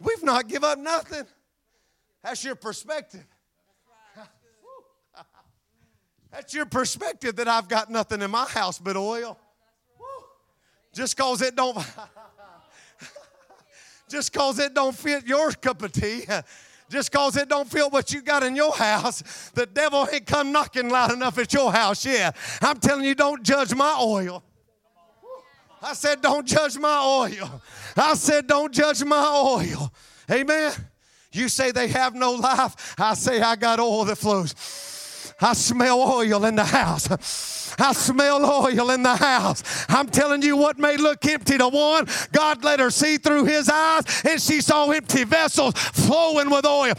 We've 0.00 0.22
not 0.22 0.48
give 0.48 0.64
up 0.64 0.78
nothing. 0.78 1.24
That's 2.22 2.42
your 2.44 2.54
perspective. 2.54 3.26
That's 6.32 6.54
your 6.54 6.64
perspective 6.64 7.36
that 7.36 7.46
I've 7.46 7.68
got 7.68 7.90
nothing 7.90 8.22
in 8.22 8.30
my 8.30 8.46
house 8.46 8.78
but 8.78 8.96
oil. 8.96 9.38
Just 10.94 11.16
cause 11.16 11.42
it 11.42 11.54
don't 11.54 11.76
just 14.08 14.32
cause 14.32 14.58
it 14.58 14.74
don't 14.74 14.96
fit 14.96 15.26
your 15.26 15.52
cup 15.52 15.82
of 15.82 15.92
tea. 15.92 16.24
Just 16.90 17.10
cause 17.10 17.38
it 17.38 17.48
don't 17.48 17.66
fit 17.66 17.90
what 17.90 18.12
you 18.12 18.20
got 18.20 18.42
in 18.42 18.54
your 18.54 18.70
house, 18.70 19.50
the 19.54 19.64
devil 19.64 20.06
ain't 20.12 20.26
come 20.26 20.52
knocking 20.52 20.90
loud 20.90 21.10
enough 21.10 21.38
at 21.38 21.50
your 21.54 21.72
house 21.72 22.04
yet. 22.04 22.36
I'm 22.60 22.76
telling 22.76 23.06
you, 23.06 23.14
don't 23.14 23.42
judge 23.42 23.74
my 23.74 23.96
oil. 23.98 24.42
I 25.80 25.94
said, 25.94 26.20
don't 26.20 26.46
judge 26.46 26.76
my 26.76 27.02
oil. 27.02 27.62
I 27.96 28.12
said, 28.12 28.46
don't 28.46 28.74
judge 28.74 29.02
my 29.04 29.26
oil. 29.26 29.90
Amen. 30.30 30.72
You 31.32 31.48
say 31.48 31.70
they 31.70 31.88
have 31.88 32.14
no 32.14 32.32
life. 32.32 32.94
I 32.98 33.14
say, 33.14 33.40
I 33.40 33.56
got 33.56 33.80
oil 33.80 34.04
that 34.04 34.16
flows. 34.16 34.54
I 35.42 35.54
smell 35.54 36.00
oil 36.00 36.44
in 36.44 36.54
the 36.54 36.64
house. 36.64 37.08
I 37.78 37.92
smell 37.92 38.44
oil 38.44 38.90
in 38.90 39.02
the 39.02 39.16
house. 39.16 39.62
I'm 39.88 40.08
telling 40.08 40.42
you 40.42 40.56
what 40.56 40.78
may 40.78 40.96
look 40.96 41.24
empty 41.26 41.58
to 41.58 41.68
one, 41.68 42.06
God 42.32 42.64
let 42.64 42.80
her 42.80 42.90
see 42.90 43.16
through 43.16 43.44
his 43.44 43.68
eyes, 43.68 44.04
and 44.24 44.40
she 44.40 44.60
saw 44.60 44.90
empty 44.90 45.24
vessels 45.24 45.74
flowing 45.74 46.50
with 46.50 46.66
oil. 46.66 46.94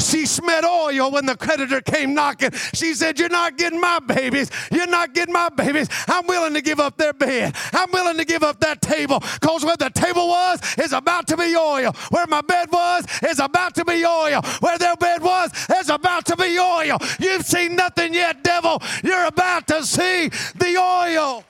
She 0.00 0.26
smelled 0.26 0.64
oil 0.64 1.10
when 1.10 1.26
the 1.26 1.36
creditor 1.36 1.80
came 1.80 2.14
knocking. 2.14 2.52
She 2.72 2.94
said, 2.94 3.18
You're 3.18 3.28
not 3.28 3.58
getting 3.58 3.80
my 3.80 3.98
babies. 3.98 4.50
You're 4.70 4.86
not 4.86 5.12
getting 5.12 5.32
my 5.32 5.48
babies. 5.48 5.88
I'm 6.06 6.26
willing 6.26 6.54
to 6.54 6.62
give 6.62 6.80
up 6.80 6.96
their 6.96 7.12
bed. 7.12 7.54
I'm 7.72 7.90
willing 7.92 8.16
to 8.16 8.24
give 8.24 8.42
up 8.42 8.60
that 8.60 8.80
table 8.80 9.20
because 9.20 9.64
where 9.64 9.76
the 9.76 9.90
table 9.90 10.28
was 10.28 10.60
is 10.78 10.92
about 10.92 11.26
to 11.28 11.36
be 11.36 11.54
oil. 11.56 11.92
Where 12.10 12.26
my 12.26 12.40
bed 12.42 12.70
was 12.72 13.04
is 13.22 13.40
about 13.40 13.74
to 13.74 13.84
be 13.84 14.04
oil. 14.04 14.40
Where 14.60 14.78
their 14.78 14.96
bed 14.96 15.22
was 15.22 15.50
is 15.76 15.90
about 15.90 16.26
to 16.26 16.36
be 16.36 16.58
oil. 16.58 16.98
You've 17.18 17.44
seen 17.44 17.74
nothing 17.74 18.14
yet, 18.14 18.44
devil. 18.44 18.80
You're 19.02 19.26
about 19.26 19.66
to 19.68 19.84
see 19.84 20.07
the 20.54 20.76
oil. 20.78 21.44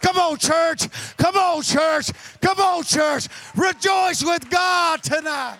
Come 0.00 0.18
on, 0.18 0.38
church. 0.38 0.88
Come 1.16 1.36
on, 1.36 1.62
church. 1.62 2.10
Come 2.40 2.60
on, 2.60 2.84
church. 2.84 3.28
Rejoice 3.54 4.22
with 4.22 4.48
God 4.50 5.02
tonight. 5.02 5.58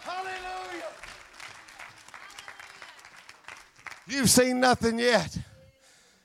Hallelujah. 0.00 0.90
You've 4.08 4.30
seen 4.30 4.60
nothing 4.60 4.98
yet. 4.98 5.36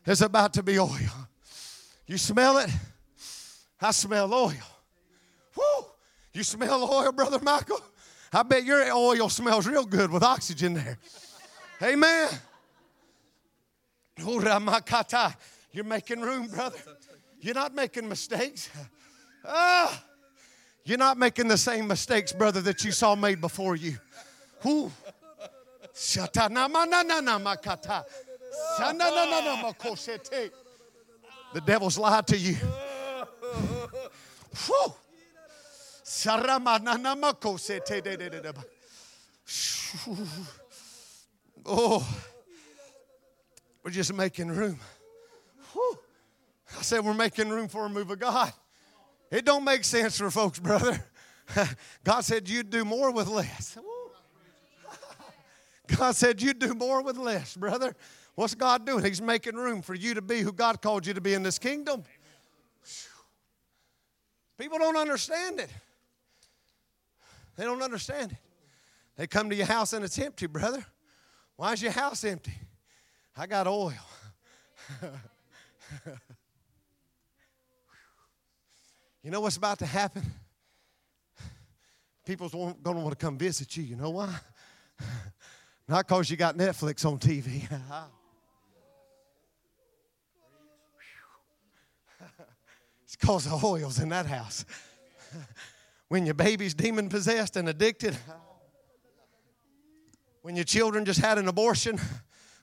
It's 0.05 0.21
about 0.21 0.53
to 0.53 0.63
be 0.63 0.79
oil. 0.79 1.27
You 2.07 2.17
smell 2.17 2.57
it? 2.57 2.69
I 3.81 3.91
smell 3.91 4.33
oil. 4.33 4.53
Woo! 5.55 5.85
You 6.33 6.43
smell 6.43 6.91
oil, 6.91 7.11
Brother 7.11 7.39
Michael? 7.39 7.81
I 8.33 8.43
bet 8.43 8.63
your 8.65 8.91
oil 8.91 9.29
smells 9.29 9.67
real 9.67 9.85
good 9.85 10.11
with 10.11 10.23
oxygen 10.23 10.73
there. 10.73 10.97
Amen. 11.81 12.29
You're 15.71 15.83
making 15.83 16.21
room, 16.21 16.47
brother. 16.47 16.77
You're 17.41 17.55
not 17.55 17.75
making 17.75 18.07
mistakes. 18.07 18.69
Ah. 19.45 20.03
You're 20.83 20.97
not 20.99 21.17
making 21.17 21.47
the 21.47 21.57
same 21.57 21.87
mistakes, 21.87 22.31
brother, 22.31 22.61
that 22.61 22.83
you 22.83 22.91
saw 22.91 23.15
made 23.15 23.41
before 23.41 23.75
you. 23.75 23.97
Who? 24.61 24.91
The 31.53 31.61
devil's 31.61 31.97
lied 31.97 32.27
to 32.27 32.37
you. 32.37 32.55
Oh, 41.65 42.07
we're 43.85 43.91
just 43.91 44.11
making 44.15 44.47
room. 44.47 44.79
I 45.75 46.81
said 46.81 47.05
we're 47.05 47.13
making 47.13 47.49
room 47.49 47.67
for 47.67 47.85
a 47.85 47.89
move 47.89 48.09
of 48.09 48.17
God. 48.17 48.51
It 49.29 49.45
don't 49.45 49.63
make 49.63 49.83
sense 49.83 50.17
for 50.17 50.31
folks, 50.31 50.57
brother. 50.57 51.05
God 52.03 52.21
said 52.21 52.49
you'd 52.49 52.71
do 52.71 52.83
more 52.83 53.11
with 53.11 53.27
less. 53.27 53.77
God 55.97 56.15
said 56.15 56.41
you'd 56.41 56.57
do 56.57 56.73
more 56.73 57.03
with 57.03 57.17
less, 57.17 57.55
brother. 57.55 57.95
What's 58.33 58.55
God 58.55 58.87
doing? 58.87 59.05
He's 59.05 59.21
making 59.21 59.55
room 59.55 59.83
for 59.83 59.93
you 59.93 60.15
to 60.15 60.21
be 60.21 60.39
who 60.39 60.51
God 60.51 60.81
called 60.81 61.05
you 61.05 61.13
to 61.13 61.21
be 61.21 61.35
in 61.35 61.43
this 61.43 61.59
kingdom. 61.59 62.03
People 64.57 64.79
don't 64.79 64.97
understand 64.97 65.59
it. 65.59 65.69
They 67.55 67.65
don't 67.65 67.83
understand 67.83 68.31
it. 68.31 68.37
They 69.15 69.27
come 69.27 69.51
to 69.51 69.55
your 69.55 69.67
house 69.67 69.93
and 69.93 70.03
it's 70.03 70.17
empty, 70.17 70.47
brother. 70.47 70.83
Why 71.55 71.73
is 71.73 71.83
your 71.83 71.91
house 71.91 72.23
empty? 72.23 72.53
I 73.37 73.47
got 73.47 73.67
oil. 73.67 73.93
You 79.25 79.31
know 79.31 79.41
what's 79.41 79.57
about 79.57 79.79
to 79.79 79.87
happen? 79.87 80.21
People's 82.27 82.51
going 82.51 82.75
to 82.83 82.91
want 82.91 83.09
to 83.09 83.15
come 83.25 83.39
visit 83.39 83.75
you. 83.75 83.81
You 83.81 83.95
know 83.95 84.11
why? 84.11 84.31
Not 85.87 86.07
because 86.07 86.29
you 86.29 86.37
got 86.37 86.55
Netflix 86.55 87.03
on 87.07 87.17
TV. 87.17 87.67
it's 93.03 93.15
because 93.15 93.45
the 93.45 93.59
oil's 93.65 93.99
in 93.99 94.09
that 94.09 94.27
house. 94.27 94.63
when 96.07 96.27
your 96.27 96.35
baby's 96.35 96.75
demon 96.75 97.09
possessed 97.09 97.57
and 97.57 97.67
addicted, 97.67 98.15
when 100.43 100.55
your 100.55 100.65
children 100.65 101.03
just 101.03 101.19
had 101.19 101.39
an 101.39 101.47
abortion 101.47 101.99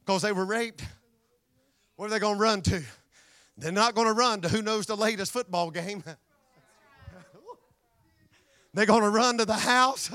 because 0.05 0.23
they 0.23 0.33
were 0.33 0.45
raped, 0.45 0.85
where 1.97 2.09
are 2.09 2.11
they 2.11 2.19
going 2.19 2.37
to 2.37 2.43
run 2.43 2.63
to? 2.63 2.83
They're 3.57 3.71
not 3.73 3.95
going 3.95 4.09
to 4.09 4.13
run 4.13 4.41
to 4.41 4.49
who 4.49 4.63
knows 4.63 4.87
the 4.87 4.97
latest 4.97 5.33
football 5.33 5.71
game. 5.71 6.03
They're 8.75 8.87
going 8.87 9.03
to 9.03 9.11
run 9.11 9.37
to 9.39 9.45
the 9.45 9.53
house 9.53 10.11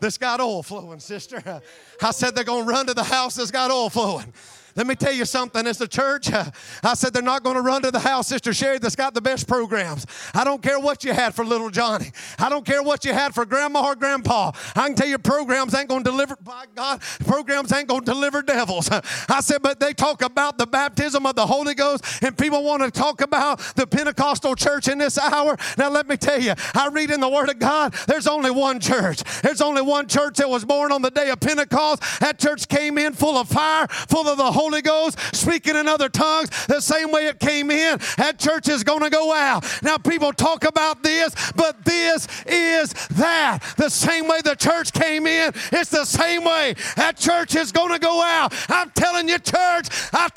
that's 0.00 0.16
got 0.16 0.40
oil 0.40 0.62
flowing, 0.62 1.00
sister. 1.00 1.60
I 2.02 2.10
said 2.12 2.34
they're 2.34 2.44
going 2.44 2.64
to 2.64 2.70
run 2.70 2.86
to 2.86 2.94
the 2.94 3.04
house 3.04 3.34
that's 3.34 3.50
got 3.50 3.70
oil 3.70 3.90
flowing. 3.90 4.32
Let 4.76 4.86
me 4.86 4.94
tell 4.94 5.12
you 5.12 5.24
something. 5.24 5.66
As 5.66 5.78
the 5.78 5.88
church, 5.88 6.30
I 6.82 6.94
said 6.94 7.12
they're 7.12 7.22
not 7.22 7.42
going 7.42 7.56
to 7.56 7.62
run 7.62 7.82
to 7.82 7.90
the 7.90 8.00
house, 8.00 8.28
Sister 8.28 8.52
Sherry, 8.52 8.78
that's 8.78 8.96
got 8.96 9.14
the 9.14 9.20
best 9.20 9.48
programs. 9.48 10.06
I 10.34 10.44
don't 10.44 10.62
care 10.62 10.78
what 10.78 11.04
you 11.04 11.12
had 11.12 11.34
for 11.34 11.44
little 11.44 11.70
Johnny. 11.70 12.12
I 12.38 12.48
don't 12.48 12.64
care 12.64 12.82
what 12.82 13.04
you 13.04 13.12
had 13.12 13.34
for 13.34 13.44
grandma 13.44 13.84
or 13.84 13.94
grandpa. 13.94 14.52
I 14.74 14.86
can 14.86 14.94
tell 14.94 15.08
you 15.08 15.18
programs 15.18 15.74
ain't 15.74 15.88
going 15.88 16.04
to 16.04 16.10
deliver, 16.10 16.36
by 16.36 16.64
God, 16.74 17.02
programs 17.26 17.72
ain't 17.72 17.88
going 17.88 18.04
to 18.04 18.12
deliver 18.12 18.42
devils. 18.42 18.88
I 19.28 19.40
said, 19.40 19.62
but 19.62 19.80
they 19.80 19.92
talk 19.92 20.22
about 20.22 20.58
the 20.58 20.66
baptism 20.66 21.26
of 21.26 21.34
the 21.34 21.46
Holy 21.46 21.74
Ghost, 21.74 22.04
and 22.22 22.36
people 22.36 22.62
want 22.62 22.82
to 22.82 22.90
talk 22.90 23.20
about 23.20 23.58
the 23.76 23.86
Pentecostal 23.86 24.54
church 24.54 24.88
in 24.88 24.98
this 24.98 25.18
hour. 25.18 25.56
Now, 25.76 25.90
let 25.90 26.08
me 26.08 26.16
tell 26.16 26.40
you, 26.40 26.54
I 26.74 26.88
read 26.88 27.10
in 27.10 27.20
the 27.20 27.28
Word 27.28 27.50
of 27.50 27.58
God, 27.58 27.94
there's 28.06 28.26
only 28.26 28.50
one 28.50 28.80
church. 28.80 29.22
There's 29.42 29.60
only 29.60 29.82
one 29.82 30.06
church 30.06 30.36
that 30.36 30.48
was 30.48 30.64
born 30.64 30.92
on 30.92 31.02
the 31.02 31.10
day 31.10 31.30
of 31.30 31.40
Pentecost. 31.40 32.02
That 32.20 32.38
church 32.38 32.68
came 32.68 32.98
in 32.98 33.12
full 33.12 33.36
of 33.36 33.48
fire, 33.48 33.86
full 33.88 34.28
of 34.28 34.38
the 34.38 34.50
Holy 34.60 34.82
Ghost, 34.82 35.18
speaking 35.34 35.74
in 35.74 35.88
other 35.88 36.10
tongues, 36.10 36.50
the 36.66 36.82
same 36.82 37.10
way 37.10 37.28
it 37.28 37.40
came 37.40 37.70
in, 37.70 37.98
that 38.18 38.38
church 38.38 38.68
is 38.68 38.84
going 38.84 39.00
to 39.00 39.08
go 39.08 39.32
out. 39.32 39.64
Now, 39.82 39.96
people 39.96 40.34
talk 40.34 40.64
about 40.64 41.02
this, 41.02 41.34
but 41.56 41.82
this 41.82 42.28
is 42.44 42.92
that. 43.16 43.60
The 43.78 43.88
same 43.88 44.28
way 44.28 44.42
the 44.44 44.54
church 44.54 44.92
came 44.92 45.26
in, 45.26 45.54
it's 45.72 45.88
the 45.88 46.04
same 46.04 46.44
way 46.44 46.74
that 46.96 47.16
church 47.16 47.54
is 47.54 47.72
going 47.72 47.92
to 47.94 47.98
go 47.98 48.22
out. 48.22 48.52
I'm 48.68 48.90
telling 48.90 49.30
you, 49.30 49.38
church, 49.38 49.88
I'm 50.12 50.30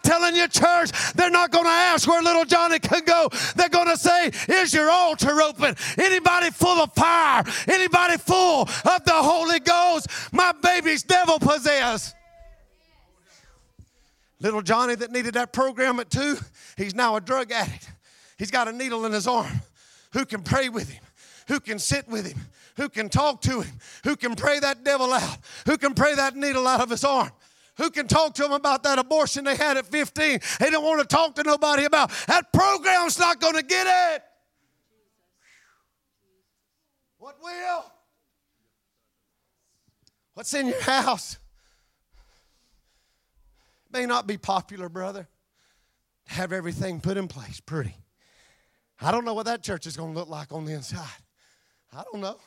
telling 0.00 0.36
you, 0.36 0.46
church, 0.46 0.92
they're 1.14 1.30
not 1.30 1.50
going 1.50 1.64
to 1.64 1.70
ask 1.70 2.06
where 2.08 2.22
little 2.22 2.44
Johnny 2.44 2.78
can 2.78 3.04
go. 3.04 3.30
They're 3.56 3.68
going 3.68 3.88
to 3.88 3.96
say, 3.96 4.30
Is 4.48 4.72
your 4.72 4.92
altar 4.92 5.42
open? 5.42 5.74
Anybody 5.98 6.50
full 6.50 6.80
of 6.80 6.92
fire? 6.92 7.42
Anybody 7.66 8.16
full 8.16 8.62
of 8.62 9.04
the 9.04 9.12
Holy 9.12 9.58
Ghost? 9.58 10.06
My 10.32 10.52
baby's 10.62 11.02
devil 11.02 11.40
possessed. 11.40 12.14
Little 14.40 14.62
Johnny 14.62 14.94
that 14.94 15.10
needed 15.10 15.34
that 15.34 15.52
program 15.52 15.98
at 15.98 16.10
two, 16.10 16.36
he's 16.76 16.94
now 16.94 17.16
a 17.16 17.20
drug 17.20 17.50
addict. 17.50 17.90
He's 18.38 18.50
got 18.50 18.68
a 18.68 18.72
needle 18.72 19.04
in 19.04 19.12
his 19.12 19.26
arm. 19.26 19.60
Who 20.12 20.24
can 20.24 20.42
pray 20.42 20.68
with 20.68 20.90
him? 20.90 21.02
Who 21.48 21.60
can 21.60 21.78
sit 21.78 22.08
with 22.08 22.26
him? 22.26 22.38
Who 22.76 22.88
can 22.88 23.08
talk 23.08 23.40
to 23.42 23.62
him? 23.62 23.80
Who 24.04 24.14
can 24.14 24.36
pray 24.36 24.60
that 24.60 24.84
devil 24.84 25.12
out? 25.12 25.38
Who 25.66 25.76
can 25.76 25.94
pray 25.94 26.14
that 26.14 26.36
needle 26.36 26.66
out 26.68 26.80
of 26.80 26.90
his 26.90 27.02
arm? 27.02 27.30
Who 27.78 27.90
can 27.90 28.06
talk 28.06 28.34
to 28.34 28.44
him 28.44 28.52
about 28.52 28.82
that 28.84 28.98
abortion 28.98 29.44
they 29.44 29.56
had 29.56 29.76
at 29.76 29.86
15? 29.86 30.40
They 30.60 30.70
don't 30.70 30.84
want 30.84 31.00
to 31.00 31.06
talk 31.06 31.34
to 31.36 31.42
nobody 31.42 31.84
about 31.84 32.10
that 32.26 32.52
program's 32.52 33.18
not 33.18 33.40
going 33.40 33.54
to 33.54 33.62
get 33.62 33.86
it. 34.14 34.22
What 37.18 37.36
will? 37.42 37.84
What's 40.34 40.54
in 40.54 40.68
your 40.68 40.80
house? 40.80 41.38
May 43.90 44.06
not 44.06 44.26
be 44.26 44.36
popular, 44.36 44.88
brother. 44.88 45.28
Have 46.26 46.52
everything 46.52 47.00
put 47.00 47.16
in 47.16 47.26
place 47.28 47.60
pretty. 47.60 47.96
I 49.00 49.12
don't 49.12 49.24
know 49.24 49.34
what 49.34 49.46
that 49.46 49.62
church 49.62 49.86
is 49.86 49.96
going 49.96 50.12
to 50.12 50.18
look 50.18 50.28
like 50.28 50.52
on 50.52 50.64
the 50.64 50.72
inside. 50.72 51.06
I 51.92 52.02
don't 52.10 52.20
know. 52.20 52.38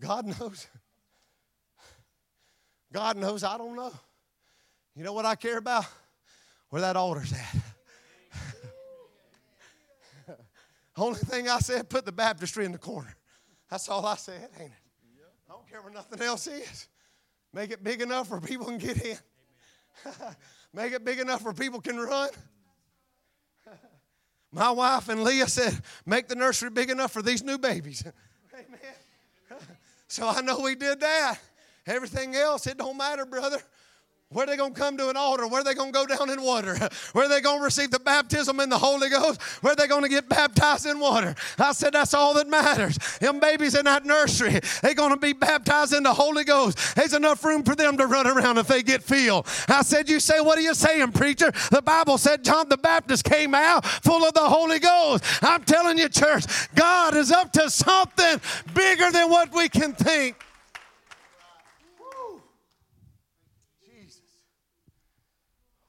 God 0.00 0.26
knows. 0.26 0.66
God 2.92 3.16
knows. 3.16 3.44
I 3.44 3.58
don't 3.58 3.76
know. 3.76 3.92
You 4.96 5.04
know 5.04 5.12
what 5.12 5.26
I 5.26 5.34
care 5.34 5.58
about? 5.58 5.84
Where 6.70 6.82
that 6.82 6.96
altar's 6.96 7.32
at. 7.32 7.56
Only 10.96 11.18
thing 11.18 11.48
I 11.48 11.58
said, 11.58 11.88
put 11.88 12.04
the 12.04 12.12
baptistry 12.12 12.64
in 12.64 12.72
the 12.72 12.78
corner. 12.78 13.14
That's 13.70 13.88
all 13.88 14.04
I 14.06 14.16
said, 14.16 14.48
ain't 14.58 14.70
it? 14.70 14.76
I 15.48 15.52
don't 15.52 15.68
care 15.68 15.82
where 15.82 15.92
nothing 15.92 16.22
else 16.22 16.46
is. 16.46 16.88
Make 17.52 17.70
it 17.70 17.82
big 17.82 18.00
enough 18.00 18.30
where 18.30 18.40
people 18.40 18.66
can 18.66 18.78
get 18.78 19.04
in. 19.04 19.18
Make 20.72 20.92
it 20.92 21.04
big 21.04 21.18
enough 21.18 21.42
where 21.42 21.52
people 21.52 21.80
can 21.80 21.98
run. 21.98 22.30
My 24.52 24.70
wife 24.70 25.08
and 25.08 25.22
Leah 25.22 25.46
said, 25.46 25.80
make 26.04 26.26
the 26.26 26.34
nursery 26.34 26.70
big 26.70 26.90
enough 26.90 27.12
for 27.12 27.22
these 27.22 27.42
new 27.42 27.58
babies. 27.58 28.04
Amen. 28.52 28.66
So 30.08 30.26
I 30.26 30.40
know 30.40 30.58
we 30.58 30.74
did 30.74 30.98
that. 30.98 31.38
Everything 31.86 32.34
else, 32.34 32.66
it 32.66 32.76
don't 32.76 32.96
matter, 32.96 33.24
brother. 33.24 33.62
Where 34.32 34.44
are 34.44 34.46
they 34.46 34.56
going 34.56 34.74
to 34.74 34.80
come 34.80 34.96
to 34.96 35.08
an 35.08 35.16
altar? 35.16 35.48
Where 35.48 35.60
are 35.60 35.64
they 35.64 35.74
going 35.74 35.92
to 35.92 36.06
go 36.06 36.06
down 36.06 36.30
in 36.30 36.40
water? 36.40 36.78
Where 37.12 37.24
are 37.24 37.28
they 37.28 37.40
going 37.40 37.58
to 37.58 37.64
receive 37.64 37.90
the 37.90 37.98
baptism 37.98 38.60
in 38.60 38.68
the 38.68 38.78
Holy 38.78 39.08
Ghost? 39.08 39.42
Where 39.60 39.72
are 39.72 39.76
they 39.76 39.88
going 39.88 40.04
to 40.04 40.08
get 40.08 40.28
baptized 40.28 40.86
in 40.86 41.00
water? 41.00 41.34
I 41.58 41.72
said 41.72 41.94
that's 41.94 42.14
all 42.14 42.34
that 42.34 42.46
matters. 42.46 42.96
Them 43.18 43.40
babies 43.40 43.74
in 43.74 43.86
that 43.86 44.06
nursery, 44.06 44.60
they're 44.82 44.94
going 44.94 45.10
to 45.10 45.16
be 45.16 45.32
baptized 45.32 45.94
in 45.94 46.04
the 46.04 46.14
Holy 46.14 46.44
Ghost. 46.44 46.94
There's 46.94 47.12
enough 47.12 47.42
room 47.42 47.64
for 47.64 47.74
them 47.74 47.96
to 47.96 48.06
run 48.06 48.28
around 48.28 48.58
if 48.58 48.68
they 48.68 48.84
get 48.84 49.02
filled. 49.02 49.48
I 49.66 49.82
said, 49.82 50.08
you 50.08 50.20
say, 50.20 50.40
what 50.40 50.56
are 50.56 50.62
you 50.62 50.74
saying, 50.74 51.10
preacher? 51.10 51.50
The 51.72 51.82
Bible 51.82 52.16
said 52.16 52.44
John 52.44 52.68
the 52.68 52.76
Baptist 52.76 53.24
came 53.24 53.52
out 53.52 53.84
full 53.84 54.22
of 54.22 54.32
the 54.34 54.48
Holy 54.48 54.78
Ghost. 54.78 55.24
I'm 55.42 55.64
telling 55.64 55.98
you, 55.98 56.08
church, 56.08 56.44
God 56.76 57.16
is 57.16 57.32
up 57.32 57.50
to 57.54 57.68
something 57.68 58.40
bigger 58.74 59.10
than 59.10 59.28
what 59.28 59.52
we 59.52 59.68
can 59.68 59.92
think. 59.92 60.36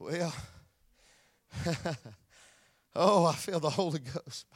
Well, 0.02 0.34
oh, 2.96 3.24
I 3.26 3.34
feel 3.34 3.60
the 3.60 3.70
Holy 3.70 4.00
Ghost. 4.00 4.46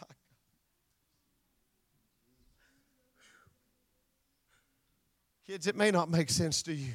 Kids, 5.47 5.68
it 5.68 5.76
may 5.76 5.92
not 5.92 6.11
make 6.11 6.30
sense 6.30 6.62
to 6.62 6.74
you, 6.74 6.94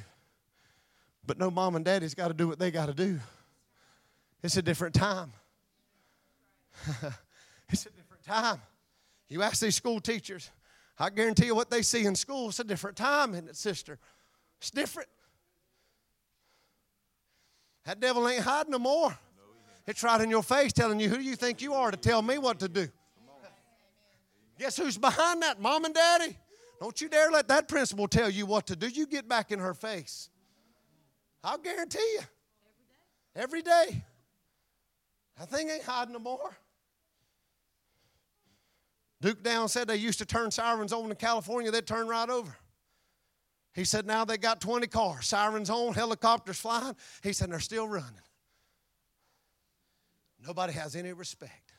but 1.26 1.38
no 1.38 1.50
mom 1.50 1.76
and 1.76 1.84
daddy's 1.84 2.14
got 2.14 2.28
to 2.28 2.34
do 2.34 2.46
what 2.46 2.58
they 2.58 2.70
got 2.70 2.86
to 2.86 2.92
do. 2.92 3.18
It's 4.42 4.58
a 4.58 4.62
different 4.62 4.94
time. 4.94 5.32
it's 7.70 7.86
a 7.86 7.90
different 7.90 8.22
time. 8.26 8.60
You 9.30 9.40
ask 9.40 9.62
these 9.62 9.76
school 9.76 9.98
teachers, 9.98 10.50
I 10.98 11.08
guarantee 11.08 11.46
you 11.46 11.54
what 11.54 11.70
they 11.70 11.80
see 11.80 12.04
in 12.04 12.14
school, 12.14 12.50
it's 12.50 12.60
a 12.60 12.64
different 12.64 12.98
time, 12.98 13.32
isn't 13.32 13.48
it, 13.48 13.56
sister? 13.56 13.98
It's 14.58 14.70
different. 14.70 15.08
That 17.84 18.00
devil 18.00 18.28
ain't 18.28 18.42
hiding 18.42 18.72
no 18.72 18.78
more. 18.78 19.16
It's 19.86 20.02
right 20.02 20.20
in 20.20 20.30
your 20.30 20.42
face 20.42 20.72
telling 20.72 21.00
you 21.00 21.08
who 21.08 21.18
you 21.18 21.34
think 21.34 21.60
you 21.60 21.74
are 21.74 21.90
to 21.90 21.96
tell 21.96 22.22
me 22.22 22.38
what 22.38 22.60
to 22.60 22.68
do. 22.68 22.88
Guess 24.58 24.76
who's 24.76 24.96
behind 24.96 25.42
that? 25.42 25.60
Mom 25.60 25.84
and 25.84 25.94
daddy? 25.94 26.36
Don't 26.80 27.00
you 27.00 27.08
dare 27.08 27.30
let 27.30 27.48
that 27.48 27.68
principal 27.68 28.06
tell 28.06 28.30
you 28.30 28.46
what 28.46 28.66
to 28.68 28.76
do. 28.76 28.88
You 28.88 29.06
get 29.06 29.28
back 29.28 29.50
in 29.50 29.58
her 29.58 29.74
face. 29.74 30.30
I'll 31.42 31.58
guarantee 31.58 31.98
you. 32.14 32.20
Every 33.34 33.62
day. 33.62 34.04
That 35.38 35.50
thing 35.50 35.70
ain't 35.70 35.82
hiding 35.82 36.12
no 36.12 36.20
more. 36.20 36.56
Duke 39.20 39.42
Down 39.42 39.68
said 39.68 39.88
they 39.88 39.96
used 39.96 40.18
to 40.18 40.26
turn 40.26 40.50
sirens 40.50 40.92
on 40.92 41.08
in 41.08 41.16
California, 41.16 41.70
they'd 41.70 41.86
turn 41.86 42.08
right 42.08 42.28
over. 42.28 42.56
He 43.74 43.84
said, 43.84 44.06
now 44.06 44.24
they 44.24 44.36
got 44.36 44.60
20 44.60 44.86
cars, 44.86 45.26
sirens 45.26 45.70
on, 45.70 45.94
helicopters 45.94 46.60
flying. 46.60 46.94
He 47.22 47.32
said, 47.32 47.50
they're 47.50 47.60
still 47.60 47.88
running. 47.88 48.20
Nobody 50.46 50.72
has 50.74 50.94
any 50.94 51.12
respect. 51.12 51.72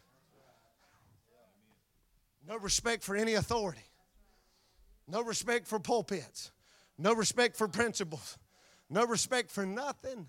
No 2.48 2.58
respect 2.58 3.04
for 3.04 3.16
any 3.16 3.36
authority. 3.36 3.84
No 5.08 5.22
respect 5.22 5.68
for 5.68 5.80
pulpits. 5.80 6.52
No 6.98 7.14
respect 7.14 7.58
for 7.58 7.68
principles. 7.68 8.38
No 8.90 9.06
respect 9.06 9.52
for 9.52 9.66
nothing. 9.66 10.28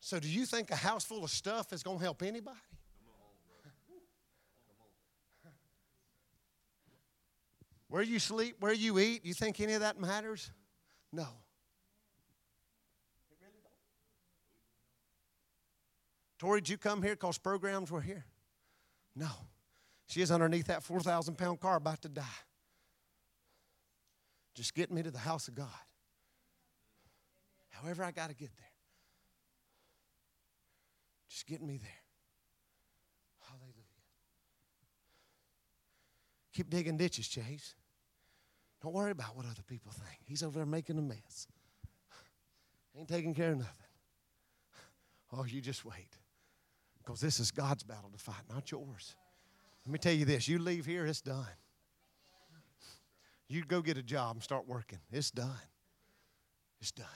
So, 0.00 0.18
do 0.18 0.28
you 0.28 0.46
think 0.46 0.70
a 0.70 0.76
house 0.76 1.04
full 1.04 1.24
of 1.24 1.30
stuff 1.30 1.72
is 1.72 1.82
going 1.82 1.98
to 1.98 2.04
help 2.04 2.22
anybody? 2.22 2.58
Where 7.90 8.02
you 8.02 8.20
sleep, 8.20 8.54
where 8.60 8.72
you 8.72 9.00
eat, 9.00 9.26
you 9.26 9.34
think 9.34 9.60
any 9.60 9.72
of 9.72 9.80
that 9.80 10.00
matters? 10.00 10.52
No. 11.12 11.26
Tori, 16.38 16.60
did 16.60 16.70
you 16.70 16.78
come 16.78 17.02
here 17.02 17.14
because 17.14 17.36
programs 17.36 17.90
were 17.90 18.00
here? 18.00 18.24
No. 19.16 19.28
She 20.06 20.22
is 20.22 20.30
underneath 20.30 20.68
that 20.68 20.84
4,000 20.84 21.36
pound 21.36 21.60
car 21.60 21.76
about 21.76 22.00
to 22.02 22.08
die. 22.08 22.22
Just 24.54 24.72
get 24.74 24.92
me 24.92 25.02
to 25.02 25.10
the 25.10 25.18
house 25.18 25.48
of 25.48 25.56
God. 25.56 25.68
However, 27.70 28.04
I 28.04 28.12
got 28.12 28.28
to 28.28 28.36
get 28.36 28.56
there. 28.56 28.66
Just 31.28 31.46
get 31.46 31.60
me 31.60 31.76
there. 31.76 31.90
Hallelujah. 33.48 33.74
Keep 36.52 36.70
digging 36.70 36.96
ditches, 36.96 37.26
Chase. 37.26 37.74
Don't 38.82 38.94
worry 38.94 39.10
about 39.10 39.36
what 39.36 39.46
other 39.46 39.62
people 39.66 39.92
think. 39.92 40.20
He's 40.24 40.42
over 40.42 40.58
there 40.58 40.66
making 40.66 40.98
a 40.98 41.02
mess. 41.02 41.46
Ain't 42.96 43.08
taking 43.08 43.34
care 43.34 43.52
of 43.52 43.58
nothing. 43.58 43.74
Oh, 45.32 45.44
you 45.44 45.60
just 45.60 45.84
wait. 45.84 46.16
Because 46.98 47.20
this 47.20 47.40
is 47.40 47.50
God's 47.50 47.82
battle 47.82 48.10
to 48.10 48.18
fight, 48.18 48.42
not 48.52 48.70
yours. 48.70 49.16
Let 49.86 49.92
me 49.92 49.98
tell 49.98 50.12
you 50.12 50.24
this 50.24 50.48
you 50.48 50.58
leave 50.58 50.86
here, 50.86 51.06
it's 51.06 51.20
done. 51.20 51.46
You 53.48 53.64
go 53.64 53.82
get 53.82 53.96
a 53.96 54.02
job 54.02 54.36
and 54.36 54.42
start 54.42 54.68
working. 54.68 55.00
It's 55.10 55.30
done. 55.30 55.50
It's 56.80 56.92
done. 56.92 57.06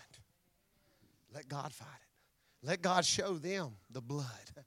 Let 1.33 1.49
God 1.49 1.73
fight 1.73 1.87
it. 1.87 2.67
Let 2.67 2.83
God 2.83 3.05
show 3.05 3.35
them 3.35 3.77
the 3.91 4.01
blood. 4.01 4.27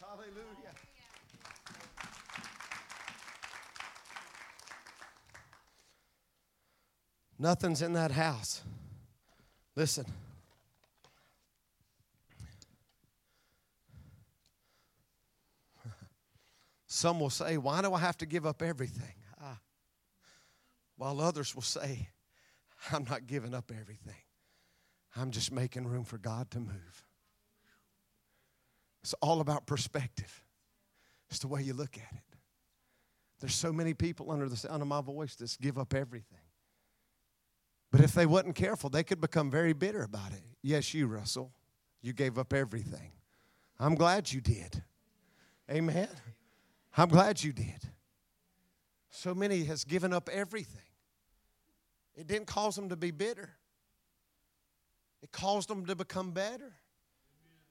Hallelujah. 0.00 0.74
Nothing's 7.38 7.82
in 7.82 7.94
that 7.94 8.12
house. 8.12 8.62
Listen. 9.76 10.06
Some 16.86 17.18
will 17.18 17.30
say, 17.30 17.56
Why 17.56 17.82
do 17.82 17.92
I 17.92 17.98
have 17.98 18.16
to 18.18 18.26
give 18.26 18.46
up 18.46 18.62
everything? 18.62 19.14
Ah. 19.42 19.58
While 20.96 21.20
others 21.20 21.54
will 21.54 21.62
say, 21.62 22.08
I'm 22.92 23.04
not 23.10 23.26
giving 23.26 23.52
up 23.52 23.72
everything. 23.76 24.14
I'm 25.16 25.32
just 25.32 25.50
making 25.50 25.88
room 25.88 26.04
for 26.04 26.18
God 26.18 26.50
to 26.52 26.60
move. 26.60 27.04
It's 29.02 29.14
all 29.14 29.40
about 29.40 29.66
perspective. 29.66 30.44
It's 31.30 31.40
the 31.40 31.48
way 31.48 31.62
you 31.62 31.74
look 31.74 31.96
at 31.96 32.16
it. 32.16 32.38
There's 33.40 33.54
so 33.54 33.72
many 33.72 33.92
people 33.92 34.30
under 34.30 34.48
the 34.48 34.56
sound 34.56 34.80
of 34.80 34.86
my 34.88 35.00
voice 35.00 35.34
that 35.36 35.56
give 35.60 35.78
up 35.78 35.94
everything. 35.94 36.38
But 37.94 38.02
if 38.02 38.12
they 38.12 38.26
wasn't 38.26 38.56
careful, 38.56 38.90
they 38.90 39.04
could 39.04 39.20
become 39.20 39.52
very 39.52 39.72
bitter 39.72 40.02
about 40.02 40.32
it. 40.32 40.42
Yes, 40.62 40.92
you, 40.94 41.06
Russell. 41.06 41.52
You 42.02 42.12
gave 42.12 42.38
up 42.38 42.52
everything. 42.52 43.12
I'm 43.78 43.94
glad 43.94 44.32
you 44.32 44.40
did. 44.40 44.82
Amen. 45.70 46.08
I'm 46.96 47.08
glad 47.08 47.44
you 47.44 47.52
did. 47.52 47.88
So 49.10 49.32
many 49.32 49.62
has 49.66 49.84
given 49.84 50.12
up 50.12 50.28
everything. 50.28 50.82
It 52.16 52.26
didn't 52.26 52.48
cause 52.48 52.74
them 52.74 52.88
to 52.88 52.96
be 52.96 53.12
bitter. 53.12 53.50
It 55.22 55.30
caused 55.30 55.68
them 55.68 55.86
to 55.86 55.94
become 55.94 56.32
better. 56.32 56.72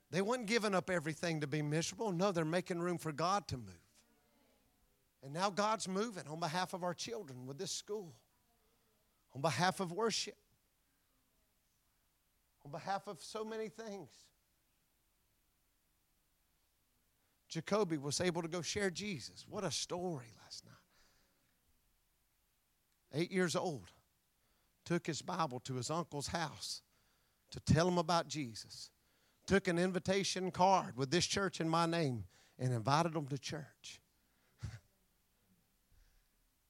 They 0.09 0.21
weren't 0.21 0.45
giving 0.45 0.73
up 0.73 0.89
everything 0.89 1.41
to 1.41 1.47
be 1.47 1.61
miserable. 1.61 2.13
No, 2.13 2.31
they're 2.31 2.45
making 2.45 2.79
room 2.79 2.97
for 2.97 3.11
God 3.11 3.45
to 3.49 3.57
move. 3.57 3.75
And 5.21 5.33
now 5.33 5.49
God's 5.49 5.89
moving 5.89 6.29
on 6.29 6.39
behalf 6.39 6.73
of 6.73 6.81
our 6.81 6.93
children 6.93 7.45
with 7.45 7.57
this 7.57 7.71
school, 7.71 8.13
on 9.35 9.41
behalf 9.41 9.79
of 9.79 9.91
worship, 9.91 10.37
on 12.65 12.71
behalf 12.71 13.07
of 13.07 13.21
so 13.21 13.43
many 13.43 13.69
things. 13.69 14.09
Jacoby 17.49 17.97
was 17.97 18.19
able 18.19 18.41
to 18.41 18.47
go 18.47 18.61
share 18.61 18.89
Jesus. 18.89 19.45
What 19.47 19.63
a 19.63 19.71
story 19.71 20.25
last 20.43 20.65
night. 20.65 20.73
Eight 23.13 23.31
years 23.31 23.55
old, 23.55 23.91
took 24.85 25.05
his 25.05 25.21
Bible 25.21 25.59
to 25.61 25.75
his 25.75 25.91
uncle's 25.91 26.27
house 26.27 26.81
to 27.51 27.59
tell 27.59 27.87
him 27.87 27.97
about 27.97 28.27
Jesus. 28.27 28.89
Took 29.45 29.67
an 29.67 29.77
invitation 29.77 30.51
card 30.51 30.97
with 30.97 31.11
this 31.11 31.25
church 31.25 31.61
in 31.61 31.69
my 31.69 31.85
name 31.85 32.23
and 32.57 32.73
invited 32.73 33.13
them 33.13 33.27
to 33.27 33.37
church. 33.37 34.01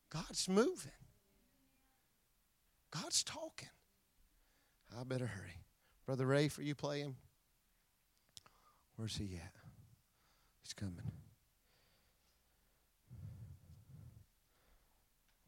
God's 0.10 0.50
moving. 0.50 0.92
God's 3.02 3.24
talking. 3.24 3.70
I 5.00 5.04
better 5.04 5.26
hurry. 5.26 5.64
Brother 6.06 6.28
Ray, 6.28 6.48
for 6.48 6.62
you 6.62 6.76
playing? 6.76 7.16
Where's 8.98 9.16
he 9.16 9.36
at? 9.36 9.52
He's 10.62 10.74
coming. 10.74 11.02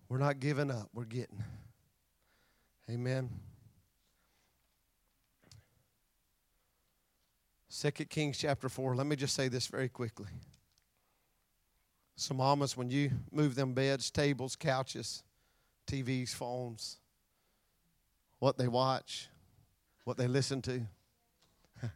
We're 0.09 0.17
not 0.17 0.39
giving 0.39 0.71
up, 0.71 0.89
we're 0.93 1.05
getting. 1.05 1.43
Amen. 2.89 3.29
Second 7.69 8.09
Kings 8.09 8.37
chapter 8.37 8.69
4. 8.69 8.95
Let 8.95 9.05
me 9.05 9.15
just 9.15 9.35
say 9.35 9.49
this 9.49 9.67
very 9.67 9.89
quickly. 9.89 10.29
Some 12.15 12.37
mamas, 12.37 12.77
when 12.77 12.89
you 12.89 13.11
move 13.31 13.55
them 13.55 13.73
beds, 13.73 14.09
tables, 14.09 14.55
couches, 14.55 15.23
TVs, 15.85 16.33
phones, 16.33 16.99
what 18.39 18.57
they 18.57 18.67
watch, 18.67 19.29
what 20.03 20.17
they 20.17 20.27
listen 20.27 20.61
to, 20.63 20.81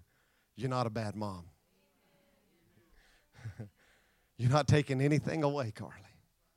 you're 0.56 0.70
not 0.70 0.88
a 0.88 0.90
bad 0.90 1.16
mom. 1.16 1.46
you're 4.38 4.52
not 4.52 4.68
taking 4.68 5.02
anything 5.02 5.44
away, 5.44 5.72
Carly. 5.72 5.94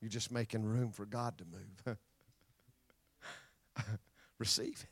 You're 0.00 0.10
just 0.10 0.32
making 0.32 0.64
room 0.64 0.90
for 0.90 1.06
God 1.06 1.38
to 1.38 1.44
move. 1.44 1.96
Receive 4.38 4.80
it. 4.82 4.88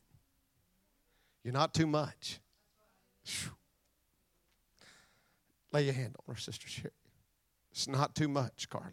You're 1.43 1.55
not 1.55 1.75
too 1.75 1.87
much. 1.87 2.39
Lay 5.73 5.85
your 5.85 5.95
hand 5.95 6.17
on 6.19 6.35
her, 6.35 6.41
Sister 6.41 6.69
Sherry. 6.69 6.93
It's 7.73 7.89
not 7.89 8.15
too 8.15 8.29
much, 8.29 8.69
Carly. 8.69 8.91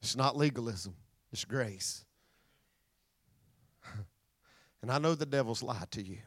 It's 0.00 0.16
not 0.16 0.36
legalism, 0.36 0.96
it's 1.32 1.44
grace. 1.44 2.04
And 4.82 4.90
I 4.90 4.98
know 4.98 5.14
the 5.14 5.26
devil's 5.26 5.62
lied 5.62 5.90
to 5.92 6.02
you 6.02 6.18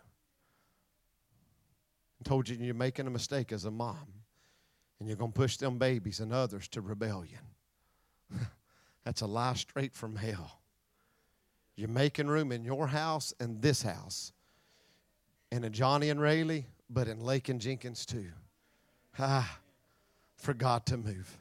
and 2.18 2.26
told 2.26 2.50
you 2.50 2.56
you're 2.56 2.74
making 2.74 3.06
a 3.06 3.12
mistake 3.12 3.52
as 3.52 3.66
a 3.66 3.72
mom 3.72 4.08
and 5.00 5.08
you're 5.08 5.18
going 5.18 5.32
to 5.32 5.38
push 5.38 5.58
them 5.58 5.78
babies 5.78 6.20
and 6.22 6.34
others 6.34 6.68
to 6.70 6.82
rebellion. 6.82 7.42
That's 9.04 9.22
a 9.22 9.28
lie 9.28 9.54
straight 9.54 9.94
from 9.94 10.16
hell. 10.16 10.60
You're 11.76 11.90
making 11.90 12.28
room 12.28 12.52
in 12.52 12.64
your 12.64 12.88
house 12.88 13.34
and 13.40 13.62
this 13.62 13.82
house, 13.82 14.32
and 15.52 15.66
in 15.66 15.74
Johnny 15.74 16.10
and 16.10 16.22
Rayleigh, 16.22 16.64
but 16.90 17.08
in 17.10 17.20
Lake 17.20 17.50
and 17.50 17.60
Jenkins 17.60 18.06
too. 18.06 18.32
Ah, 19.20 19.60
for 20.38 20.54
God 20.54 20.86
to 20.88 20.98
move. 20.98 21.38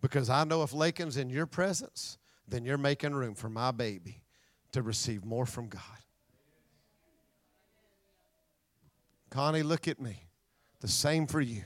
Because 0.00 0.28
I 0.28 0.44
know 0.44 0.62
if 0.62 0.72
Lakin's 0.72 1.16
in 1.16 1.30
your 1.30 1.46
presence, 1.46 2.18
then 2.48 2.64
you're 2.64 2.78
making 2.78 3.14
room 3.14 3.34
for 3.34 3.48
my 3.48 3.70
baby 3.70 4.22
to 4.72 4.82
receive 4.82 5.24
more 5.24 5.46
from 5.46 5.68
God. 5.68 5.82
Connie, 9.30 9.62
look 9.62 9.88
at 9.88 10.00
me. 10.00 10.24
The 10.80 10.88
same 10.88 11.26
for 11.26 11.40
you. 11.40 11.62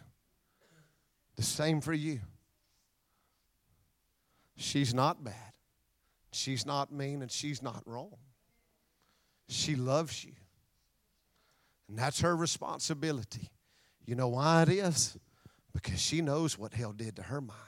The 1.37 1.43
same 1.43 1.81
for 1.81 1.93
you. 1.93 2.21
She's 4.57 4.95
not 4.95 5.25
bad. 5.25 5.35
She's 6.31 6.67
not 6.67 6.93
mean 6.93 7.23
and 7.23 7.31
she's 7.31 7.63
not 7.63 7.83
wrong. 7.87 8.17
She 9.49 9.75
loves 9.75 10.25
you. 10.25 10.33
And 11.89 11.99
that's 11.99 12.21
her 12.21 12.37
responsibility. 12.37 13.51
You 14.07 14.15
know 14.15 14.29
why 14.29 14.63
it 14.63 14.69
is? 14.69 15.17
Because 15.73 16.01
she 16.01 16.21
knows 16.21 16.59
what 16.59 16.73
hell 16.73 16.93
did 16.93 17.17
to 17.17 17.23
her 17.23 17.41
mind. 17.41 17.59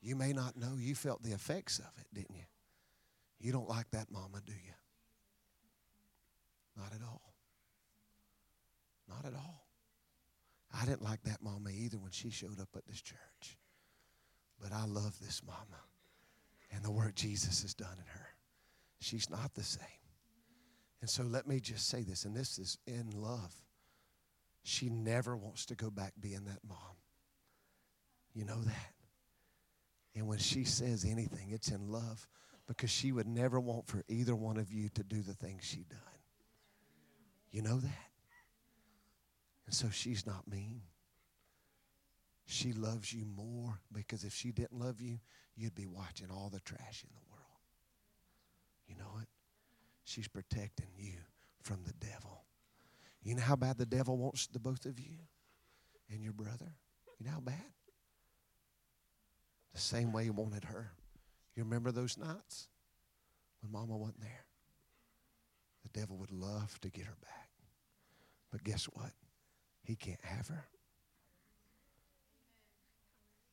You 0.00 0.16
may 0.16 0.32
not 0.32 0.56
know 0.56 0.72
you 0.76 0.94
felt 0.94 1.22
the 1.22 1.32
effects 1.32 1.78
of 1.78 1.90
it, 1.98 2.06
didn't 2.12 2.34
you? 2.34 2.44
You 3.40 3.52
don't 3.52 3.68
like 3.68 3.90
that 3.92 4.10
mama, 4.10 4.40
do 4.44 4.52
you? 4.52 4.74
Not 6.76 6.92
at 6.92 7.02
all. 7.06 7.31
Not 9.14 9.26
at 9.26 9.34
all. 9.34 9.66
I 10.74 10.84
didn't 10.86 11.02
like 11.02 11.22
that 11.24 11.42
mama 11.42 11.70
either 11.70 11.98
when 11.98 12.12
she 12.12 12.30
showed 12.30 12.60
up 12.60 12.68
at 12.76 12.86
this 12.86 13.00
church. 13.00 13.58
But 14.60 14.72
I 14.72 14.86
love 14.86 15.18
this 15.20 15.42
mama 15.44 15.80
and 16.72 16.82
the 16.84 16.90
work 16.90 17.14
Jesus 17.14 17.62
has 17.62 17.74
done 17.74 17.96
in 17.98 18.06
her. 18.06 18.28
She's 19.00 19.28
not 19.28 19.54
the 19.54 19.64
same. 19.64 19.86
And 21.00 21.10
so 21.10 21.24
let 21.24 21.46
me 21.46 21.58
just 21.58 21.88
say 21.88 22.02
this, 22.02 22.24
and 22.24 22.34
this 22.34 22.58
is 22.58 22.78
in 22.86 23.10
love. 23.10 23.52
She 24.62 24.88
never 24.88 25.36
wants 25.36 25.66
to 25.66 25.74
go 25.74 25.90
back 25.90 26.12
being 26.20 26.44
that 26.44 26.60
mom. 26.66 26.78
You 28.34 28.44
know 28.44 28.62
that? 28.62 28.92
And 30.14 30.28
when 30.28 30.38
she 30.38 30.64
says 30.64 31.04
anything, 31.04 31.50
it's 31.50 31.70
in 31.70 31.90
love 31.90 32.26
because 32.68 32.90
she 32.90 33.10
would 33.10 33.26
never 33.26 33.58
want 33.58 33.88
for 33.88 34.04
either 34.08 34.36
one 34.36 34.56
of 34.56 34.72
you 34.72 34.88
to 34.90 35.02
do 35.02 35.20
the 35.20 35.34
things 35.34 35.64
she 35.64 35.84
done. 35.90 35.98
You 37.50 37.62
know 37.62 37.80
that? 37.80 38.11
And 39.66 39.74
so 39.74 39.88
she's 39.90 40.26
not 40.26 40.48
mean. 40.48 40.82
She 42.46 42.72
loves 42.72 43.12
you 43.12 43.24
more 43.24 43.78
because 43.92 44.24
if 44.24 44.34
she 44.34 44.50
didn't 44.50 44.78
love 44.78 45.00
you, 45.00 45.18
you'd 45.56 45.74
be 45.74 45.86
watching 45.86 46.28
all 46.30 46.50
the 46.52 46.60
trash 46.60 47.04
in 47.04 47.10
the 47.14 47.30
world. 47.30 47.42
You 48.86 48.96
know 48.96 49.20
it? 49.22 49.28
She's 50.04 50.28
protecting 50.28 50.90
you 50.98 51.18
from 51.62 51.78
the 51.84 51.94
devil. 52.04 52.44
You 53.22 53.36
know 53.36 53.42
how 53.42 53.56
bad 53.56 53.78
the 53.78 53.86
devil 53.86 54.16
wants 54.16 54.48
the 54.48 54.58
both 54.58 54.84
of 54.84 54.98
you 54.98 55.18
and 56.10 56.22
your 56.22 56.32
brother? 56.32 56.74
You 57.18 57.26
know 57.26 57.32
how 57.32 57.40
bad? 57.40 57.72
The 59.72 59.80
same 59.80 60.12
way 60.12 60.24
he 60.24 60.30
wanted 60.30 60.64
her. 60.64 60.90
You 61.54 61.62
remember 61.62 61.92
those 61.92 62.18
nights 62.18 62.68
when 63.60 63.72
mama 63.72 63.96
wasn't 63.96 64.20
there? 64.20 64.44
The 65.84 66.00
devil 66.00 66.16
would 66.18 66.32
love 66.32 66.78
to 66.80 66.90
get 66.90 67.06
her 67.06 67.16
back. 67.22 67.50
But 68.50 68.64
guess 68.64 68.84
what? 68.84 69.12
He 69.82 69.96
can't 69.96 70.24
have 70.24 70.48
her. 70.48 70.66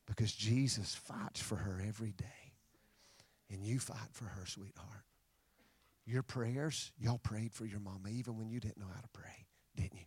Because 0.06 0.32
Jesus 0.32 0.94
fights 0.94 1.40
for 1.40 1.56
her 1.56 1.82
every 1.86 2.12
day. 2.12 2.52
And 3.50 3.64
you 3.64 3.78
fight 3.78 4.12
for 4.12 4.24
her, 4.24 4.46
sweetheart. 4.46 5.04
Your 6.06 6.22
prayers, 6.22 6.92
y'all 6.98 7.18
prayed 7.18 7.52
for 7.52 7.64
your 7.64 7.80
mama 7.80 8.08
even 8.10 8.36
when 8.36 8.48
you 8.48 8.60
didn't 8.60 8.78
know 8.78 8.90
how 8.92 9.00
to 9.00 9.08
pray, 9.12 9.46
didn't 9.76 9.94
you? 9.94 10.06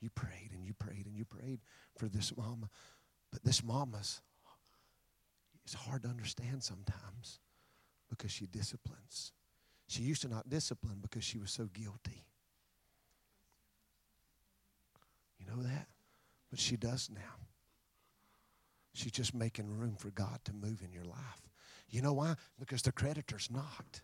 You 0.00 0.10
prayed 0.10 0.50
and 0.52 0.64
you 0.64 0.74
prayed 0.74 1.06
and 1.06 1.16
you 1.16 1.24
prayed 1.24 1.60
for 1.96 2.08
this 2.08 2.36
mama. 2.36 2.68
But 3.30 3.44
this 3.44 3.62
mama's, 3.62 4.20
it's 5.64 5.74
hard 5.74 6.02
to 6.02 6.08
understand 6.08 6.62
sometimes 6.62 7.40
because 8.10 8.30
she 8.30 8.46
disciplines. 8.46 9.32
She 9.88 10.02
used 10.02 10.22
to 10.22 10.28
not 10.28 10.48
discipline 10.48 10.98
because 11.02 11.24
she 11.24 11.38
was 11.38 11.50
so 11.50 11.68
guilty. 11.72 12.24
You 15.42 15.56
know 15.56 15.62
that? 15.62 15.88
But 16.50 16.60
she 16.60 16.76
does 16.76 17.10
now. 17.12 17.20
She's 18.94 19.12
just 19.12 19.34
making 19.34 19.68
room 19.68 19.96
for 19.96 20.10
God 20.10 20.40
to 20.44 20.52
move 20.52 20.82
in 20.84 20.92
your 20.92 21.04
life. 21.04 21.48
You 21.88 22.02
know 22.02 22.12
why? 22.12 22.34
Because 22.58 22.82
the 22.82 22.92
creditors 22.92 23.48
knocked. 23.50 24.02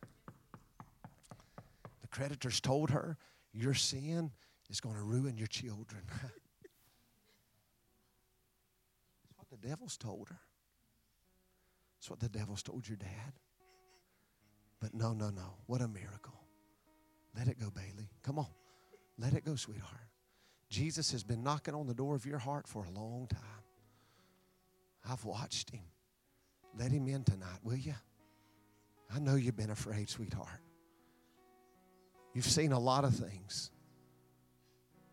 The 2.01 2.09
creditors 2.09 2.61
told 2.61 2.91
her, 2.91 3.17
Your 3.53 3.75
sin 3.75 4.31
is 4.71 4.81
going 4.81 4.97
to 4.97 5.03
ruin 5.03 5.37
your 5.37 5.47
children. 5.47 6.03
That's 6.11 6.33
what 9.37 9.51
the 9.51 9.69
devil's 9.69 9.97
told 9.97 10.29
her. 10.31 10.41
That's 11.99 12.11
what 12.11 12.21
the 12.21 12.29
devil's 12.29 12.63
told 12.63 12.89
your 12.89 12.97
dad. 12.97 13.33
But 14.81 14.95
no, 14.95 15.13
no, 15.13 15.31
no. 15.31 15.57
What 15.67 15.81
a 15.81 15.89
miracle. 15.89 16.41
Let 17.37 17.49
it 17.49 17.59
go, 17.61 17.71
Bailey. 17.71 18.09
Come 18.23 18.39
on. 18.39 18.49
Let 19.19 19.35
it 19.35 19.45
go, 19.45 19.57
sweetheart. 19.57 20.09
Jesus 20.69 21.13
has 21.13 21.23
been 21.23 21.43
knocking 21.43 21.75
on 21.75 21.87
the 21.87 21.95
door 21.95 22.15
of 22.15 22.27
your 22.27 22.39
heart 22.39 22.67
for 22.67 22.85
a 22.85 22.91
long 22.91 23.27
time. 23.27 23.41
I've 25.09 25.25
watched 25.25 25.71
him. 25.71 25.85
Let 26.79 26.91
him 26.91 27.09
in 27.09 27.25
tonight, 27.25 27.59
will 27.63 27.77
you? 27.77 27.95
I 29.15 29.19
know 29.19 29.37
you've 29.37 29.57
been 29.57 29.71
afraid, 29.71 30.11
sweetheart. 30.11 30.61
You've 32.35 32.45
seen 32.45 32.73
a 32.73 32.79
lot 32.79 33.05
of 33.05 33.15
things. 33.15 33.71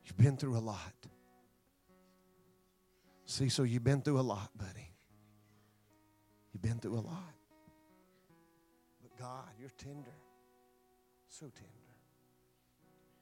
You've 0.04 0.18
been 0.18 0.36
through 0.36 0.58
a 0.58 0.60
lot. 0.60 0.94
See, 3.26 3.50
so 3.50 3.64
you've 3.64 3.84
been 3.84 4.02
through 4.02 4.20
a 4.20 4.22
lot, 4.22 4.50
buddy. 4.58 4.92
You've 6.54 6.62
been 6.62 6.78
through 6.80 7.00
a 7.00 7.02
lot. 7.02 7.34
But 9.02 9.18
God, 9.18 9.50
you're 9.60 9.72
tender. 9.78 10.14
So 11.28 11.46
tender. 11.46 11.72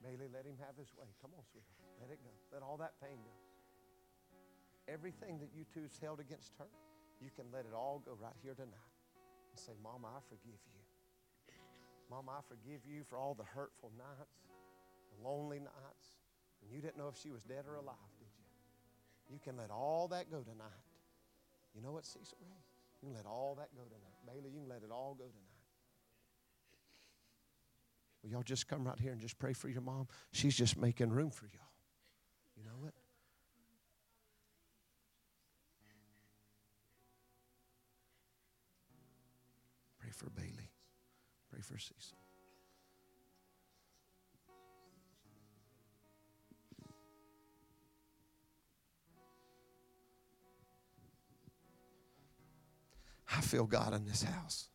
Bailey, 0.04 0.28
let 0.34 0.46
him 0.46 0.58
have 0.66 0.76
his 0.78 0.94
way. 0.98 1.08
Come 1.22 1.32
on, 1.38 1.44
sweetheart. 1.52 1.73
Let 2.04 2.12
it 2.12 2.20
go. 2.20 2.36
Let 2.52 2.68
all 2.68 2.76
that 2.84 3.00
pain 3.00 3.16
go. 3.24 3.32
Everything 4.92 5.40
that 5.40 5.56
you 5.56 5.64
two's 5.64 5.96
held 6.04 6.20
against 6.20 6.52
her, 6.60 6.68
you 7.24 7.32
can 7.32 7.48
let 7.56 7.64
it 7.64 7.72
all 7.72 8.04
go 8.04 8.12
right 8.20 8.36
here 8.44 8.52
tonight 8.52 8.92
and 9.48 9.56
say, 9.56 9.72
Mama, 9.80 10.12
I 10.12 10.20
forgive 10.28 10.60
you. 10.68 10.84
Mama, 12.12 12.40
I 12.40 12.42
forgive 12.44 12.84
you 12.84 13.08
for 13.08 13.16
all 13.16 13.34
the 13.34 13.48
hurtful 13.48 13.96
nights, 13.96 14.52
the 15.16 15.24
lonely 15.24 15.60
nights, 15.64 16.20
and 16.60 16.68
you 16.70 16.82
didn't 16.82 16.98
know 16.98 17.08
if 17.08 17.16
she 17.16 17.32
was 17.32 17.44
dead 17.44 17.64
or 17.72 17.76
alive, 17.76 18.12
did 18.20 18.28
you? 18.36 18.44
You 19.32 19.40
can 19.40 19.56
let 19.56 19.72
all 19.72 20.10
that 20.10 20.30
go 20.30 20.44
tonight. 20.44 20.84
You 21.74 21.82
know 21.82 21.94
what, 21.94 22.04
Cecil 22.04 22.38
Ray? 22.44 22.60
You 23.02 23.08
can 23.08 23.16
let 23.16 23.26
all 23.26 23.56
that 23.60 23.72
go 23.74 23.84
tonight. 23.88 24.20
Bailey, 24.28 24.52
you 24.52 24.60
can 24.60 24.70
let 24.70 24.84
it 24.84 24.92
all 24.92 25.16
go 25.18 25.24
tonight. 25.24 25.64
Will 28.22 28.32
y'all 28.32 28.44
just 28.44 28.68
come 28.68 28.84
right 28.84 29.00
here 29.00 29.14
and 29.14 29.22
just 29.22 29.40
pray 29.40 29.54
for 29.54 29.70
your 29.70 29.82
mom? 29.82 30.08
She's 30.32 30.56
just 30.56 30.78
making 30.78 31.10
room 31.10 31.32
for 31.32 31.46
y'all. 31.46 31.73
You 32.64 32.70
know 32.70 32.78
what? 32.80 32.94
Pray 40.00 40.12
for 40.12 40.30
Bailey. 40.30 40.72
Pray 41.50 41.60
for 41.60 41.78
Cecil. 41.78 42.18
I 53.36 53.42
feel 53.42 53.66
God 53.66 53.94
in 53.94 54.06
this 54.06 54.24
house. 54.24 54.70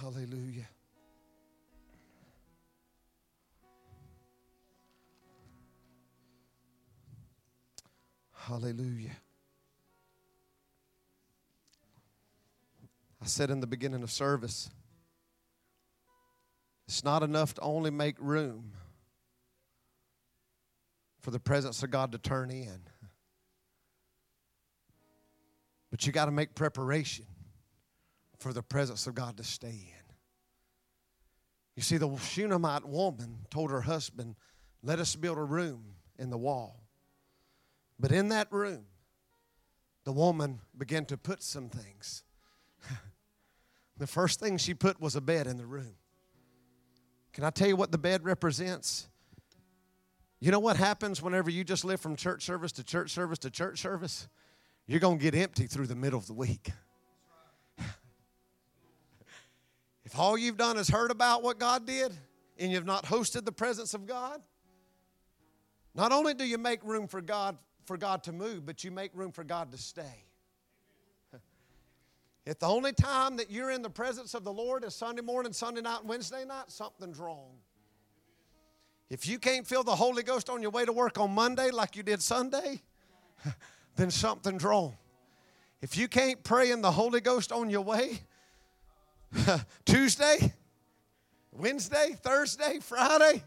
Hallelujah. 0.00 0.68
Hallelujah. 8.46 9.16
I 13.22 13.26
said 13.26 13.50
in 13.50 13.60
the 13.60 13.68
beginning 13.68 14.02
of 14.02 14.10
service, 14.10 14.68
it's 16.88 17.04
not 17.04 17.22
enough 17.22 17.54
to 17.54 17.60
only 17.60 17.92
make 17.92 18.16
room 18.18 18.72
for 21.20 21.30
the 21.30 21.38
presence 21.38 21.84
of 21.84 21.92
God 21.92 22.10
to 22.12 22.18
turn 22.18 22.50
in, 22.50 22.80
but 25.92 26.04
you 26.04 26.12
got 26.12 26.24
to 26.24 26.32
make 26.32 26.56
preparation 26.56 27.26
for 28.40 28.52
the 28.52 28.62
presence 28.62 29.06
of 29.06 29.14
God 29.14 29.36
to 29.36 29.44
stay 29.44 29.68
in. 29.68 30.14
You 31.76 31.82
see, 31.82 31.96
the 31.96 32.16
Shunammite 32.16 32.86
woman 32.86 33.46
told 33.50 33.70
her 33.70 33.82
husband, 33.82 34.34
Let 34.82 34.98
us 34.98 35.14
build 35.14 35.38
a 35.38 35.44
room 35.44 35.94
in 36.18 36.28
the 36.28 36.38
wall. 36.38 36.81
But 38.02 38.10
in 38.10 38.30
that 38.30 38.50
room, 38.50 38.84
the 40.02 40.10
woman 40.10 40.58
began 40.76 41.04
to 41.04 41.16
put 41.16 41.40
some 41.40 41.68
things. 41.68 42.24
the 43.96 44.08
first 44.08 44.40
thing 44.40 44.58
she 44.58 44.74
put 44.74 45.00
was 45.00 45.14
a 45.14 45.20
bed 45.20 45.46
in 45.46 45.56
the 45.56 45.64
room. 45.64 45.94
Can 47.32 47.44
I 47.44 47.50
tell 47.50 47.68
you 47.68 47.76
what 47.76 47.92
the 47.92 47.98
bed 47.98 48.24
represents? 48.24 49.08
You 50.40 50.50
know 50.50 50.58
what 50.58 50.76
happens 50.76 51.22
whenever 51.22 51.48
you 51.48 51.62
just 51.62 51.84
live 51.84 52.00
from 52.00 52.16
church 52.16 52.42
service 52.44 52.72
to 52.72 52.82
church 52.82 53.12
service 53.12 53.38
to 53.38 53.50
church 53.50 53.78
service? 53.78 54.26
You're 54.88 54.98
going 54.98 55.18
to 55.18 55.22
get 55.22 55.36
empty 55.36 55.68
through 55.68 55.86
the 55.86 55.94
middle 55.94 56.18
of 56.18 56.26
the 56.26 56.34
week. 56.34 56.72
If 60.04 60.18
all 60.18 60.36
you've 60.36 60.56
done 60.56 60.76
is 60.76 60.90
heard 60.90 61.12
about 61.12 61.44
what 61.44 61.60
God 61.60 61.86
did 61.86 62.12
and 62.58 62.72
you've 62.72 62.84
not 62.84 63.04
hosted 63.04 63.44
the 63.44 63.52
presence 63.52 63.94
of 63.94 64.04
God, 64.04 64.42
not 65.94 66.10
only 66.10 66.34
do 66.34 66.44
you 66.44 66.58
make 66.58 66.82
room 66.82 67.06
for 67.06 67.22
God 67.22 67.56
for 67.92 67.98
God 67.98 68.22
to 68.22 68.32
move, 68.32 68.64
but 68.64 68.84
you 68.84 68.90
make 68.90 69.10
room 69.12 69.32
for 69.32 69.44
God 69.44 69.70
to 69.72 69.76
stay. 69.76 70.24
If 72.46 72.58
the 72.58 72.66
only 72.66 72.94
time 72.94 73.36
that 73.36 73.50
you're 73.50 73.70
in 73.70 73.82
the 73.82 73.90
presence 73.90 74.32
of 74.32 74.44
the 74.44 74.52
Lord 74.52 74.82
is 74.82 74.94
Sunday 74.94 75.20
morning, 75.20 75.52
Sunday 75.52 75.82
night, 75.82 76.02
Wednesday 76.06 76.46
night, 76.46 76.70
something's 76.70 77.18
wrong. 77.18 77.50
If 79.10 79.28
you 79.28 79.38
can't 79.38 79.66
feel 79.66 79.84
the 79.84 79.94
Holy 79.94 80.22
Ghost 80.22 80.48
on 80.48 80.62
your 80.62 80.70
way 80.70 80.86
to 80.86 80.92
work 80.92 81.20
on 81.20 81.32
Monday 81.32 81.70
like 81.70 81.94
you 81.94 82.02
did 82.02 82.22
Sunday, 82.22 82.80
then 83.96 84.10
something's 84.10 84.64
wrong. 84.64 84.96
If 85.82 85.98
you 85.98 86.08
can't 86.08 86.42
pray 86.42 86.70
in 86.70 86.80
the 86.80 86.92
Holy 86.92 87.20
Ghost 87.20 87.52
on 87.52 87.68
your 87.68 87.82
way 87.82 88.20
Tuesday, 89.84 90.54
Wednesday, 91.52 92.16
Thursday, 92.22 92.78
Friday, 92.80 93.44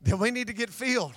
then 0.00 0.20
we 0.20 0.30
need 0.30 0.46
to 0.46 0.54
get 0.54 0.70
filled. 0.70 1.16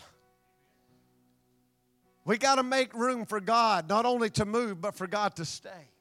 We 2.25 2.39
got 2.39 2.55
to 2.55 2.63
make 2.63 2.93
room 2.95 3.25
for 3.25 3.39
God, 3.39 3.87
not 3.87 4.05
only 4.05 4.31
to 4.31 4.45
move, 4.45 4.81
but 4.81 4.95
for 4.95 5.05
God 5.05 5.35
to 5.35 5.45
stay. 5.45 5.91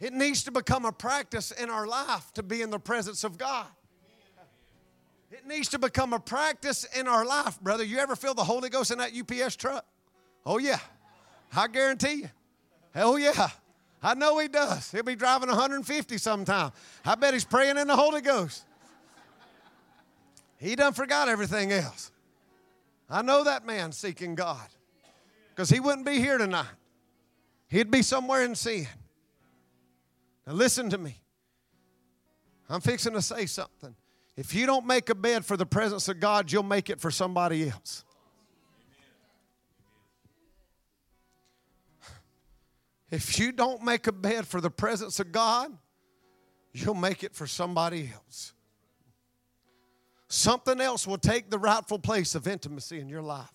It 0.00 0.12
needs 0.12 0.44
to 0.44 0.50
become 0.50 0.84
a 0.84 0.92
practice 0.92 1.50
in 1.52 1.70
our 1.70 1.86
life 1.86 2.32
to 2.34 2.42
be 2.42 2.62
in 2.62 2.70
the 2.70 2.78
presence 2.78 3.22
of 3.22 3.38
God. 3.38 3.66
It 5.30 5.46
needs 5.46 5.68
to 5.70 5.78
become 5.78 6.12
a 6.12 6.20
practice 6.20 6.84
in 6.98 7.06
our 7.06 7.24
life, 7.24 7.60
brother. 7.60 7.84
You 7.84 7.98
ever 7.98 8.16
feel 8.16 8.32
the 8.32 8.44
Holy 8.44 8.70
Ghost 8.70 8.90
in 8.90 8.98
that 8.98 9.12
UPS 9.14 9.56
truck? 9.56 9.84
Oh, 10.44 10.58
yeah. 10.58 10.78
I 11.54 11.68
guarantee 11.68 12.14
you. 12.14 12.30
Hell 12.94 13.18
yeah. 13.18 13.48
I 14.02 14.14
know 14.14 14.38
he 14.38 14.48
does. 14.48 14.90
He'll 14.90 15.02
be 15.02 15.16
driving 15.16 15.48
150 15.48 16.16
sometime. 16.18 16.72
I 17.04 17.14
bet 17.14 17.34
he's 17.34 17.44
praying 17.44 17.76
in 17.76 17.88
the 17.88 17.96
Holy 17.96 18.20
Ghost. 18.20 18.64
He 20.58 20.76
done 20.76 20.92
forgot 20.92 21.28
everything 21.28 21.72
else. 21.72 22.10
I 23.08 23.22
know 23.22 23.44
that 23.44 23.64
man 23.64 23.92
seeking 23.92 24.34
God 24.34 24.66
because 25.50 25.70
he 25.70 25.80
wouldn't 25.80 26.06
be 26.06 26.18
here 26.18 26.38
tonight. 26.38 26.66
He'd 27.68 27.90
be 27.90 28.02
somewhere 28.02 28.42
in 28.42 28.54
sin. 28.54 28.86
Now, 30.46 30.54
listen 30.54 30.90
to 30.90 30.98
me. 30.98 31.20
I'm 32.68 32.80
fixing 32.80 33.12
to 33.12 33.22
say 33.22 33.46
something. 33.46 33.94
If 34.36 34.54
you 34.54 34.66
don't 34.66 34.86
make 34.86 35.08
a 35.08 35.14
bed 35.14 35.44
for 35.44 35.56
the 35.56 35.66
presence 35.66 36.08
of 36.08 36.20
God, 36.20 36.52
you'll 36.52 36.62
make 36.62 36.90
it 36.90 37.00
for 37.00 37.10
somebody 37.10 37.68
else. 37.68 38.04
If 43.10 43.38
you 43.38 43.52
don't 43.52 43.82
make 43.82 44.06
a 44.08 44.12
bed 44.12 44.46
for 44.46 44.60
the 44.60 44.70
presence 44.70 45.20
of 45.20 45.30
God, 45.30 45.70
you'll 46.72 46.94
make 46.94 47.22
it 47.22 47.34
for 47.34 47.46
somebody 47.46 48.10
else. 48.12 48.52
Something 50.36 50.82
else 50.82 51.06
will 51.06 51.16
take 51.16 51.48
the 51.48 51.58
rightful 51.58 51.98
place 51.98 52.34
of 52.34 52.46
intimacy 52.46 53.00
in 53.00 53.08
your 53.08 53.22
life. 53.22 53.48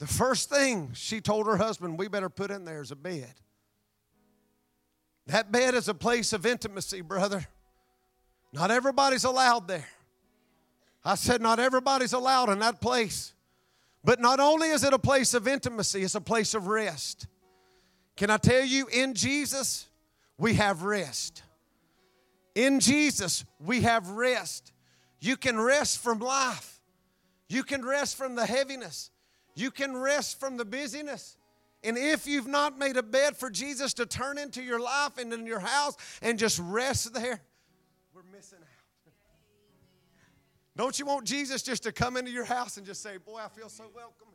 The 0.00 0.08
first 0.08 0.50
thing 0.50 0.90
she 0.92 1.20
told 1.20 1.46
her 1.46 1.56
husband, 1.56 2.00
we 2.00 2.08
better 2.08 2.28
put 2.28 2.50
in 2.50 2.64
there 2.64 2.82
is 2.82 2.90
a 2.90 2.96
bed. 2.96 3.32
That 5.28 5.52
bed 5.52 5.74
is 5.74 5.88
a 5.88 5.94
place 5.94 6.32
of 6.32 6.44
intimacy, 6.44 7.00
brother. 7.00 7.46
Not 8.52 8.72
everybody's 8.72 9.22
allowed 9.22 9.68
there. 9.68 9.88
I 11.04 11.14
said, 11.14 11.40
not 11.40 11.60
everybody's 11.60 12.12
allowed 12.12 12.48
in 12.48 12.58
that 12.58 12.80
place. 12.80 13.34
But 14.02 14.20
not 14.20 14.40
only 14.40 14.70
is 14.70 14.82
it 14.82 14.92
a 14.92 14.98
place 14.98 15.32
of 15.32 15.46
intimacy, 15.46 16.02
it's 16.02 16.16
a 16.16 16.20
place 16.20 16.54
of 16.54 16.66
rest. 16.66 17.28
Can 18.16 18.30
I 18.30 18.36
tell 18.38 18.64
you, 18.64 18.88
in 18.88 19.14
Jesus, 19.14 19.86
we 20.36 20.54
have 20.54 20.82
rest. 20.82 21.44
In 22.56 22.80
Jesus, 22.80 23.44
we 23.60 23.82
have 23.82 24.08
rest. 24.08 24.72
You 25.20 25.36
can 25.36 25.60
rest 25.60 26.02
from 26.02 26.20
life. 26.20 26.80
You 27.50 27.62
can 27.62 27.84
rest 27.84 28.16
from 28.16 28.34
the 28.34 28.46
heaviness. 28.46 29.10
You 29.54 29.70
can 29.70 29.94
rest 29.94 30.40
from 30.40 30.56
the 30.56 30.64
busyness. 30.64 31.36
And 31.84 31.98
if 31.98 32.26
you've 32.26 32.46
not 32.46 32.78
made 32.78 32.96
a 32.96 33.02
bed 33.02 33.36
for 33.36 33.50
Jesus 33.50 33.92
to 33.94 34.06
turn 34.06 34.38
into 34.38 34.62
your 34.62 34.80
life 34.80 35.18
and 35.18 35.30
in 35.34 35.44
your 35.44 35.60
house 35.60 35.98
and 36.22 36.38
just 36.38 36.58
rest 36.58 37.12
there, 37.12 37.42
we're 38.14 38.22
missing 38.34 38.58
out. 38.62 39.12
Don't 40.78 40.98
you 40.98 41.04
want 41.04 41.26
Jesus 41.26 41.62
just 41.62 41.82
to 41.82 41.92
come 41.92 42.16
into 42.16 42.30
your 42.30 42.44
house 42.46 42.78
and 42.78 42.86
just 42.86 43.02
say, 43.02 43.18
Boy, 43.18 43.38
I 43.44 43.48
feel 43.48 43.68
so 43.68 43.84
welcome 43.94 44.28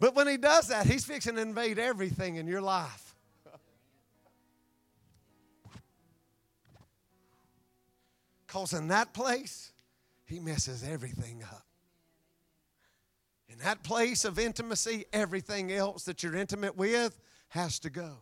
but 0.00 0.16
when 0.16 0.26
he 0.26 0.38
does 0.38 0.68
that, 0.68 0.86
he's 0.86 1.04
fixing 1.04 1.36
to 1.36 1.42
invade 1.42 1.78
everything 1.78 2.36
in 2.36 2.48
your 2.48 2.62
life. 2.62 3.14
Because 8.46 8.72
in 8.72 8.88
that 8.88 9.12
place, 9.12 9.70
he 10.24 10.40
messes 10.40 10.82
everything 10.82 11.44
up. 11.44 11.66
In 13.48 13.58
that 13.58 13.84
place 13.84 14.24
of 14.24 14.38
intimacy, 14.38 15.04
everything 15.12 15.70
else 15.70 16.04
that 16.04 16.22
you're 16.22 16.34
intimate 16.34 16.76
with 16.76 17.16
has 17.50 17.78
to 17.80 17.90
go. 17.90 18.16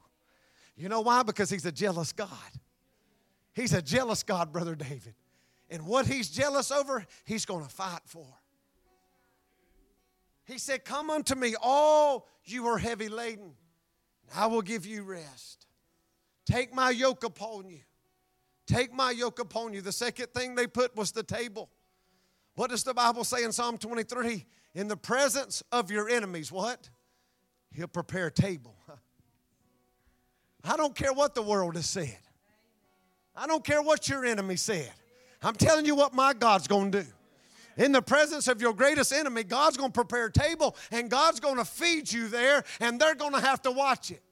You 0.76 0.88
know 0.88 1.00
why? 1.00 1.22
Because 1.22 1.48
he's 1.48 1.64
a 1.64 1.72
jealous 1.72 2.12
God. 2.12 2.28
He's 3.54 3.72
a 3.72 3.82
jealous 3.82 4.22
God, 4.22 4.52
Brother 4.52 4.74
David. 4.74 5.14
And 5.70 5.86
what 5.86 6.06
he's 6.06 6.28
jealous 6.28 6.70
over, 6.70 7.06
he's 7.24 7.44
going 7.44 7.64
to 7.64 7.70
fight 7.70 8.00
for. 8.04 8.26
He 10.48 10.56
said, 10.56 10.84
Come 10.84 11.10
unto 11.10 11.34
me, 11.34 11.54
all 11.62 12.26
you 12.44 12.66
are 12.66 12.78
heavy 12.78 13.10
laden, 13.10 13.52
I 14.34 14.46
will 14.46 14.62
give 14.62 14.86
you 14.86 15.02
rest. 15.02 15.66
Take 16.50 16.74
my 16.74 16.90
yoke 16.90 17.22
upon 17.22 17.68
you. 17.68 17.80
Take 18.66 18.92
my 18.92 19.10
yoke 19.10 19.38
upon 19.38 19.74
you. 19.74 19.82
The 19.82 19.92
second 19.92 20.28
thing 20.34 20.54
they 20.54 20.66
put 20.66 20.96
was 20.96 21.12
the 21.12 21.22
table. 21.22 21.68
What 22.54 22.70
does 22.70 22.82
the 22.82 22.94
Bible 22.94 23.24
say 23.24 23.44
in 23.44 23.52
Psalm 23.52 23.76
23? 23.76 24.46
In 24.74 24.88
the 24.88 24.96
presence 24.96 25.62
of 25.70 25.90
your 25.90 26.08
enemies, 26.08 26.50
what? 26.50 26.88
He'll 27.74 27.86
prepare 27.86 28.26
a 28.26 28.30
table. 28.30 28.74
I 30.64 30.76
don't 30.76 30.94
care 30.94 31.12
what 31.12 31.34
the 31.34 31.42
world 31.42 31.76
has 31.76 31.86
said. 31.86 32.18
I 33.36 33.46
don't 33.46 33.64
care 33.64 33.82
what 33.82 34.08
your 34.08 34.24
enemy 34.24 34.56
said. 34.56 34.90
I'm 35.42 35.54
telling 35.54 35.84
you 35.84 35.94
what 35.94 36.14
my 36.14 36.32
God's 36.32 36.66
going 36.66 36.90
to 36.92 37.02
do. 37.02 37.08
In 37.78 37.92
the 37.92 38.02
presence 38.02 38.48
of 38.48 38.60
your 38.60 38.74
greatest 38.74 39.12
enemy, 39.12 39.44
God's 39.44 39.76
going 39.76 39.90
to 39.90 39.94
prepare 39.94 40.26
a 40.26 40.32
table 40.32 40.76
and 40.90 41.08
God's 41.08 41.38
going 41.38 41.56
to 41.56 41.64
feed 41.64 42.12
you 42.12 42.26
there, 42.26 42.64
and 42.80 43.00
they're 43.00 43.14
going 43.14 43.32
to 43.32 43.40
have 43.40 43.62
to 43.62 43.70
watch 43.70 44.10
it. 44.10 44.22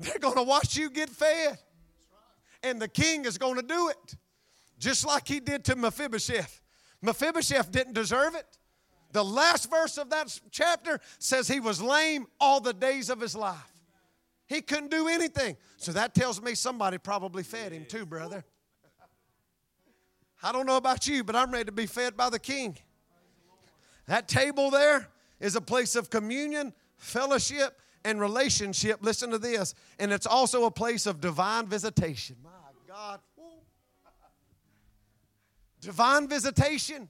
They're 0.00 0.18
going 0.18 0.36
to 0.36 0.42
watch 0.42 0.76
you 0.76 0.90
get 0.90 1.10
fed. 1.10 1.58
And 2.62 2.80
the 2.80 2.88
king 2.88 3.26
is 3.26 3.36
going 3.36 3.56
to 3.56 3.62
do 3.62 3.90
it. 3.90 4.16
Just 4.78 5.06
like 5.06 5.28
he 5.28 5.40
did 5.40 5.64
to 5.66 5.76
Mephibosheth. 5.76 6.62
Mephibosheth 7.02 7.70
didn't 7.70 7.92
deserve 7.92 8.34
it. 8.34 8.58
The 9.12 9.24
last 9.24 9.70
verse 9.70 9.98
of 9.98 10.10
that 10.10 10.36
chapter 10.50 10.98
says 11.18 11.46
he 11.46 11.60
was 11.60 11.80
lame 11.80 12.26
all 12.40 12.60
the 12.60 12.72
days 12.72 13.10
of 13.10 13.20
his 13.20 13.36
life. 13.36 13.82
He 14.46 14.62
couldn't 14.62 14.90
do 14.90 15.06
anything. 15.06 15.56
So 15.76 15.92
that 15.92 16.14
tells 16.14 16.42
me 16.42 16.54
somebody 16.54 16.98
probably 16.98 17.42
fed 17.42 17.72
him 17.72 17.84
too, 17.86 18.06
brother. 18.06 18.44
I 20.44 20.52
don't 20.52 20.66
know 20.66 20.76
about 20.76 21.06
you, 21.06 21.24
but 21.24 21.34
I'm 21.34 21.50
ready 21.50 21.64
to 21.64 21.72
be 21.72 21.86
fed 21.86 22.18
by 22.18 22.28
the 22.28 22.38
king. 22.38 22.76
That 24.06 24.28
table 24.28 24.70
there 24.70 25.08
is 25.40 25.56
a 25.56 25.60
place 25.62 25.96
of 25.96 26.10
communion, 26.10 26.74
fellowship, 26.98 27.80
and 28.04 28.20
relationship. 28.20 28.98
Listen 29.00 29.30
to 29.30 29.38
this. 29.38 29.74
And 29.98 30.12
it's 30.12 30.26
also 30.26 30.66
a 30.66 30.70
place 30.70 31.06
of 31.06 31.18
divine 31.22 31.66
visitation. 31.66 32.36
My 32.44 32.50
God. 32.86 33.20
divine 35.80 36.28
visitation. 36.28 37.08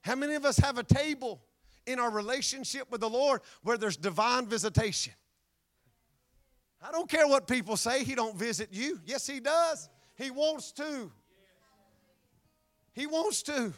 How 0.00 0.14
many 0.14 0.34
of 0.34 0.46
us 0.46 0.56
have 0.56 0.78
a 0.78 0.82
table 0.82 1.42
in 1.86 1.98
our 1.98 2.10
relationship 2.10 2.90
with 2.90 3.02
the 3.02 3.10
Lord 3.10 3.42
where 3.62 3.76
there's 3.76 3.98
divine 3.98 4.46
visitation? 4.46 5.12
I 6.82 6.90
don't 6.90 7.10
care 7.10 7.28
what 7.28 7.46
people 7.46 7.76
say, 7.76 8.04
He 8.04 8.14
don't 8.14 8.36
visit 8.36 8.70
you. 8.72 9.00
Yes, 9.04 9.26
He 9.26 9.40
does. 9.40 9.90
He 10.16 10.30
wants 10.30 10.72
to. 10.72 11.12
He 12.94 13.06
wants 13.06 13.42
to. 13.44 13.72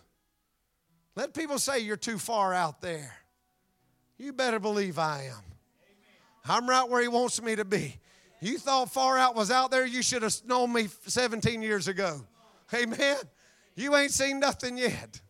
Let 1.16 1.34
people 1.34 1.58
say 1.58 1.80
you're 1.80 1.96
too 1.96 2.18
far 2.18 2.52
out 2.54 2.80
there. 2.80 3.12
You 4.18 4.32
better 4.32 4.60
believe 4.60 4.98
I 4.98 5.24
am. 5.24 5.42
I'm 6.48 6.68
right 6.68 6.88
where 6.88 7.02
He 7.02 7.08
wants 7.08 7.42
me 7.42 7.56
to 7.56 7.64
be. 7.64 7.96
You 8.40 8.58
thought 8.58 8.92
far 8.92 9.18
out 9.18 9.34
was 9.34 9.50
out 9.50 9.70
there, 9.70 9.86
you 9.86 10.02
should 10.02 10.22
have 10.22 10.36
known 10.46 10.72
me 10.72 10.88
17 11.06 11.62
years 11.62 11.88
ago. 11.88 12.20
Amen. 12.72 13.16
You 13.74 13.96
ain't 13.96 14.12
seen 14.12 14.40
nothing 14.40 14.76
yet. 14.76 15.20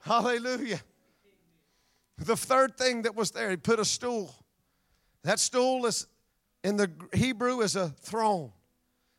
Hallelujah. 0.00 0.80
The 2.18 2.36
third 2.36 2.76
thing 2.76 3.02
that 3.02 3.16
was 3.16 3.30
there, 3.30 3.50
he 3.50 3.56
put 3.56 3.78
a 3.78 3.84
stool. 3.84 4.34
That 5.24 5.40
stool 5.40 5.86
is 5.86 6.06
in 6.62 6.76
the 6.76 6.90
Hebrew 7.12 7.60
is 7.60 7.74
a 7.74 7.88
throne, 7.88 8.52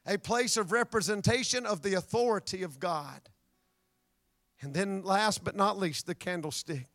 a 0.05 0.17
place 0.17 0.57
of 0.57 0.71
representation 0.71 1.65
of 1.65 1.81
the 1.81 1.95
authority 1.95 2.63
of 2.63 2.79
God. 2.79 3.21
And 4.63 4.73
then, 4.73 5.03
last 5.03 5.43
but 5.43 5.57
not 5.57 5.77
least, 5.77 6.07
the 6.07 6.15
candlestick. 6.15 6.87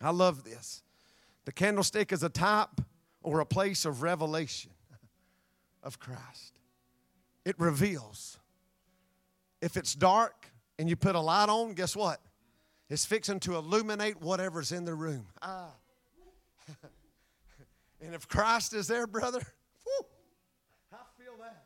I 0.00 0.10
love 0.10 0.44
this. 0.44 0.82
The 1.44 1.52
candlestick 1.52 2.12
is 2.12 2.22
a 2.22 2.28
type 2.28 2.80
or 3.22 3.40
a 3.40 3.46
place 3.46 3.84
of 3.84 4.02
revelation 4.02 4.70
of 5.82 5.98
Christ. 5.98 6.60
It 7.44 7.58
reveals. 7.58 8.38
If 9.60 9.76
it's 9.76 9.94
dark 9.94 10.52
and 10.78 10.88
you 10.88 10.94
put 10.94 11.16
a 11.16 11.20
light 11.20 11.48
on, 11.48 11.74
guess 11.74 11.96
what? 11.96 12.20
It's 12.88 13.04
fixing 13.04 13.40
to 13.40 13.56
illuminate 13.56 14.20
whatever's 14.20 14.70
in 14.70 14.84
the 14.84 14.94
room. 14.94 15.26
Ah. 15.40 15.70
and 18.00 18.14
if 18.14 18.28
Christ 18.28 18.72
is 18.72 18.86
there, 18.86 19.08
brother, 19.08 19.40
whew, 19.82 20.06
I 20.92 20.96
feel 21.18 21.32
that. 21.40 21.64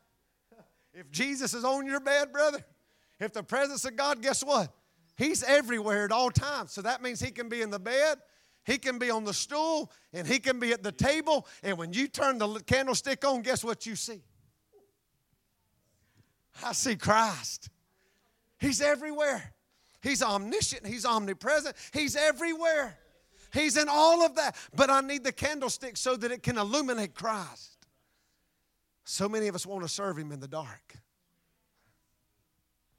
If 0.93 1.11
Jesus 1.11 1.53
is 1.53 1.63
on 1.63 1.85
your 1.85 1.99
bed, 1.99 2.31
brother, 2.31 2.65
if 3.19 3.31
the 3.31 3.43
presence 3.43 3.85
of 3.85 3.95
God, 3.95 4.23
guess 4.23 4.43
what? 4.43 4.71
He's 5.17 5.43
everywhere 5.43 6.05
at 6.05 6.11
all 6.11 6.29
times. 6.29 6.71
So 6.71 6.81
that 6.83 7.01
means 7.01 7.19
He 7.19 7.31
can 7.31 7.49
be 7.49 7.61
in 7.61 7.71
the 7.71 7.79
bed, 7.79 8.19
He 8.65 8.77
can 8.77 8.99
be 8.99 9.09
on 9.09 9.25
the 9.25 9.33
stool, 9.33 9.91
and 10.13 10.27
He 10.27 10.39
can 10.39 10.59
be 10.59 10.71
at 10.71 10.83
the 10.83 10.91
table. 10.91 11.47
And 11.63 11.77
when 11.77 11.91
you 11.91 12.07
turn 12.07 12.37
the 12.37 12.59
candlestick 12.65 13.25
on, 13.25 13.41
guess 13.41 13.63
what 13.63 13.85
you 13.85 13.95
see? 13.95 14.21
I 16.63 16.73
see 16.73 16.95
Christ. 16.95 17.69
He's 18.59 18.81
everywhere. 18.81 19.53
He's 20.01 20.23
omniscient. 20.23 20.85
He's 20.85 21.05
omnipresent. 21.05 21.75
He's 21.93 22.15
everywhere. 22.15 22.97
He's 23.53 23.77
in 23.77 23.87
all 23.89 24.23
of 24.23 24.35
that. 24.35 24.55
But 24.75 24.89
I 24.89 25.01
need 25.01 25.23
the 25.23 25.31
candlestick 25.31 25.97
so 25.97 26.15
that 26.15 26.31
it 26.31 26.43
can 26.43 26.57
illuminate 26.57 27.13
Christ. 27.13 27.77
So 29.03 29.29
many 29.29 29.47
of 29.47 29.55
us 29.55 29.65
want 29.65 29.83
to 29.83 29.87
serve 29.87 30.17
Him 30.17 30.31
in 30.31 30.39
the 30.39 30.47
dark. 30.47 30.97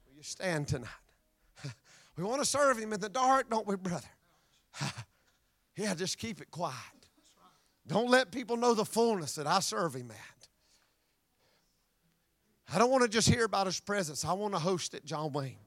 Will 0.06 0.16
you 0.16 0.22
stand 0.22 0.68
tonight? 0.68 0.88
We 2.18 2.24
want 2.24 2.42
to 2.42 2.44
serve 2.44 2.78
Him 2.78 2.92
in 2.92 2.98
the 2.98 3.08
dark, 3.08 3.48
don't 3.48 3.64
we, 3.64 3.76
brother? 3.76 4.08
yeah, 5.76 5.94
just 5.94 6.18
keep 6.18 6.40
it 6.40 6.50
quiet. 6.50 6.74
Don't 7.86 8.10
let 8.10 8.32
people 8.32 8.56
know 8.56 8.74
the 8.74 8.84
fullness 8.84 9.36
that 9.36 9.46
I 9.46 9.60
serve 9.60 9.94
Him 9.94 10.10
at. 10.10 10.48
I 12.74 12.78
don't 12.78 12.90
want 12.90 13.04
to 13.04 13.08
just 13.08 13.28
hear 13.28 13.44
about 13.44 13.66
His 13.66 13.78
presence, 13.78 14.24
I 14.24 14.32
want 14.32 14.52
to 14.54 14.58
host 14.58 14.94
it, 14.94 15.04
John 15.04 15.32
Wayne. 15.32 15.58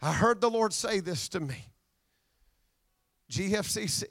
I 0.00 0.12
heard 0.12 0.40
the 0.40 0.50
Lord 0.50 0.72
say 0.72 1.00
this 1.00 1.28
to 1.28 1.40
me 1.40 1.66
GFCC. 3.30 4.04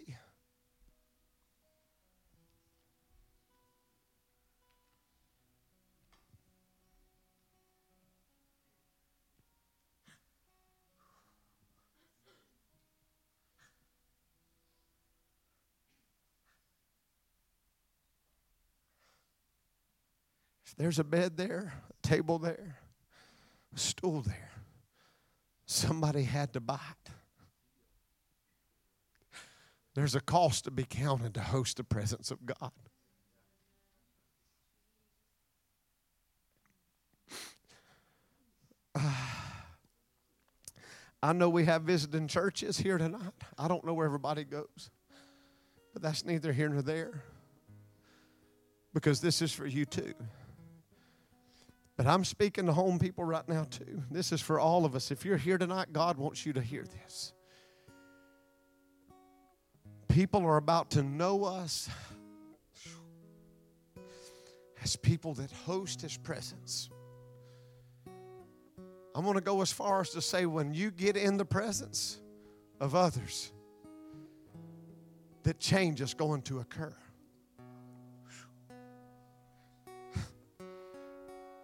There's 20.78 21.00
a 21.00 21.04
bed 21.04 21.38
there, 21.38 21.74
a 21.90 22.08
table 22.08 22.40
there, 22.40 22.78
a 23.76 23.80
stool 23.80 24.22
there. 24.22 24.52
Somebody 25.66 26.24
had 26.24 26.54
to 26.54 26.60
buy 26.60 26.80
it. 27.06 27.12
There's 29.94 30.16
a 30.16 30.22
cost 30.22 30.64
to 30.66 30.72
be 30.72 30.86
counted 30.86 31.34
to 31.34 31.42
host 31.42 31.78
the 31.78 31.84
presence 31.84 32.32
of 32.32 32.46
God. 32.46 32.72
I 41.24 41.34
know 41.34 41.50
we 41.50 41.66
have 41.66 41.84
visiting 41.84 42.28
churches 42.28 42.78
here 42.78 42.98
tonight. 42.98 43.34
I 43.58 43.68
don't 43.68 43.86
know 43.86 43.94
where 43.94 44.06
everybody 44.06 44.44
goes, 44.44 44.90
but 45.94 46.02
that's 46.02 46.26
neither 46.26 46.52
here 46.54 46.70
nor 46.70 46.82
there. 46.82 47.24
because 48.94 49.22
this 49.22 49.42
is 49.42 49.52
for 49.52 49.68
you 49.68 49.86
too. 49.86 50.14
But 51.98 52.08
I'm 52.08 52.24
speaking 52.24 52.66
to 52.66 52.74
home 52.74 53.00
people 53.00 53.24
right 53.24 53.48
now 53.48 53.66
too. 53.66 54.04
This 54.10 54.32
is 54.32 54.42
for 54.42 54.60
all 54.60 54.86
of 54.86 54.96
us. 54.96 55.12
If 55.12 55.26
you're 55.26 55.38
here 55.38 55.58
tonight, 55.58 55.94
God 55.94 56.18
wants 56.18 56.46
you 56.46 56.54
to 56.54 56.62
hear 56.62 56.84
this. 57.04 57.34
People 60.08 60.46
are 60.46 60.58
about 60.58 60.92
to 60.92 61.04
know 61.04 61.44
us 61.46 61.90
as 64.84 64.96
people 64.96 65.34
that 65.36 65.52
host 65.52 66.02
His 66.02 66.18
presence. 66.18 66.90
I'm 69.14 69.24
going 69.24 69.36
to 69.36 69.42
go 69.42 69.62
as 69.62 69.72
far 69.72 70.02
as 70.02 70.10
to 70.12 70.22
say 70.22 70.46
when 70.46 70.74
you 70.74 70.90
get 70.90 71.18
in 71.18 71.38
the 71.38 71.46
presence 71.46 72.20
of 72.80 72.96
others, 72.96 73.52
that 75.44 75.60
change 75.60 76.02
is 76.02 76.14
going 76.14 76.42
to 76.44 76.60
occur. 76.60 76.96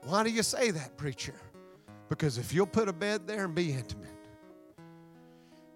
Why 0.07 0.23
do 0.23 0.29
you 0.29 0.41
say 0.41 0.71
that, 0.71 0.95
preacher? 0.95 1.35
Because 2.07 2.37
if 2.37 2.53
you'll 2.53 2.65
put 2.65 2.87
a 2.87 2.93
bed 2.93 3.27
there 3.27 3.43
and 3.43 3.53
be 3.53 3.73
intimate, 3.73 4.07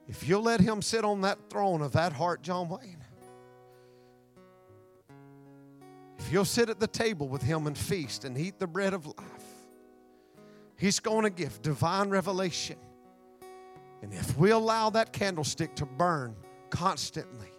if 0.07 0.25
you'll 0.25 0.41
let 0.41 0.61
him 0.61 0.81
sit 0.81 1.03
on 1.03 1.19
that 1.21 1.49
throne 1.49 1.81
of 1.81 1.91
that 1.91 2.13
heart, 2.13 2.41
John 2.41 2.69
Wayne, 2.69 3.03
if 6.17 6.31
you'll 6.31 6.45
sit 6.45 6.69
at 6.69 6.79
the 6.79 6.87
table 6.87 7.27
with 7.27 7.41
him 7.41 7.67
and 7.67 7.77
feast 7.77 8.23
and 8.23 8.37
eat 8.37 8.57
the 8.57 8.67
bread 8.67 8.93
of 8.93 9.05
life, 9.05 9.17
he's 10.77 11.01
going 11.01 11.23
to 11.23 11.29
give 11.29 11.61
divine 11.61 12.09
revelation. 12.09 12.77
And 14.01 14.13
if 14.13 14.37
we 14.37 14.51
allow 14.51 14.91
that 14.91 15.11
candlestick 15.11 15.75
to 15.75 15.85
burn 15.85 16.37
constantly, 16.69 17.51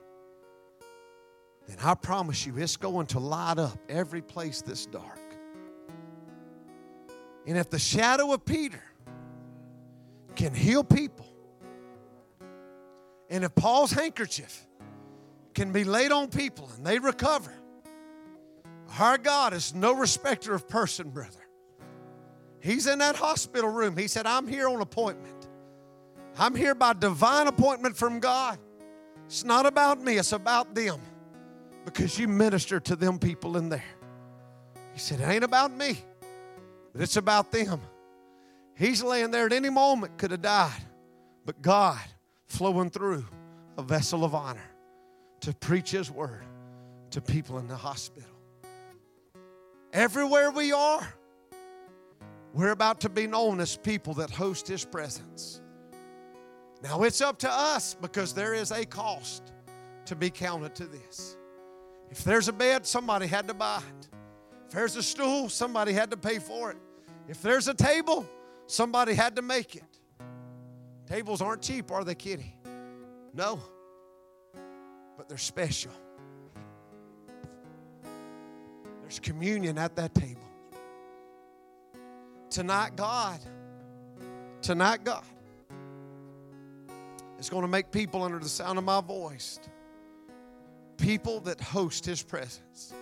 then 1.68 1.76
I 1.84 1.92
promise 1.96 2.46
you 2.46 2.56
it's 2.56 2.78
going 2.78 3.08
to 3.08 3.18
light 3.18 3.58
up 3.58 3.78
every 3.90 4.22
place 4.22 4.62
that's 4.62 4.86
dark. 4.86 5.21
And 7.47 7.59
if 7.59 7.70
the 7.70 7.78
shadow 7.78 8.32
of 8.32 8.45
Peter 8.45 8.82
can 10.36 10.55
heal 10.55 10.84
people, 10.84 11.26
and 13.28 13.45
if 13.45 13.55
Paul's 13.55 13.90
handkerchief 13.90 14.66
can 15.55 15.72
be 15.72 15.84
laid 15.84 16.12
on 16.12 16.28
people 16.28 16.70
and 16.76 16.86
they 16.86 16.99
recover, 16.99 17.53
our 18.99 19.18
God 19.18 19.55
is 19.55 19.74
no 19.74 19.95
respecter 19.95 20.55
of 20.55 20.68
person, 20.68 21.11
brother. 21.11 21.38
He's 22.61 22.86
in 22.86 22.99
that 23.01 23.16
hospital 23.16 23.70
room. 23.70 23.97
He 23.97 24.07
said, 24.07 24.26
I'm 24.26 24.47
here 24.47 24.68
on 24.68 24.80
appointment. 24.80 25.49
I'm 26.38 26.55
here 26.55 26.74
by 26.74 26.93
divine 26.93 27.47
appointment 27.47 27.97
from 27.97 28.20
God. 28.20 28.59
It's 29.26 29.45
not 29.45 29.66
about 29.66 30.01
me, 30.01 30.18
it's 30.18 30.32
about 30.32 30.74
them 30.74 31.01
because 31.84 32.18
you 32.18 32.28
minister 32.28 32.78
to 32.80 32.97
them 32.97 33.18
people 33.18 33.57
in 33.57 33.68
there. 33.68 33.84
He 34.93 34.99
said, 34.99 35.20
It 35.20 35.28
ain't 35.28 35.45
about 35.45 35.72
me. 35.72 35.99
But 36.93 37.03
it's 37.03 37.16
about 37.16 37.53
them. 37.53 37.80
He's 38.74 39.03
laying 39.03 39.30
there 39.30 39.47
at 39.47 39.53
any 39.53 39.70
moment, 39.70 40.18
could 40.18 40.30
have 40.30 40.43
died. 40.43 40.82
But 41.45 41.62
God 41.62 42.01
flowing 42.47 42.90
through 42.90 43.24
a 43.78 43.82
vessel 43.82 44.24
of 44.24 44.34
honor 44.34 44.70
to 45.40 45.55
preach 45.55 45.90
His 45.90 46.11
word 46.11 46.45
to 47.11 47.20
people 47.20 47.59
in 47.59 47.66
the 47.66 47.76
hospital. 47.76 48.28
Everywhere 49.93 50.51
we 50.51 50.72
are, 50.72 51.07
we're 52.55 52.70
about 52.70 53.01
to 53.01 53.09
be 53.09 53.26
known 53.26 53.61
as 53.61 53.76
people 53.76 54.14
that 54.14 54.30
host 54.30 54.68
His 54.68 54.84
presence. 54.84 55.61
Now 56.82 57.03
it's 57.03 57.20
up 57.20 57.38
to 57.40 57.51
us 57.51 57.95
because 57.95 58.34
there 58.34 58.55
is 58.55 58.70
a 58.70 58.84
cost 58.84 59.53
to 60.07 60.16
be 60.16 60.30
counted 60.30 60.74
to 60.76 60.86
this. 60.86 61.36
If 62.11 62.24
there's 62.24 62.49
a 62.49 62.53
bed, 62.53 62.86
somebody 62.86 63.26
had 63.26 63.49
to 63.49 63.55
buy 63.55 63.78
it. 63.78 64.09
If 64.72 64.76
there's 64.76 64.96
a 64.96 65.02
stool, 65.02 65.50
somebody 65.50 65.92
had 65.92 66.10
to 66.12 66.16
pay 66.16 66.38
for 66.38 66.70
it. 66.70 66.78
If 67.28 67.42
there's 67.42 67.68
a 67.68 67.74
table, 67.74 68.26
somebody 68.66 69.12
had 69.12 69.36
to 69.36 69.42
make 69.42 69.76
it. 69.76 70.00
Tables 71.06 71.42
aren't 71.42 71.60
cheap, 71.60 71.92
are 71.92 72.04
they, 72.04 72.14
Kitty? 72.14 72.56
No. 73.34 73.60
But 75.18 75.28
they're 75.28 75.36
special. 75.36 75.92
There's 79.02 79.20
communion 79.20 79.76
at 79.76 79.94
that 79.96 80.14
table. 80.14 80.40
Tonight, 82.48 82.96
God, 82.96 83.40
tonight, 84.62 85.04
God 85.04 85.26
is 87.38 87.50
going 87.50 87.60
to 87.60 87.68
make 87.68 87.90
people 87.90 88.22
under 88.22 88.38
the 88.38 88.48
sound 88.48 88.78
of 88.78 88.84
my 88.84 89.02
voice 89.02 89.60
people 90.96 91.40
that 91.40 91.60
host 91.60 92.06
His 92.06 92.22
presence. 92.22 92.94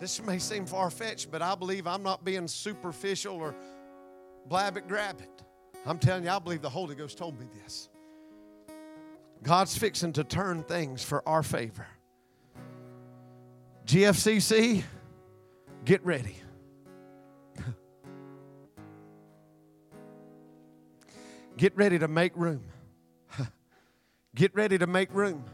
This 0.00 0.22
may 0.22 0.38
seem 0.38 0.64
far 0.64 0.90
fetched, 0.90 1.30
but 1.30 1.42
I 1.42 1.54
believe 1.54 1.86
I'm 1.86 2.02
not 2.02 2.24
being 2.24 2.46
superficial 2.46 3.36
or 3.36 3.54
blab 4.46 4.76
it, 4.76 4.86
grab 4.86 5.20
it. 5.20 5.42
I'm 5.84 5.98
telling 5.98 6.24
you, 6.24 6.30
I 6.30 6.38
believe 6.38 6.62
the 6.62 6.70
Holy 6.70 6.94
Ghost 6.94 7.18
told 7.18 7.38
me 7.38 7.46
this. 7.62 7.88
God's 9.42 9.76
fixing 9.76 10.12
to 10.14 10.24
turn 10.24 10.62
things 10.62 11.02
for 11.02 11.28
our 11.28 11.42
favor. 11.42 11.86
GFCC, 13.86 14.84
get 15.84 16.04
ready. 16.04 16.36
get 21.56 21.76
ready 21.76 21.98
to 21.98 22.06
make 22.06 22.36
room. 22.36 22.62
get 24.34 24.54
ready 24.54 24.78
to 24.78 24.86
make 24.86 25.12
room. 25.14 25.44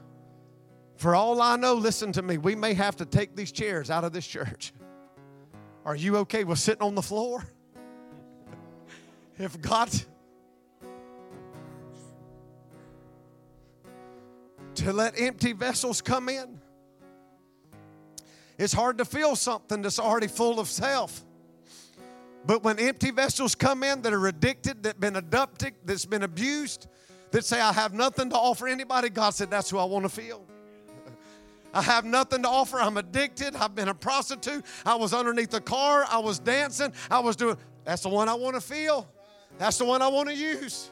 For 0.97 1.14
all 1.14 1.42
I 1.42 1.57
know, 1.57 1.74
listen 1.74 2.12
to 2.12 2.22
me, 2.22 2.38
we 2.38 2.55
may 2.55 2.74
have 2.74 2.97
to 2.97 3.05
take 3.05 3.36
these 3.36 3.53
chairs 3.53 3.90
out 3.90 4.05
of 4.05 4.12
this 4.12 4.26
church. 4.26 4.72
Are 5.84 5.97
you 5.97 6.16
okay 6.18 6.45
with 6.45 6.59
sitting 6.59 6.82
on 6.82 6.95
the 6.95 7.03
floor? 7.03 7.47
If 9.38 9.61
God 9.61 9.90
to 14.76 14.92
let 14.92 15.18
empty 15.18 15.53
vessels 15.53 16.01
come 16.01 16.28
in. 16.28 16.61
It's 18.59 18.72
hard 18.72 18.99
to 18.99 19.05
feel 19.05 19.34
something 19.36 19.82
that's 19.82 19.99
already 19.99 20.26
full 20.26 20.61
of 20.61 20.68
self. 20.68 21.24
But 22.47 22.62
when 22.62 22.78
empty 22.78 23.11
vessels 23.11 23.55
come 23.55 23.82
in 23.82 24.03
that 24.03 24.12
are 24.12 24.26
addicted, 24.26 24.82
that 24.82 25.01
been 25.01 25.16
adopted, 25.16 25.74
that's 25.84 26.05
been 26.05 26.22
abused, 26.22 26.86
that 27.30 27.45
say, 27.45 27.61
I 27.61 27.72
have 27.72 27.95
nothing 27.95 28.30
to 28.30 28.36
offer 28.36 28.68
anybody, 28.68 29.09
God 29.09 29.34
said, 29.34 29.51
That's 29.51 29.70
who 29.70 29.78
I 29.78 29.84
want 29.84 30.05
to 30.05 30.09
feel. 30.09 30.45
I 31.74 31.82
have 31.82 32.04
nothing 32.04 32.42
to 32.42 32.48
offer. 32.48 32.78
I'm 32.78 32.96
addicted. 32.96 33.56
I've 33.56 33.74
been 33.74 33.88
a 33.88 33.94
prostitute. 33.94 34.64
I 34.86 34.94
was 34.94 35.12
underneath 35.12 35.50
the 35.50 35.60
car. 35.60 36.06
I 36.08 36.18
was 36.18 36.38
dancing. 36.38 36.92
I 37.10 37.18
was 37.18 37.36
doing. 37.36 37.56
That's 37.84 38.02
the 38.02 38.08
one 38.08 38.28
I 38.28 38.34
want 38.34 38.54
to 38.54 38.60
feel. 38.60 39.08
That's 39.58 39.78
the 39.78 39.84
one 39.84 40.00
I 40.00 40.08
want 40.08 40.28
to 40.28 40.34
use. 40.34 40.90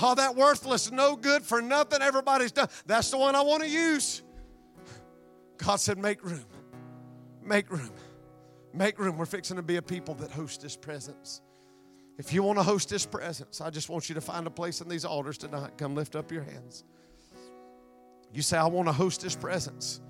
All 0.00 0.14
that 0.16 0.36
worthless, 0.36 0.92
no 0.92 1.16
good 1.16 1.42
for 1.42 1.60
nothing, 1.62 2.02
everybody's 2.02 2.52
done. 2.52 2.68
That's 2.86 3.10
the 3.10 3.18
one 3.18 3.34
I 3.34 3.40
want 3.40 3.62
to 3.62 3.68
use. 3.68 4.22
God 5.56 5.76
said, 5.76 5.98
Make 5.98 6.22
room. 6.24 6.44
Make 7.42 7.70
room. 7.70 7.90
Make 8.74 8.98
room. 8.98 9.16
We're 9.16 9.26
fixing 9.26 9.56
to 9.56 9.62
be 9.62 9.76
a 9.76 9.82
people 9.82 10.14
that 10.16 10.30
host 10.30 10.62
His 10.62 10.76
presence. 10.76 11.40
If 12.18 12.32
you 12.32 12.42
want 12.42 12.58
to 12.58 12.62
host 12.62 12.90
His 12.90 13.06
presence, 13.06 13.60
I 13.60 13.70
just 13.70 13.88
want 13.88 14.08
you 14.08 14.14
to 14.14 14.20
find 14.20 14.46
a 14.46 14.50
place 14.50 14.80
in 14.80 14.88
these 14.88 15.04
altars 15.04 15.38
tonight. 15.38 15.78
Come 15.78 15.94
lift 15.94 16.14
up 16.14 16.30
your 16.30 16.42
hands. 16.42 16.84
You 18.32 18.42
say, 18.42 18.56
I 18.56 18.66
want 18.66 18.88
to 18.88 18.92
host 18.92 19.22
His 19.22 19.34
presence. 19.34 20.00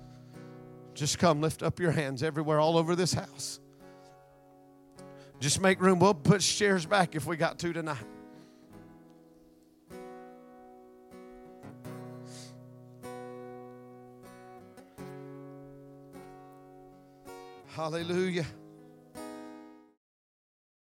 Just 0.93 1.19
come 1.19 1.41
lift 1.41 1.63
up 1.63 1.79
your 1.79 1.91
hands 1.91 2.23
everywhere, 2.23 2.59
all 2.59 2.77
over 2.77 2.95
this 2.95 3.13
house. 3.13 3.59
Just 5.39 5.61
make 5.61 5.79
room. 5.81 5.99
We'll 5.99 6.13
put 6.13 6.41
chairs 6.41 6.85
back 6.85 7.15
if 7.15 7.25
we 7.25 7.37
got 7.37 7.57
to 7.59 7.71
tonight. 7.71 7.97
Hallelujah. 17.67 18.45